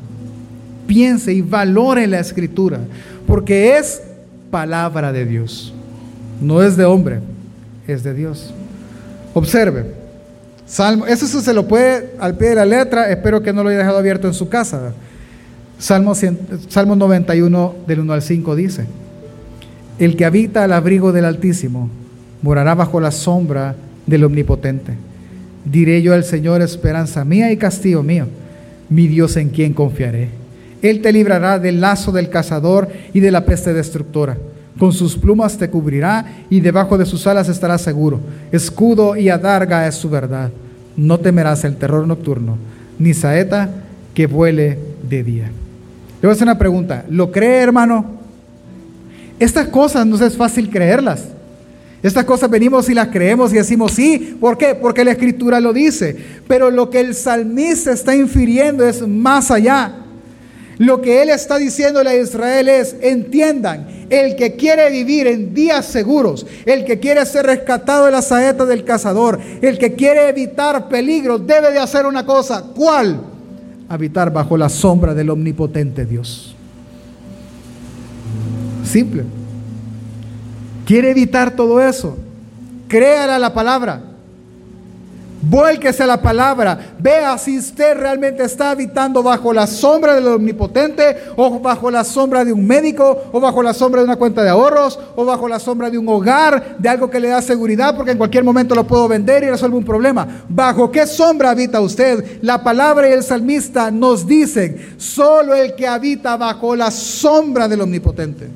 piense 0.88 1.34
y 1.34 1.42
valore 1.42 2.08
la 2.08 2.20
escritura, 2.20 2.80
porque 3.28 3.78
es 3.78 4.02
palabra 4.50 5.12
de 5.12 5.26
Dios. 5.26 5.74
No 6.42 6.64
es 6.64 6.78
de 6.78 6.86
hombre, 6.86 7.20
es 7.88 8.04
de 8.04 8.14
Dios. 8.14 8.54
Observe. 9.34 9.86
Salmo, 10.66 11.08
eso 11.08 11.28
se 11.28 11.54
lo 11.54 11.68
puede 11.68 12.14
al 12.20 12.38
pie 12.38 12.50
de 12.50 12.56
la 12.56 12.66
letra, 12.66 13.10
espero 13.10 13.42
que 13.42 13.52
no 13.52 13.64
lo 13.64 13.70
haya 13.70 13.80
dejado 13.80 13.98
abierto 13.98 14.28
en 14.28 14.34
su 14.34 14.50
casa. 14.50 14.94
Salmo, 15.80 16.14
Salmo 16.68 16.96
91 16.96 17.76
del 17.88 18.02
1 18.02 18.14
al 18.14 18.22
5 18.22 18.56
dice, 18.56 18.86
el 20.00 20.16
que 20.16 20.26
habita 20.26 20.64
al 20.64 20.74
abrigo 20.74 21.12
del 21.12 21.26
Altísimo 21.26 21.90
morará 22.42 22.74
bajo 22.74 23.00
la 23.00 23.12
sombra 23.12 23.76
del 24.08 24.24
Omnipotente. 24.24 24.94
Diré 25.66 26.02
yo 26.02 26.14
al 26.14 26.24
Señor, 26.24 26.62
esperanza 26.62 27.26
mía 27.26 27.52
y 27.52 27.58
castillo 27.58 28.02
mío, 28.02 28.28
mi 28.90 29.08
Dios 29.08 29.36
en 29.36 29.50
quien 29.50 29.74
confiaré. 29.74 30.30
Él 30.82 31.02
te 31.02 31.12
librará 31.12 31.60
del 31.60 31.82
lazo 31.82 32.14
del 32.14 32.30
cazador 32.30 32.88
y 33.14 33.20
de 33.20 33.32
la 33.32 33.46
peste 33.46 33.74
destructora. 33.74 34.38
Con 34.80 34.94
sus 34.94 35.18
plumas 35.18 35.58
te 35.58 35.70
cubrirá 35.70 36.46
y 36.50 36.62
debajo 36.62 36.98
de 36.98 37.06
sus 37.06 37.28
alas 37.28 37.50
estarás 37.50 37.82
seguro. 37.82 38.22
Escudo 38.54 39.18
y 39.18 39.28
adarga 39.28 39.86
es 39.86 39.96
su 39.96 40.10
verdad. 40.10 40.52
No 40.96 41.20
temerás 41.20 41.66
el 41.66 41.76
terror 41.76 42.08
nocturno, 42.08 42.58
ni 42.98 43.14
saeta 43.14 43.70
que 44.14 44.26
vuele 44.28 44.80
de 45.08 45.24
día. 45.24 45.46
Le 45.46 46.28
voy 46.28 46.30
a 46.30 46.34
hacer 46.34 46.48
una 46.48 46.58
pregunta. 46.58 47.06
¿Lo 47.10 47.30
cree, 47.32 47.62
hermano? 47.62 48.19
Estas 49.40 49.70
cosas 49.70 50.06
no 50.06 50.24
es 50.24 50.36
fácil 50.36 50.70
creerlas. 50.70 51.24
Estas 52.02 52.24
cosas 52.24 52.50
venimos 52.50 52.90
y 52.90 52.94
las 52.94 53.08
creemos 53.08 53.52
y 53.52 53.56
decimos 53.56 53.94
sí. 53.94 54.38
¿Por 54.40 54.58
qué? 54.58 54.76
Porque 54.76 55.04
la 55.04 55.12
escritura 55.12 55.60
lo 55.60 55.74
dice. 55.74 56.16
Pero 56.48 56.70
lo 56.70 56.90
que 56.90 57.00
el 57.00 57.14
salmista 57.14 57.92
está 57.92 58.16
infiriendo 58.16 58.88
es 58.88 59.06
más 59.06 59.52
allá. 59.52 59.96
Lo 60.78 61.02
que 61.02 61.22
él 61.22 61.30
está 61.30 61.58
diciéndole 61.58 62.10
a 62.10 62.16
Israel 62.16 62.70
es, 62.70 62.96
entiendan, 63.02 63.86
el 64.10 64.38
que 64.38 64.56
quiere 64.56 64.90
vivir 64.90 65.28
en 65.28 65.54
días 65.54 65.86
seguros, 65.86 66.48
el 66.66 66.86
que 66.86 67.00
quiere 67.00 67.26
ser 67.26 67.46
rescatado 67.48 68.06
de 68.06 68.14
la 68.14 68.22
saeta 68.22 68.66
del 68.66 68.86
cazador, 68.86 69.42
el 69.62 69.78
que 69.78 69.96
quiere 69.96 70.30
evitar 70.30 70.88
peligro, 70.88 71.38
debe 71.38 71.74
de 71.74 71.80
hacer 71.80 72.06
una 72.06 72.26
cosa. 72.26 72.64
¿Cuál? 72.74 73.20
Habitar 73.90 74.32
bajo 74.32 74.56
la 74.56 74.70
sombra 74.70 75.14
del 75.14 75.30
omnipotente 75.32 76.06
Dios. 76.06 76.56
Simple. 78.90 79.24
Quiere 80.86 81.12
evitar 81.12 81.52
todo 81.52 81.80
eso. 81.80 82.18
Créala 82.88 83.38
la 83.38 83.54
palabra. 83.54 84.02
Vuélquese 85.42 86.04
a 86.04 86.08
la 86.08 86.22
palabra. 86.22 86.96
Vea 87.00 87.38
si 87.38 87.58
usted 87.58 87.96
realmente 87.96 88.44
está 88.44 88.72
habitando 88.72 89.24
bajo 89.24 89.54
la 89.54 89.68
sombra 89.68 90.16
del 90.16 90.28
omnipotente, 90.28 91.16
o 91.38 91.60
bajo 91.60 91.90
la 91.90 92.04
sombra 92.04 92.44
de 92.44 92.52
un 92.52 92.66
médico, 92.66 93.30
o 93.32 93.40
bajo 93.40 93.64
la 93.64 93.74
sombra 93.74 94.02
de 94.02 94.06
una 94.06 94.18
cuenta 94.18 94.44
de 94.44 94.50
ahorros, 94.50 95.00
o 95.16 95.24
bajo 95.24 95.48
la 95.48 95.60
sombra 95.60 95.90
de 95.90 95.98
un 95.98 96.10
hogar, 96.10 96.76
de 96.78 96.90
algo 96.90 97.10
que 97.10 97.20
le 97.20 97.30
da 97.30 97.42
seguridad, 97.42 97.96
porque 97.96 98.12
en 98.12 98.18
cualquier 98.18 98.44
momento 98.44 98.76
lo 98.76 98.86
puedo 98.86 99.08
vender 99.08 99.44
y 99.44 99.50
resuelve 99.50 99.78
un 99.78 99.86
problema. 99.86 100.28
¿Bajo 100.50 100.92
qué 100.92 101.06
sombra 101.08 101.52
habita 101.52 101.80
usted? 101.80 102.40
La 102.42 102.62
palabra 102.62 103.08
y 103.08 103.14
el 103.14 103.24
salmista 103.24 103.92
nos 103.92 104.28
dicen: 104.28 104.96
solo 104.98 105.54
el 105.54 105.76
que 105.76 105.88
habita 105.88 106.36
bajo 106.36 106.76
la 106.76 106.92
sombra 106.92 107.68
del 107.68 107.82
omnipotente. 107.82 108.50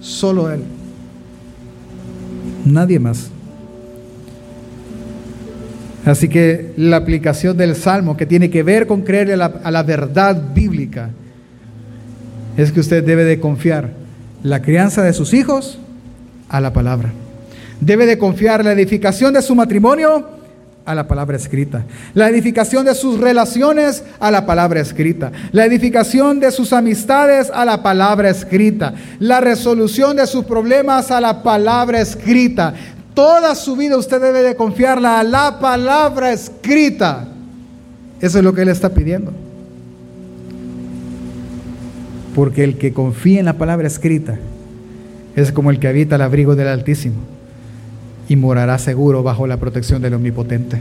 Solo 0.00 0.50
Él. 0.50 0.62
Nadie 2.64 2.98
más. 2.98 3.30
Así 6.04 6.28
que 6.28 6.72
la 6.76 6.96
aplicación 6.96 7.56
del 7.56 7.76
Salmo 7.76 8.16
que 8.16 8.26
tiene 8.26 8.50
que 8.50 8.62
ver 8.62 8.86
con 8.86 9.02
creer 9.02 9.32
a 9.32 9.70
la, 9.70 9.82
verdad 9.82 10.54
bíblica 10.54 11.10
es 12.56 12.72
que 12.72 12.80
usted 12.80 13.04
debe 13.04 13.24
de 13.24 13.38
confiar 13.38 13.90
la 14.42 14.62
crianza 14.62 15.02
de 15.02 15.12
sus 15.12 15.34
hijos 15.34 15.78
a 16.48 16.60
la 16.60 16.72
palabra. 16.72 17.12
Debe 17.80 18.06
de 18.06 18.18
confiar 18.18 18.64
la 18.64 18.72
edificación 18.72 19.34
de 19.34 19.42
su 19.42 19.54
matrimonio 19.54 20.39
a 20.90 20.94
la 20.94 21.06
palabra 21.06 21.36
escrita. 21.36 21.84
La 22.14 22.28
edificación 22.28 22.84
de 22.84 22.94
sus 22.94 23.18
relaciones 23.18 24.02
a 24.18 24.30
la 24.30 24.46
palabra 24.46 24.80
escrita. 24.80 25.30
La 25.52 25.64
edificación 25.64 26.40
de 26.40 26.50
sus 26.50 26.72
amistades 26.72 27.50
a 27.52 27.64
la 27.64 27.82
palabra 27.82 28.30
escrita. 28.30 28.94
La 29.18 29.40
resolución 29.40 30.16
de 30.16 30.26
sus 30.26 30.44
problemas 30.44 31.10
a 31.10 31.20
la 31.20 31.42
palabra 31.42 32.00
escrita. 32.00 32.74
Toda 33.14 33.54
su 33.54 33.76
vida 33.76 33.96
usted 33.96 34.20
debe 34.20 34.42
de 34.42 34.56
confiarla 34.56 35.20
a 35.20 35.24
la 35.24 35.58
palabra 35.60 36.32
escrita. 36.32 37.26
Eso 38.20 38.38
es 38.38 38.44
lo 38.44 38.52
que 38.52 38.62
Él 38.62 38.68
está 38.68 38.90
pidiendo. 38.90 39.32
Porque 42.34 42.64
el 42.64 42.78
que 42.78 42.92
confía 42.92 43.40
en 43.40 43.46
la 43.46 43.58
palabra 43.58 43.86
escrita 43.86 44.38
es 45.36 45.52
como 45.52 45.70
el 45.70 45.78
que 45.78 45.88
habita 45.88 46.16
el 46.16 46.22
abrigo 46.22 46.56
del 46.56 46.68
Altísimo 46.68 47.29
y 48.30 48.36
morará 48.36 48.78
seguro 48.78 49.24
bajo 49.24 49.48
la 49.48 49.56
protección 49.56 50.00
del 50.00 50.14
Omnipotente. 50.14 50.80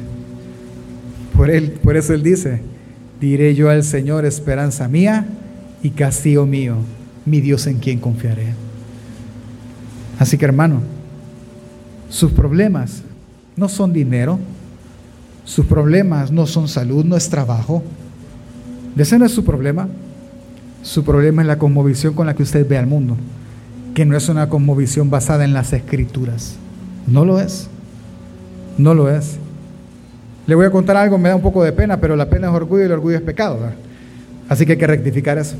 Por, 1.35 1.49
él, 1.49 1.71
por 1.83 1.97
eso 1.97 2.13
Él 2.13 2.21
dice, 2.21 2.61
diré 3.19 3.55
yo 3.55 3.71
al 3.71 3.83
Señor 3.83 4.23
esperanza 4.23 4.87
mía 4.87 5.25
y 5.81 5.89
castillo 5.89 6.45
mío, 6.45 6.75
mi 7.25 7.41
Dios 7.41 7.65
en 7.65 7.79
quien 7.79 7.99
confiaré. 7.99 8.53
Así 10.19 10.37
que 10.37 10.45
hermano, 10.45 10.81
sus 12.07 12.31
problemas 12.31 13.01
no 13.55 13.67
son 13.67 13.93
dinero, 13.93 14.37
sus 15.43 15.65
problemas 15.65 16.31
no 16.31 16.45
son 16.45 16.67
salud, 16.67 17.03
no 17.03 17.17
es 17.17 17.29
trabajo. 17.29 17.81
Ese 18.95 19.17
no 19.17 19.25
es 19.25 19.31
su 19.31 19.43
problema. 19.43 19.89
Su 20.83 21.03
problema 21.03 21.41
es 21.41 21.47
la 21.47 21.57
conmovisión 21.57 22.13
con 22.13 22.27
la 22.27 22.35
que 22.35 22.43
usted 22.43 22.67
ve 22.69 22.77
al 22.77 22.85
mundo, 22.85 23.17
que 23.95 24.05
no 24.05 24.15
es 24.15 24.29
una 24.29 24.49
conmovisión 24.49 25.09
basada 25.09 25.45
en 25.45 25.53
las 25.53 25.73
escrituras. 25.73 26.59
No 27.07 27.25
lo 27.25 27.39
es. 27.39 27.67
No 28.77 28.93
lo 28.93 29.09
es. 29.09 29.37
Le 30.47 30.55
voy 30.55 30.65
a 30.65 30.71
contar 30.71 30.97
algo, 30.97 31.17
me 31.17 31.29
da 31.29 31.35
un 31.35 31.41
poco 31.41 31.63
de 31.63 31.71
pena, 31.71 31.99
pero 31.99 32.15
la 32.15 32.29
pena 32.29 32.47
es 32.47 32.53
orgullo 32.53 32.83
y 32.83 32.85
el 32.85 32.91
orgullo 32.91 33.17
es 33.17 33.21
pecado. 33.21 33.59
Así 34.47 34.65
que 34.65 34.71
hay 34.71 34.77
que 34.77 34.87
rectificar 34.87 35.37
eso. 35.37 35.55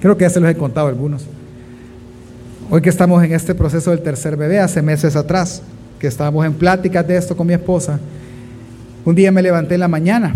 Creo 0.00 0.16
que 0.16 0.22
ya 0.22 0.30
se 0.30 0.40
los 0.40 0.50
he 0.50 0.56
contado 0.56 0.88
algunos. 0.88 1.24
Hoy 2.70 2.80
que 2.80 2.88
estamos 2.88 3.22
en 3.22 3.32
este 3.32 3.54
proceso 3.54 3.90
del 3.90 4.00
tercer 4.00 4.36
bebé, 4.36 4.58
hace 4.58 4.82
meses 4.82 5.14
atrás, 5.16 5.62
que 5.98 6.06
estábamos 6.06 6.44
en 6.44 6.54
pláticas 6.54 7.06
de 7.06 7.16
esto 7.16 7.36
con 7.36 7.46
mi 7.46 7.52
esposa, 7.52 8.00
un 9.04 9.14
día 9.14 9.30
me 9.30 9.42
levanté 9.42 9.74
en 9.74 9.80
la 9.80 9.88
mañana 9.88 10.34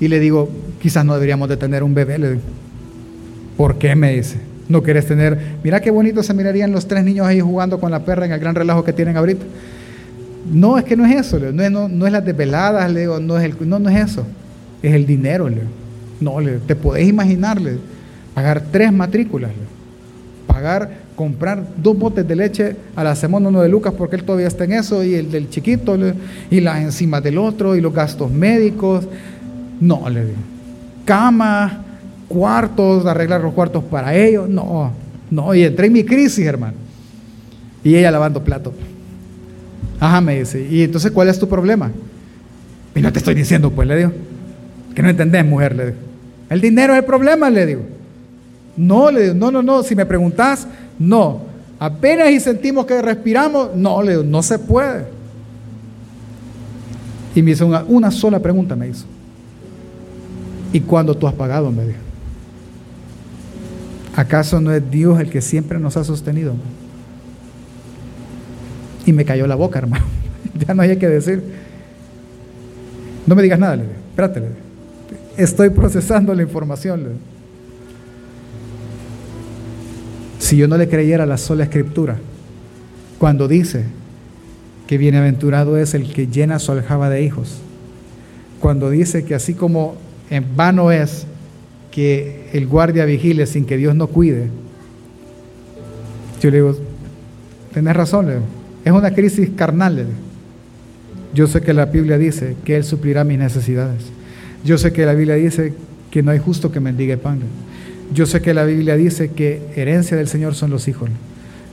y 0.00 0.08
le 0.08 0.18
digo, 0.20 0.50
quizás 0.82 1.04
no 1.04 1.14
deberíamos 1.14 1.48
de 1.48 1.56
tener 1.56 1.82
un 1.82 1.94
bebé. 1.94 2.18
Le 2.18 2.30
digo, 2.30 2.42
¿por 3.56 3.78
qué? 3.78 3.94
Me 3.94 4.12
dice. 4.12 4.38
No 4.68 4.82
quieres 4.82 5.06
tener, 5.06 5.38
mira 5.62 5.80
qué 5.80 5.90
bonito 5.90 6.22
se 6.22 6.32
mirarían 6.32 6.72
los 6.72 6.88
tres 6.88 7.04
niños 7.04 7.26
ahí 7.26 7.40
jugando 7.40 7.78
con 7.78 7.90
la 7.90 8.04
perra 8.04 8.24
en 8.24 8.32
el 8.32 8.40
gran 8.40 8.54
relajo 8.54 8.82
que 8.82 8.92
tienen 8.92 9.16
ahorita. 9.16 9.44
No, 10.50 10.78
es 10.78 10.84
que 10.84 10.96
no 10.96 11.06
es 11.06 11.26
eso, 11.26 11.38
no, 11.38 11.62
es, 11.62 11.70
no, 11.70 12.06
es 12.06 12.12
las 12.12 12.24
desveladas, 12.24 12.90
Leo, 12.92 13.18
no 13.20 13.38
es, 13.38 13.44
el, 13.44 13.68
no, 13.68 13.78
no 13.78 13.88
es 13.88 14.10
eso, 14.10 14.26
es 14.82 14.94
el 14.94 15.06
dinero, 15.06 15.48
Leo. 15.48 15.64
No, 16.20 16.40
Leo, 16.40 16.60
te 16.66 16.76
podés 16.76 17.08
imaginarle, 17.08 17.78
pagar 18.34 18.62
tres 18.70 18.92
matrículas, 18.92 19.50
pagar, 20.46 20.90
comprar 21.16 21.62
dos 21.76 21.98
botes 21.98 22.26
de 22.26 22.36
leche 22.36 22.76
a 22.94 23.04
la 23.04 23.14
semana 23.14 23.48
uno 23.48 23.62
de 23.62 23.68
Lucas 23.68 23.94
porque 23.96 24.16
él 24.16 24.24
todavía 24.24 24.48
está 24.48 24.64
en 24.64 24.72
eso, 24.72 25.02
y 25.02 25.14
el 25.14 25.30
del 25.30 25.48
chiquito, 25.48 25.96
y 26.50 26.60
las 26.60 26.82
encima 26.82 27.20
del 27.20 27.38
otro, 27.38 27.74
y 27.76 27.80
los 27.80 27.92
gastos 27.92 28.30
médicos. 28.30 29.06
No, 29.80 30.08
le 30.08 30.26
digo, 30.26 30.38
cama, 31.04 31.83
cuartos, 32.28 33.06
arreglar 33.06 33.40
los 33.40 33.54
cuartos 33.54 33.84
para 33.84 34.14
ellos. 34.14 34.48
No, 34.48 34.92
no, 35.30 35.54
y 35.54 35.64
entré 35.64 35.86
en 35.86 35.92
mi 35.92 36.04
crisis, 36.04 36.46
hermano. 36.46 36.76
Y 37.82 37.96
ella 37.96 38.10
lavando 38.10 38.42
plato. 38.42 38.72
Ajá, 40.00 40.20
me 40.20 40.38
dice, 40.38 40.66
¿y 40.68 40.82
entonces 40.82 41.10
cuál 41.12 41.28
es 41.28 41.38
tu 41.38 41.48
problema? 41.48 41.90
Y 42.94 43.00
no 43.00 43.12
te 43.12 43.18
estoy 43.18 43.34
diciendo, 43.34 43.70
pues, 43.70 43.88
le 43.88 43.96
digo, 43.96 44.12
que 44.94 45.02
no 45.02 45.08
entendés, 45.08 45.44
mujer, 45.44 45.74
le 45.76 45.86
digo. 45.86 45.96
El 46.50 46.60
dinero 46.60 46.92
es 46.92 47.00
el 47.00 47.04
problema, 47.04 47.50
le 47.50 47.66
digo. 47.66 47.82
No, 48.76 49.10
le 49.10 49.22
digo, 49.22 49.34
no, 49.34 49.50
no, 49.50 49.62
no, 49.62 49.82
si 49.82 49.94
me 49.94 50.06
preguntás, 50.06 50.66
no. 50.98 51.42
Apenas 51.78 52.30
y 52.30 52.40
sentimos 52.40 52.86
que 52.86 53.00
respiramos, 53.02 53.74
no, 53.74 54.02
le 54.02 54.12
digo, 54.12 54.22
no 54.22 54.42
se 54.42 54.58
puede. 54.58 55.06
Y 57.34 57.42
me 57.42 57.50
hizo 57.50 57.66
una, 57.66 58.10
sola 58.10 58.38
pregunta, 58.38 58.76
me 58.76 58.88
hizo. 58.88 59.06
¿Y 60.72 60.80
cuándo 60.80 61.14
tú 61.14 61.26
has 61.26 61.34
pagado? 61.34 61.70
Me 61.70 61.86
dijo. 61.86 61.98
¿Acaso 64.16 64.60
no 64.60 64.72
es 64.72 64.90
Dios 64.90 65.18
el 65.20 65.28
que 65.28 65.40
siempre 65.40 65.78
nos 65.78 65.96
ha 65.96 66.04
sostenido? 66.04 66.54
Y 69.06 69.12
me 69.12 69.24
cayó 69.24 69.46
la 69.46 69.54
boca, 69.54 69.78
hermano. 69.80 70.04
ya 70.66 70.74
no 70.74 70.82
hay 70.82 70.96
que 70.96 71.08
decir. 71.08 71.42
No 73.26 73.34
me 73.34 73.42
digas 73.42 73.58
nada, 73.58 73.76
le 73.76 73.82
digo. 73.82 73.94
Espérate, 74.10 74.40
le 74.40 74.46
digo. 74.48 74.58
Estoy 75.36 75.70
procesando 75.70 76.34
la 76.34 76.42
información. 76.42 77.02
Le 77.02 77.10
Si 80.38 80.56
yo 80.56 80.68
no 80.68 80.76
le 80.76 80.88
creyera 80.88 81.26
la 81.26 81.38
sola 81.38 81.64
escritura, 81.64 82.18
cuando 83.18 83.48
dice 83.48 83.84
que 84.86 84.98
bienaventurado 84.98 85.76
es 85.78 85.94
el 85.94 86.12
que 86.12 86.28
llena 86.28 86.58
su 86.58 86.70
aljaba 86.72 87.10
de 87.10 87.22
hijos, 87.22 87.58
cuando 88.60 88.90
dice 88.90 89.24
que 89.24 89.34
así 89.34 89.54
como 89.54 89.96
en 90.30 90.56
vano 90.56 90.92
es 90.92 91.26
que 91.94 92.48
el 92.52 92.66
guardia 92.66 93.04
vigile 93.04 93.46
sin 93.46 93.66
que 93.66 93.76
Dios 93.76 93.94
no 93.94 94.08
cuide, 94.08 94.48
yo 96.42 96.50
le 96.50 96.56
digo, 96.56 96.76
tenés 97.72 97.94
razón, 97.94 98.28
es 98.84 98.92
una 98.92 99.14
crisis 99.14 99.50
carnal. 99.54 100.04
Yo 101.32 101.46
sé 101.46 101.60
que 101.60 101.72
la 101.72 101.84
Biblia 101.84 102.18
dice 102.18 102.56
que 102.64 102.74
Él 102.74 102.82
suplirá 102.82 103.22
mis 103.22 103.38
necesidades. 103.38 104.02
Yo 104.64 104.76
sé 104.76 104.92
que 104.92 105.06
la 105.06 105.14
Biblia 105.14 105.36
dice 105.36 105.72
que 106.10 106.20
no 106.24 106.32
hay 106.32 106.40
justo 106.40 106.72
que 106.72 106.80
mendigue 106.80 107.16
pan. 107.16 107.38
Yo 108.12 108.26
sé 108.26 108.42
que 108.42 108.54
la 108.54 108.64
Biblia 108.64 108.96
dice 108.96 109.30
que 109.30 109.62
herencia 109.76 110.16
del 110.16 110.26
Señor 110.26 110.56
son 110.56 110.70
los 110.70 110.88
hijos. 110.88 111.08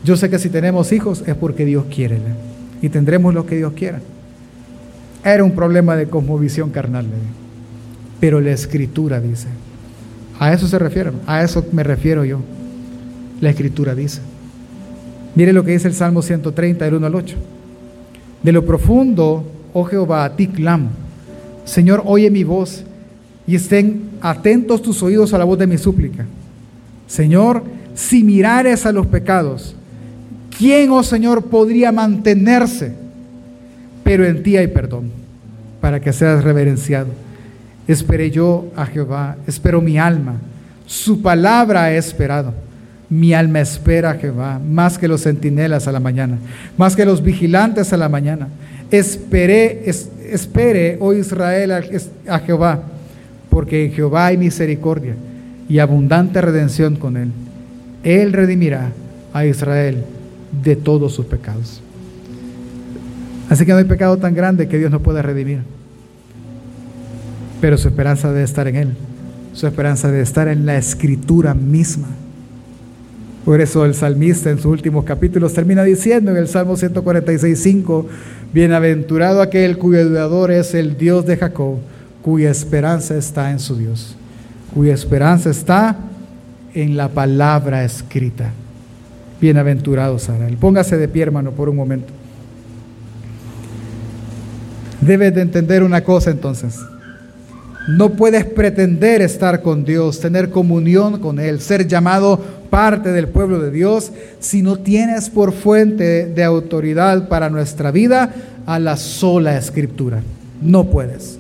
Yo 0.04 0.18
sé 0.18 0.30
que 0.30 0.38
si 0.38 0.50
tenemos 0.50 0.92
hijos 0.92 1.24
es 1.26 1.34
porque 1.34 1.66
Dios 1.66 1.86
quiere 1.94 2.20
y 2.80 2.90
tendremos 2.90 3.34
lo 3.34 3.48
que 3.48 3.58
Dios 3.58 3.74
quiera. 3.74 4.00
Era 5.26 5.44
un 5.44 5.54
problema 5.54 5.96
de 5.96 6.06
cosmovisión 6.06 6.70
carnal, 6.70 7.08
pero 8.20 8.40
la 8.40 8.52
escritura 8.52 9.20
dice, 9.20 9.48
a 10.42 10.52
eso 10.52 10.68
se 10.68 10.80
refiere, 10.80 11.12
a 11.28 11.44
eso 11.44 11.64
me 11.72 11.84
refiero 11.84 12.26
yo. 12.26 12.40
La 13.42 13.52
escritura 13.52 13.94
dice. 13.94 14.22
Mire 15.36 15.54
lo 15.54 15.64
que 15.64 15.74
dice 15.74 15.88
el 15.88 15.94
Salmo 15.94 16.24
130, 16.24 16.84
del 16.84 16.96
1 16.96 17.06
al 17.06 17.14
8. 17.14 17.36
De 18.42 18.52
lo 18.52 18.66
profundo, 18.66 19.46
oh 19.72 19.84
Jehová, 19.84 20.26
a 20.26 20.36
ti 20.36 20.48
clamo. 20.48 20.90
Señor, 21.64 22.02
oye 22.08 22.32
mi 22.32 22.44
voz 22.44 22.84
y 23.46 23.54
estén 23.54 24.10
atentos 24.20 24.82
tus 24.82 25.04
oídos 25.04 25.32
a 25.36 25.38
la 25.38 25.44
voz 25.44 25.60
de 25.60 25.68
mi 25.68 25.78
súplica. 25.78 26.26
Señor, 27.06 27.64
si 27.94 28.24
mirares 28.24 28.88
a 28.88 28.92
los 28.92 29.06
pecados, 29.06 29.76
¿quién, 30.58 30.90
oh 30.90 31.04
Señor, 31.04 31.44
podría 31.44 31.92
mantenerse? 31.92 32.94
Pero 34.04 34.26
en 34.26 34.42
ti 34.42 34.58
hay 34.58 34.70
perdón, 34.70 35.12
para 35.80 36.00
que 36.00 36.12
seas 36.12 36.44
reverenciado. 36.44 37.10
Esperé 37.88 38.32
yo 38.32 38.68
a 38.76 38.86
Jehová, 38.86 39.38
espero 39.48 39.82
mi 39.82 39.98
alma, 39.98 40.36
su 40.86 41.22
palabra 41.22 41.92
he 41.92 41.98
esperado. 41.98 42.54
Mi 43.10 43.34
alma 43.34 43.60
espera 43.60 44.12
a 44.12 44.16
Jehová, 44.16 44.60
más 44.60 44.98
que 44.98 45.08
los 45.08 45.24
centinelas 45.24 45.86
a 45.88 45.92
la 45.92 46.00
mañana, 46.00 46.38
más 46.78 46.96
que 46.96 47.06
los 47.06 47.22
vigilantes 47.22 47.92
a 47.92 47.98
la 47.98 48.08
mañana. 48.08 48.48
Esperé, 48.90 49.84
espere, 50.32 50.98
oh 51.02 51.14
Israel, 51.14 51.72
a 52.28 52.40
Jehová 52.40 52.84
porque 53.52 53.86
en 53.86 53.92
Jehová 53.92 54.28
hay 54.28 54.38
misericordia 54.38 55.14
y 55.70 55.78
abundante 55.80 56.42
redención 56.42 56.96
con 56.96 57.18
él. 57.18 57.32
Él 58.02 58.34
redimirá 58.34 58.92
a 59.34 59.46
Israel 59.46 60.04
de 60.64 60.76
todos 60.78 61.14
sus 61.14 61.26
pecados. 61.26 61.82
Así 63.50 63.66
que 63.66 63.74
no 63.74 63.78
hay 63.78 63.84
pecado 63.84 64.18
tan 64.18 64.34
grande 64.34 64.70
que 64.70 64.80
Dios 64.80 64.90
no 64.90 65.02
pueda 65.02 65.22
redimir. 65.22 65.60
Pero 67.62 67.78
su 67.78 67.88
esperanza 67.88 68.30
debe 68.30 68.44
estar 68.44 68.68
en 68.68 68.76
Él. 68.76 68.90
Su 69.54 69.68
esperanza 69.68 70.10
debe 70.10 70.24
estar 70.24 70.48
en 70.50 70.66
la 70.66 70.78
escritura 70.78 71.54
misma. 71.54 72.08
Por 73.46 73.62
eso 73.62 73.86
el 73.86 73.96
salmista 73.96 74.50
en 74.50 74.58
sus 74.58 74.66
últimos 74.66 75.06
capítulos 75.06 75.54
termina 75.54 75.84
diciendo 75.84 76.32
en 76.32 76.38
el 76.38 76.48
Salmo 76.48 76.76
146.5, 76.76 78.06
Bienaventurado 78.54 79.42
aquel 79.42 79.78
cuyo 79.78 80.00
ayudador 80.00 80.52
es 80.52 80.74
el 80.74 80.98
Dios 80.98 81.26
de 81.26 81.38
Jacob 81.38 81.78
cuya 82.22 82.52
esperanza 82.52 83.16
está 83.18 83.52
en 83.52 83.60
su 83.60 83.76
Dios, 83.76 84.16
cuya 84.74 84.94
esperanza 84.94 85.50
está 85.50 85.98
en 86.74 86.96
la 86.96 87.10
palabra 87.10 87.84
escrita. 87.84 88.52
Bienaventurado 89.42 90.20
Sara. 90.20 90.48
Póngase 90.60 90.98
de 90.98 91.08
pie, 91.08 91.24
hermano, 91.24 91.52
por 91.52 91.68
un 91.68 91.76
momento. 91.76 92.14
Debes 95.02 95.34
de 95.34 95.42
entender 95.42 95.82
una 95.82 96.04
cosa 96.04 96.30
entonces. 96.30 96.78
No 97.88 98.12
puedes 98.12 98.46
pretender 98.46 99.22
estar 99.22 99.62
con 99.62 99.84
Dios, 99.84 100.20
tener 100.20 100.50
comunión 100.52 101.20
con 101.20 101.40
Él, 101.40 101.62
ser 101.62 101.88
llamado 101.88 102.40
parte 102.70 103.12
del 103.12 103.28
pueblo 103.28 103.60
de 103.60 103.72
Dios 103.72 104.12
si 104.40 104.62
no 104.62 104.78
tienes 104.78 105.30
por 105.30 105.52
fuente 105.52 106.28
de 106.28 106.44
autoridad 106.44 107.28
para 107.28 107.50
nuestra 107.50 107.92
vida 107.92 108.34
a 108.66 108.80
la 108.80 108.98
sola 108.98 109.58
escritura. 109.58 110.22
No 110.62 110.86
puedes. 110.86 111.40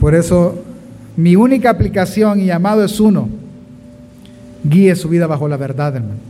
Por 0.00 0.14
eso 0.14 0.62
mi 1.16 1.36
única 1.36 1.70
aplicación 1.70 2.40
y 2.40 2.46
llamado 2.46 2.84
es 2.84 2.98
uno. 2.98 3.28
Guíe 4.64 4.96
su 4.96 5.08
vida 5.08 5.26
bajo 5.26 5.46
la 5.48 5.56
verdad, 5.56 5.94
hermano. 5.96 6.20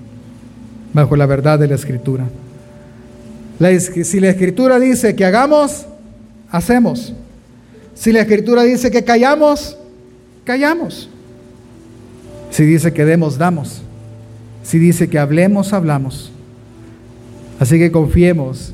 Bajo 0.92 1.16
la 1.16 1.26
verdad 1.26 1.58
de 1.58 1.68
la 1.68 1.74
escritura. 1.74 2.24
si 3.58 4.20
la 4.20 4.28
escritura 4.28 4.78
dice 4.78 5.16
que 5.16 5.24
hagamos, 5.24 5.86
hacemos. 6.50 7.14
Si 7.94 8.12
la 8.12 8.20
escritura 8.20 8.62
dice 8.64 8.90
que 8.90 9.04
callamos, 9.04 9.76
callamos. 10.44 11.08
Si 12.50 12.64
dice 12.64 12.92
que 12.92 13.04
demos, 13.04 13.38
damos. 13.38 13.82
Si 14.62 14.78
dice 14.78 15.08
que 15.08 15.18
hablemos, 15.18 15.72
hablamos. 15.72 16.32
Así 17.60 17.78
que 17.78 17.92
confiemos 17.92 18.72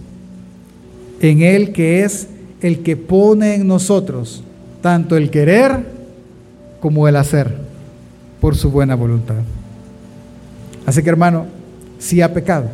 en 1.20 1.42
Él 1.42 1.72
que 1.72 2.02
es 2.02 2.28
el 2.62 2.82
que 2.82 2.96
pone 2.96 3.56
en 3.56 3.66
nosotros 3.66 4.42
tanto 4.80 5.16
el 5.16 5.30
querer 5.30 5.84
como 6.80 7.06
el 7.06 7.16
hacer 7.16 7.54
por 8.40 8.56
su 8.56 8.70
buena 8.70 8.94
voluntad. 8.94 9.36
Así 10.86 11.02
que 11.02 11.10
hermano, 11.10 11.46
si 11.98 12.22
ha 12.22 12.32
pecado, 12.32 12.68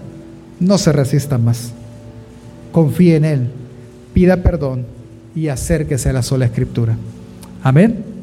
no 0.61 0.79
se 0.79 0.93
resista 0.93 1.39
más. 1.39 1.73
Confíe 2.71 3.17
en 3.17 3.25
Él, 3.25 3.49
pida 4.15 4.37
perdón 4.43 4.96
y 5.37 5.49
acérquese 5.49 6.09
a 6.09 6.15
la 6.15 6.23
sola 6.23 6.47
escritura. 6.47 6.97
Amén. 7.63 8.16